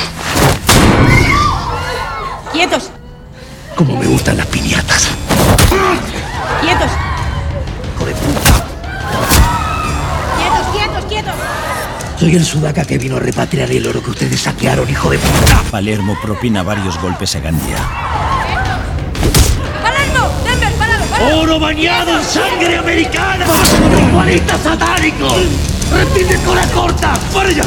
¡Quietos! 2.53 2.91
Como 3.77 3.97
me 3.97 4.07
gustan 4.07 4.37
las 4.37 4.47
piñatas. 4.47 5.09
¡Quietos! 6.61 6.91
Quietos! 11.23 11.41
Soy 12.19 12.37
el 12.37 12.45
sudaca 12.45 12.85
que 12.85 12.99
vino 12.99 13.17
a 13.17 13.21
repatriar 13.21 13.71
el 13.71 13.87
oro 13.87 14.03
que 14.03 14.11
ustedes 14.11 14.41
saquearon, 14.41 14.89
hijo 14.89 15.11
de 15.11 15.19
puta. 15.19 15.63
Palermo 15.71 16.17
propina 16.23 16.63
varios 16.63 17.01
golpes 17.01 17.35
a 17.35 17.41
Gandía. 17.41 17.79
¡Palermo! 19.83 20.31
¡Denver, 20.45 20.73
parado, 20.75 21.05
parado! 21.07 21.41
¡Oro 21.41 21.59
bañado 21.59 22.19
en 22.19 22.25
sangre 22.25 22.79
americana! 22.79 23.45
¡Igualita 24.09 24.59
satánico! 24.59 25.29
¡Repite 25.93 26.37
con 26.45 26.55
la 26.57 26.67
corta! 26.69 27.15
¡Para 27.33 27.49
allá! 27.49 27.65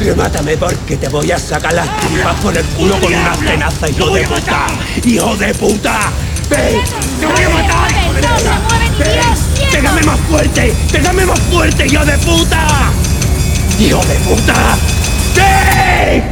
Remátame 0.00 0.56
porque 0.56 0.96
te 0.96 1.08
voy 1.08 1.30
a 1.30 1.38
sacar 1.38 1.72
las 1.74 1.88
tripas 2.00 2.34
por 2.40 2.56
el 2.56 2.64
culo 2.64 2.98
con 2.98 3.14
una 3.14 3.32
tenaza, 3.32 3.88
hijo 3.88 4.10
de 4.10 4.26
puta. 4.26 4.66
¡Hijo 5.04 5.36
de 5.36 5.54
puta! 5.54 6.10
¡Ven! 6.50 6.80
¡Te 7.20 7.26
voy 7.26 7.44
a 7.44 7.48
matar, 7.48 7.90
hijo 7.92 8.12
de 8.12 8.20
puta! 8.22 8.60
¡Ven! 8.98 9.51
¡Pégame 9.72 10.02
más 10.02 10.20
fuerte! 10.20 10.74
¡Pégame 10.92 11.24
más 11.24 11.40
fuerte, 11.40 11.86
hijo 11.86 12.04
de 12.04 12.18
puta! 12.18 12.92
¡Hijo 13.80 14.04
de 14.04 14.14
puta! 14.16 14.76
¡Ven! 15.34 16.24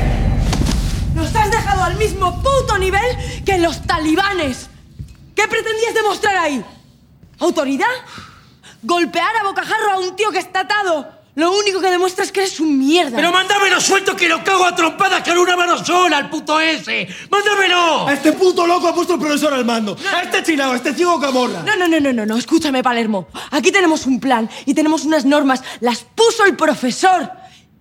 Nos 1.14 1.34
has 1.34 1.50
dejado 1.50 1.84
al 1.84 1.96
mismo 1.96 2.42
puto 2.42 2.76
nivel 2.78 3.42
que 3.44 3.56
los 3.56 3.80
talibanes. 3.86 4.68
¿Qué 5.34 5.48
pretendías 5.48 5.94
demostrar 5.94 6.36
ahí? 6.36 6.62
¿Autoridad? 7.38 7.86
¿Golpear 8.82 9.34
a 9.36 9.44
bocajarro 9.44 9.92
a 9.92 9.98
un 10.00 10.14
tío 10.14 10.30
que 10.30 10.38
está 10.38 10.60
atado? 10.60 11.19
Lo 11.40 11.52
único 11.52 11.80
que 11.80 11.90
demuestra 11.90 12.22
es 12.22 12.32
que 12.32 12.40
eres 12.40 12.60
un 12.60 12.78
mierda. 12.78 13.16
¡Pero 13.16 13.32
mándamelo 13.32 13.80
suelto 13.80 14.14
que 14.14 14.28
lo 14.28 14.44
cago 14.44 14.66
a 14.66 14.76
trompadas 14.76 15.26
con 15.26 15.38
una 15.38 15.56
mano 15.56 15.82
sola, 15.82 16.18
al 16.18 16.28
puto 16.28 16.60
ese! 16.60 17.08
¡Mándamelo! 17.30 18.06
A 18.06 18.12
este 18.12 18.32
puto 18.32 18.66
loco 18.66 18.86
ha 18.88 18.94
puesto 18.94 19.14
el 19.14 19.20
profesor 19.20 19.54
al 19.54 19.64
mando. 19.64 19.96
A 20.14 20.20
este 20.20 20.42
chilao, 20.42 20.72
a 20.72 20.76
este 20.76 20.92
ciego 20.92 21.18
camorra. 21.18 21.62
No, 21.62 21.76
no, 21.76 21.88
no, 21.88 21.98
no, 21.98 22.12
no, 22.12 22.26
no. 22.26 22.36
Escúchame, 22.36 22.82
Palermo. 22.82 23.28
Aquí 23.52 23.72
tenemos 23.72 24.04
un 24.04 24.20
plan 24.20 24.50
y 24.66 24.74
tenemos 24.74 25.06
unas 25.06 25.24
normas. 25.24 25.62
Las 25.80 26.04
puso 26.14 26.44
el 26.44 26.56
profesor. 26.56 27.30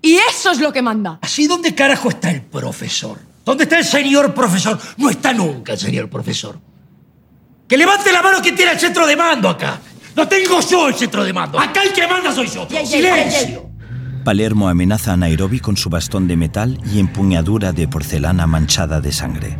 Y 0.02 0.16
eso 0.16 0.52
es 0.52 0.62
lo 0.62 0.72
que 0.72 0.82
manda. 0.82 1.20
¿Así 1.22 1.46
dónde 1.46 1.76
carajo 1.76 2.08
está 2.08 2.32
el 2.32 2.44
profesor? 2.44 3.20
¿Dónde 3.44 3.66
está 3.66 3.78
el 3.78 3.84
señor 3.84 4.34
profesor? 4.34 4.80
No 4.96 5.10
está 5.10 5.34
nunca 5.34 5.74
el 5.74 5.80
señor 5.80 6.10
profesor. 6.10 6.58
Que 7.68 7.76
levante 7.76 8.10
la 8.14 8.22
mano 8.22 8.42
quien 8.42 8.56
tiene 8.56 8.72
el 8.72 8.80
centro 8.80 9.06
de 9.06 9.18
mando 9.18 9.50
acá. 9.50 9.82
No 10.20 10.28
tengo 10.28 10.60
yo 10.60 10.90
el 10.90 10.96
centro 10.96 11.24
de 11.24 11.32
mando. 11.32 11.58
Acá 11.58 11.82
el 11.82 11.94
que 11.94 12.06
manda 12.06 12.34
soy 12.34 12.48
yo. 12.48 12.68
¡Silencio! 12.86 13.70
Palermo 14.26 14.68
amenaza 14.68 15.14
a 15.14 15.18
Nairobi 15.18 15.62
con 15.62 15.78
su 15.78 15.90
bastón 15.90 16.28
de 16.28 16.36
metal 16.36 16.78
y 16.92 17.00
empuñadura 17.00 17.72
de 17.72 17.88
porcelana 17.88 18.46
manchada 18.46 19.00
de 19.00 19.14
sangre. 19.14 19.58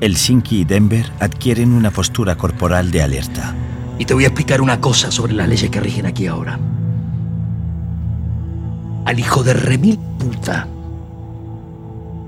Helsinki 0.00 0.62
y 0.62 0.64
Denver 0.64 1.08
adquieren 1.20 1.72
una 1.72 1.92
postura 1.92 2.36
corporal 2.36 2.90
de 2.90 3.02
alerta. 3.02 3.54
Y 3.96 4.06
te 4.06 4.14
voy 4.14 4.24
a 4.24 4.26
explicar 4.26 4.60
una 4.60 4.80
cosa 4.80 5.12
sobre 5.12 5.34
las 5.34 5.48
leyes 5.48 5.70
que 5.70 5.78
rigen 5.78 6.06
aquí 6.06 6.26
ahora. 6.26 6.58
Al 9.04 9.20
hijo 9.20 9.44
de 9.44 9.54
remil 9.54 10.00
puta 10.18 10.66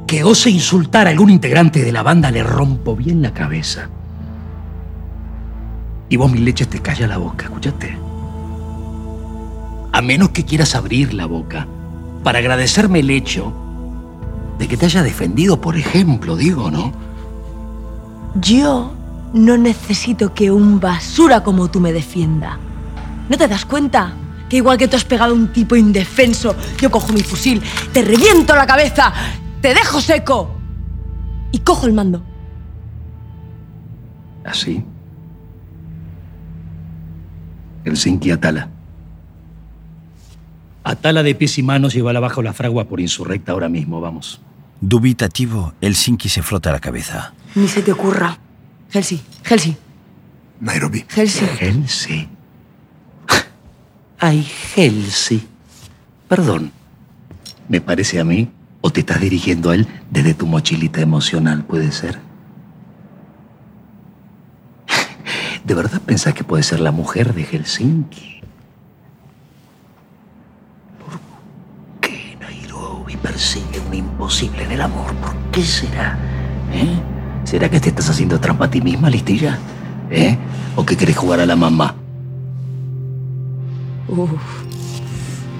que 0.06 0.22
ose 0.22 0.48
insultar 0.48 1.08
a 1.08 1.10
algún 1.10 1.28
integrante 1.28 1.82
de 1.82 1.90
la 1.90 2.04
banda 2.04 2.30
le 2.30 2.44
rompo 2.44 2.94
bien 2.94 3.20
la 3.20 3.34
cabeza. 3.34 3.90
Y 6.08 6.16
vos, 6.16 6.30
mis 6.30 6.40
leches, 6.40 6.68
te 6.68 6.80
calla 6.80 7.06
la 7.06 7.18
boca, 7.18 7.46
escúchate. 7.46 7.98
A 9.92 10.02
menos 10.02 10.30
que 10.30 10.44
quieras 10.44 10.74
abrir 10.74 11.12
la 11.14 11.26
boca 11.26 11.66
para 12.22 12.38
agradecerme 12.38 13.00
el 13.00 13.10
hecho 13.10 13.52
de 14.58 14.68
que 14.68 14.76
te 14.76 14.86
haya 14.86 15.02
defendido, 15.02 15.60
por 15.60 15.76
ejemplo, 15.76 16.36
digo, 16.36 16.70
¿no? 16.70 16.92
Yo 18.40 18.92
no 19.32 19.56
necesito 19.56 20.34
que 20.34 20.50
un 20.50 20.80
basura 20.80 21.42
como 21.42 21.68
tú 21.68 21.80
me 21.80 21.92
defienda. 21.92 22.58
¿No 23.28 23.36
te 23.36 23.46
das 23.46 23.64
cuenta? 23.64 24.12
Que 24.48 24.56
igual 24.56 24.78
que 24.78 24.88
tú 24.88 24.96
has 24.96 25.04
pegado 25.04 25.32
a 25.32 25.36
un 25.36 25.52
tipo 25.52 25.76
indefenso, 25.76 26.56
yo 26.80 26.90
cojo 26.90 27.12
mi 27.12 27.22
fusil, 27.22 27.62
te 27.92 28.02
reviento 28.02 28.56
la 28.56 28.66
cabeza, 28.66 29.12
te 29.60 29.74
dejo 29.74 30.00
seco 30.00 30.50
y 31.52 31.58
cojo 31.58 31.86
el 31.86 31.92
mando. 31.92 32.22
Así. 34.44 34.82
Helsinki 37.88 38.30
Atala. 38.30 38.68
Atala 40.84 41.22
de 41.22 41.34
pies 41.34 41.58
y 41.58 41.62
manos 41.62 41.94
y 41.94 42.00
la 42.00 42.20
bajo 42.20 42.42
la 42.42 42.52
fragua 42.52 42.84
por 42.84 43.00
insurrecta 43.00 43.52
ahora 43.52 43.68
mismo, 43.68 44.00
vamos. 44.00 44.40
Dubitativo, 44.80 45.74
Helsinki 45.80 46.28
se 46.28 46.42
frota 46.42 46.70
la 46.70 46.80
cabeza. 46.80 47.34
Ni 47.54 47.66
se 47.66 47.82
te 47.82 47.92
ocurra. 47.92 48.38
Helsi, 48.92 49.20
Helsi, 49.44 49.76
Nairobi. 50.60 51.04
Helsi. 51.14 51.44
Helsi. 51.60 52.28
Ay, 54.18 54.46
Helsi. 54.76 55.46
Perdón. 56.28 56.72
¿Me 57.68 57.80
parece 57.80 58.20
a 58.20 58.24
mí? 58.24 58.50
¿O 58.80 58.90
te 58.90 59.00
estás 59.00 59.20
dirigiendo 59.20 59.70
a 59.70 59.74
él 59.74 59.86
desde 60.10 60.34
tu 60.34 60.46
mochilita 60.46 61.00
emocional, 61.00 61.64
puede 61.64 61.92
ser? 61.92 62.18
¿De 65.64 65.74
verdad 65.74 66.00
pensás 66.04 66.34
que 66.34 66.44
puede 66.44 66.62
ser 66.62 66.80
la 66.80 66.92
mujer 66.92 67.34
de 67.34 67.44
Helsinki? 67.44 68.40
¿Por 71.04 71.20
qué 72.00 72.36
Nairobi 72.40 73.16
persigue 73.16 73.80
un 73.86 73.94
imposible 73.94 74.64
en 74.64 74.72
el 74.72 74.80
amor? 74.80 75.12
¿Por 75.16 75.34
qué 75.52 75.62
será? 75.62 76.18
¿Eh? 76.72 76.98
¿Será 77.44 77.70
que 77.70 77.80
te 77.80 77.90
estás 77.90 78.08
haciendo 78.10 78.40
trampa 78.40 78.66
a 78.66 78.70
ti 78.70 78.80
misma, 78.80 79.10
listilla? 79.10 79.58
¿Eh? 80.10 80.36
¿O 80.76 80.84
que 80.84 80.96
querés 80.96 81.16
jugar 81.16 81.40
a 81.40 81.46
la 81.46 81.56
mamá? 81.56 81.94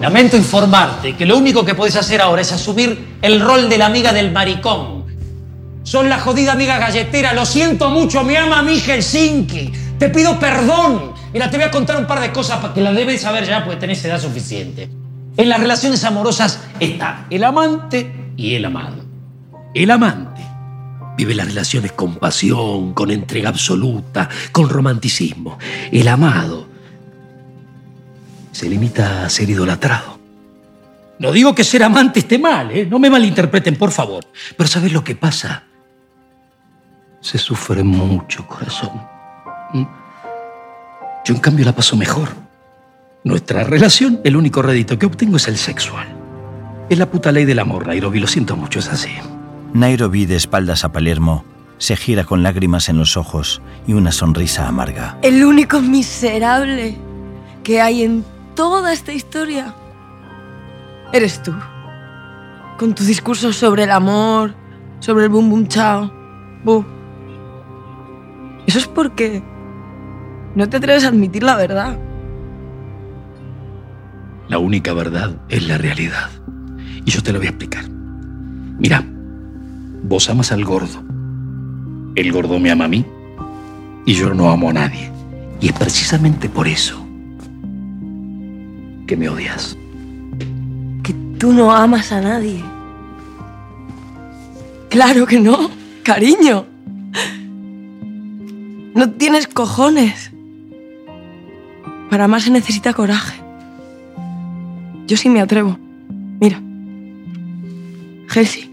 Lamento 0.01 0.37
informarte 0.37 1.17
que 1.17 1.27
lo 1.27 1.37
único 1.37 1.65
que 1.65 1.75
podés 1.75 1.97
hacer 1.97 2.21
ahora 2.21 2.43
es 2.43 2.53
asumir 2.53 3.17
el 3.21 3.41
rol 3.41 3.69
de 3.69 3.79
la 3.79 3.87
amiga 3.87 4.13
del 4.13 4.33
maricón. 4.33 5.07
Son 5.83 6.09
la 6.09 6.19
jodida 6.19 6.53
amiga 6.53 6.79
galletera. 6.79 7.33
Lo 7.33 7.45
siento 7.45 7.91
mucho, 7.91 8.23
me 8.23 8.37
ama 8.37 8.63
mi 8.63 8.79
Helsinki. 8.79 9.73
Te 9.99 10.09
pido 10.09 10.39
perdón. 10.39 11.13
Mira, 11.33 11.51
te 11.51 11.57
voy 11.57 11.67
a 11.67 11.71
contar 11.71 11.97
un 11.97 12.07
par 12.07 12.21
de 12.21 12.33
cosas 12.33 12.59
para 12.59 12.73
que 12.73 12.81
las 12.81 12.95
debes 12.95 13.21
saber 13.21 13.45
ya 13.45 13.65
porque 13.65 13.81
tenés 13.81 14.05
edad 14.05 14.21
suficiente. 14.21 14.89
En 15.37 15.49
las 15.49 15.61
relaciones 15.61 16.05
amorosas 16.05 16.61
está 16.81 17.27
el 17.31 17.45
amante 17.45 18.33
y 18.37 18.55
el 18.55 18.65
amado. 18.65 19.05
El 19.75 19.91
amante 19.91 20.43
vive 21.17 21.35
las 21.35 21.49
relaciones 21.49 21.93
con 21.93 22.17
pasión, 22.17 22.95
con 22.95 23.11
entrega 23.11 23.49
absoluta, 23.49 24.29
con 24.53 24.69
romanticismo. 24.69 25.59
El 25.91 26.07
amado 26.09 26.67
se 28.53 28.69
limita 28.69 29.25
a 29.25 29.29
ser 29.29 29.51
idolatrado. 29.51 30.19
No 31.19 31.33
digo 31.33 31.55
que 31.55 31.65
ser 31.65 31.83
amante 31.83 32.21
esté 32.21 32.39
mal, 32.39 32.71
¿eh? 32.71 32.87
no 32.87 33.01
me 33.01 33.11
malinterpreten, 33.11 33.77
por 33.77 33.91
favor. 33.91 34.25
Pero 34.57 34.69
¿sabes 34.69 34.93
lo 34.93 35.03
que 35.03 35.17
pasa? 35.17 35.65
Se 37.21 37.39
sufre 37.39 37.83
mucho, 37.83 38.47
corazón. 38.47 39.18
¿Mm? 39.73 39.85
Yo 41.25 41.35
en 41.35 41.41
cambio 41.41 41.65
la 41.65 41.75
paso 41.75 41.97
mejor. 41.97 42.29
Nuestra 43.25 43.65
relación, 43.65 44.21
el 44.25 44.37
único 44.37 44.63
rédito 44.63 44.99
que 44.99 45.07
obtengo 45.07 45.37
es 45.37 45.49
el 45.49 45.57
sexual. 45.57 46.09
Es 46.89 46.99
la 46.99 47.11
puta 47.11 47.33
ley 47.33 47.45
del 47.45 47.59
amor, 47.59 47.87
Nairobi, 47.87 48.21
lo 48.21 48.27
siento 48.27 48.57
mucho, 48.57 48.79
es 48.79 48.89
así. 48.89 49.11
Nairobi, 49.75 50.25
de 50.25 50.37
espaldas 50.37 50.85
a 50.85 50.93
Palermo, 50.93 51.45
se 51.77 51.97
gira 51.97 52.25
con 52.25 52.43
lágrimas 52.43 52.89
en 52.89 52.99
los 52.99 53.17
ojos 53.17 53.61
y 53.87 53.93
una 53.93 54.13
sonrisa 54.13 54.67
amarga. 54.67 55.19
El 55.23 55.45
único 55.45 55.81
miserable 55.81 56.97
que 57.63 57.81
hay 57.81 58.03
en 58.03 58.25
toda 58.55 58.93
esta 58.93 59.13
historia 59.13 59.75
eres 61.13 61.43
tú. 61.43 61.53
Con 62.79 62.95
tu 62.95 63.05
discurso 63.05 63.53
sobre 63.53 63.85
el 63.85 63.91
amor, 63.91 64.55
sobre 65.01 65.25
el 65.25 65.31
boom 65.31 65.51
boom 65.51 65.69
chao. 65.69 66.11
Bu. 66.65 66.85
Eso 68.67 68.79
es 68.79 68.87
porque 68.87 69.43
no 70.55 70.69
te 70.69 70.77
atreves 70.77 71.05
a 71.05 71.09
admitir 71.09 71.43
la 71.43 71.57
verdad. 71.57 71.99
La 74.49 74.59
única 74.59 74.93
verdad 74.95 75.37
es 75.49 75.69
la 75.69 75.79
realidad. 75.79 76.31
Y 77.05 77.11
yo 77.11 77.23
te 77.23 77.33
lo 77.33 77.39
voy 77.39 77.47
a 77.47 77.51
explicar. 77.51 77.85
Mira, 78.79 79.05
vos 80.03 80.31
amas 80.31 80.53
al 80.53 80.65
gordo. 80.65 81.03
El 82.15 82.33
gordo 82.33 82.59
me 82.59 82.71
ama 82.71 82.87
a 82.87 82.89
mí. 82.89 83.05
Y 84.07 84.15
yo 84.15 84.33
no 84.33 84.51
amo 84.51 84.71
a 84.71 84.73
nadie. 84.73 85.13
Y 85.61 85.69
es 85.69 85.73
precisamente 85.75 86.49
por 86.49 86.67
eso 86.67 87.05
que 89.07 89.17
me 89.17 89.29
odias. 89.29 89.77
Que 91.03 91.15
tú 91.39 91.53
no 91.53 91.73
amas 91.73 92.13
a 92.13 92.21
nadie. 92.21 92.63
Claro 94.89 95.27
que 95.27 95.41
no, 95.41 95.71
cariño. 96.03 96.65
No 98.95 99.11
tienes 99.11 99.47
cojones. 99.47 100.33
Para 102.11 102.25
amar 102.25 102.41
se 102.41 102.51
necesita 102.51 102.93
coraje. 102.93 103.41
Yo 105.07 105.17
sí 105.17 105.29
me 105.29 105.41
atrevo. 105.41 105.79
Mira. 106.41 106.61
Gelsi. 108.29 108.71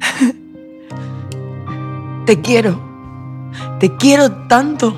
Te 2.26 2.40
quiero. 2.40 2.80
Te 3.80 3.96
quiero 3.96 4.32
tanto. 4.48 4.94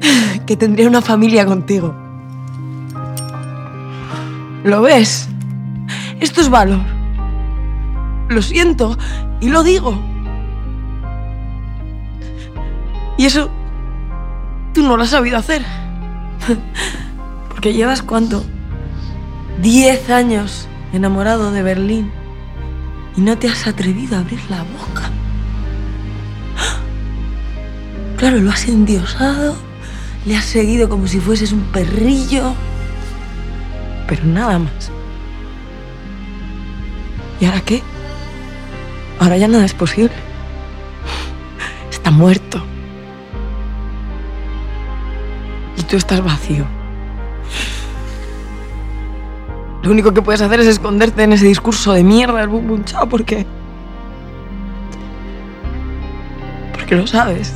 Que 0.46 0.56
tendría 0.56 0.88
una 0.88 1.02
familia 1.02 1.44
contigo. 1.44 1.94
¿Lo 4.64 4.82
ves? 4.82 5.28
Esto 6.20 6.40
es 6.40 6.48
valor. 6.48 6.80
Lo 8.28 8.42
siento 8.42 8.96
y 9.40 9.48
lo 9.48 9.62
digo. 9.62 9.98
Y 13.18 13.26
eso 13.26 13.50
tú 14.78 14.84
no 14.86 14.96
lo 14.96 15.02
has 15.02 15.10
sabido 15.10 15.36
hacer. 15.36 15.64
Porque 17.48 17.72
llevas 17.72 18.00
cuánto? 18.00 18.44
Diez 19.60 20.08
años 20.08 20.68
enamorado 20.92 21.50
de 21.50 21.64
Berlín 21.64 22.12
y 23.16 23.22
no 23.22 23.36
te 23.36 23.48
has 23.48 23.66
atrevido 23.66 24.16
a 24.16 24.20
abrir 24.20 24.40
la 24.48 24.62
boca. 24.62 25.10
Claro, 28.18 28.38
lo 28.38 28.50
has 28.50 28.66
endiosado, 28.66 29.56
le 30.26 30.36
has 30.36 30.44
seguido 30.44 30.88
como 30.88 31.06
si 31.06 31.20
fueses 31.20 31.52
un 31.52 31.62
perrillo, 31.72 32.54
pero 34.08 34.24
nada 34.24 34.58
más. 34.58 34.90
¿Y 37.40 37.46
ahora 37.46 37.60
qué? 37.60 37.82
Ahora 39.20 39.36
ya 39.36 39.46
nada 39.46 39.64
es 39.64 39.74
posible. 39.74 40.14
Está 41.90 42.10
muerto. 42.10 42.37
Tú 45.88 45.96
estás 45.96 46.22
vacío. 46.22 46.64
Lo 49.82 49.90
único 49.90 50.12
que 50.12 50.22
puedes 50.22 50.40
hacer 50.40 50.60
es 50.60 50.66
esconderte 50.66 51.22
en 51.22 51.32
ese 51.32 51.46
discurso 51.46 51.92
de 51.92 52.04
mierda 52.04 52.40
del 52.40 52.48
bum 52.48 52.84
chao 52.84 53.08
porque. 53.08 53.46
Porque 56.72 56.94
lo 56.94 57.06
sabes. 57.06 57.54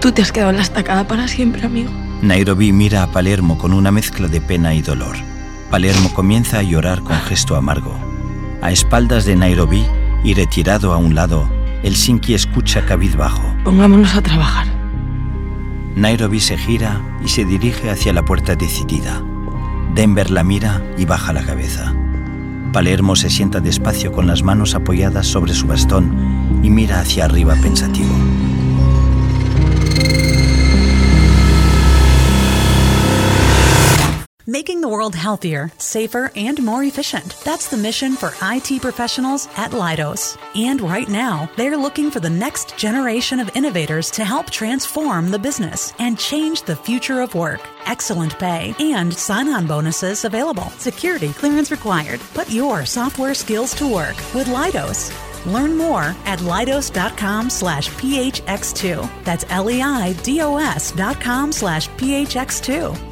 Tú 0.00 0.12
te 0.12 0.22
has 0.22 0.32
quedado 0.32 0.50
en 0.50 0.56
la 0.56 0.62
estacada 0.62 1.06
para 1.06 1.28
siempre, 1.28 1.64
amigo. 1.64 1.90
Nairobi 2.22 2.72
mira 2.72 3.02
a 3.02 3.06
Palermo 3.08 3.58
con 3.58 3.72
una 3.72 3.90
mezcla 3.90 4.28
de 4.28 4.40
pena 4.40 4.74
y 4.74 4.82
dolor. 4.82 5.16
Palermo 5.70 6.12
comienza 6.14 6.58
a 6.58 6.62
llorar 6.62 7.02
con 7.02 7.16
gesto 7.20 7.56
amargo. 7.56 7.96
A 8.62 8.70
espaldas 8.70 9.24
de 9.24 9.36
Nairobi 9.36 9.84
y 10.24 10.34
retirado 10.34 10.92
a 10.92 10.96
un 10.96 11.14
lado, 11.14 11.48
Helsinki 11.82 12.34
escucha 12.34 12.84
cabizbajo. 12.86 13.42
Pongámonos 13.64 14.14
a 14.14 14.22
trabajar. 14.22 14.81
Nairobi 15.94 16.40
se 16.40 16.56
gira 16.56 17.00
y 17.24 17.28
se 17.28 17.44
dirige 17.44 17.90
hacia 17.90 18.12
la 18.12 18.24
puerta 18.24 18.56
decidida. 18.56 19.22
Denver 19.94 20.30
la 20.30 20.42
mira 20.42 20.82
y 20.96 21.04
baja 21.04 21.32
la 21.32 21.44
cabeza. 21.44 21.94
Palermo 22.72 23.14
se 23.14 23.28
sienta 23.28 23.60
despacio 23.60 24.10
con 24.12 24.26
las 24.26 24.42
manos 24.42 24.74
apoyadas 24.74 25.26
sobre 25.26 25.52
su 25.52 25.66
bastón 25.66 26.60
y 26.62 26.70
mira 26.70 27.00
hacia 27.00 27.26
arriba 27.26 27.54
pensativo. 27.56 28.14
Making 34.46 34.80
the 34.80 34.88
world 34.88 35.14
healthier, 35.14 35.70
safer, 35.78 36.32
and 36.34 36.60
more 36.64 36.82
efficient. 36.82 37.36
That's 37.44 37.68
the 37.68 37.76
mission 37.76 38.14
for 38.16 38.32
IT 38.42 38.82
professionals 38.82 39.46
at 39.56 39.70
Leidos. 39.70 40.36
And 40.56 40.80
right 40.80 41.08
now, 41.08 41.48
they're 41.56 41.76
looking 41.76 42.10
for 42.10 42.18
the 42.18 42.28
next 42.30 42.76
generation 42.76 43.38
of 43.38 43.54
innovators 43.54 44.10
to 44.12 44.24
help 44.24 44.50
transform 44.50 45.30
the 45.30 45.38
business 45.38 45.92
and 46.00 46.18
change 46.18 46.62
the 46.62 46.74
future 46.74 47.20
of 47.20 47.36
work. 47.36 47.60
Excellent 47.86 48.36
pay 48.40 48.74
and 48.80 49.14
sign 49.14 49.48
on 49.48 49.68
bonuses 49.68 50.24
available. 50.24 50.70
Security 50.76 51.32
clearance 51.32 51.70
required. 51.70 52.18
Put 52.34 52.50
your 52.50 52.84
software 52.84 53.34
skills 53.34 53.74
to 53.76 53.86
work 53.86 54.16
with 54.34 54.48
Leidos. 54.48 55.12
Learn 55.46 55.76
more 55.76 56.16
at 56.26 56.40
leidos.com 56.40 57.48
slash 57.48 57.88
phx2. 57.90 59.24
That's 59.24 59.44
L-E-I-D-O-S 59.50 60.92
dot 60.92 61.20
com 61.20 61.52
slash 61.52 61.88
phx2. 61.90 63.11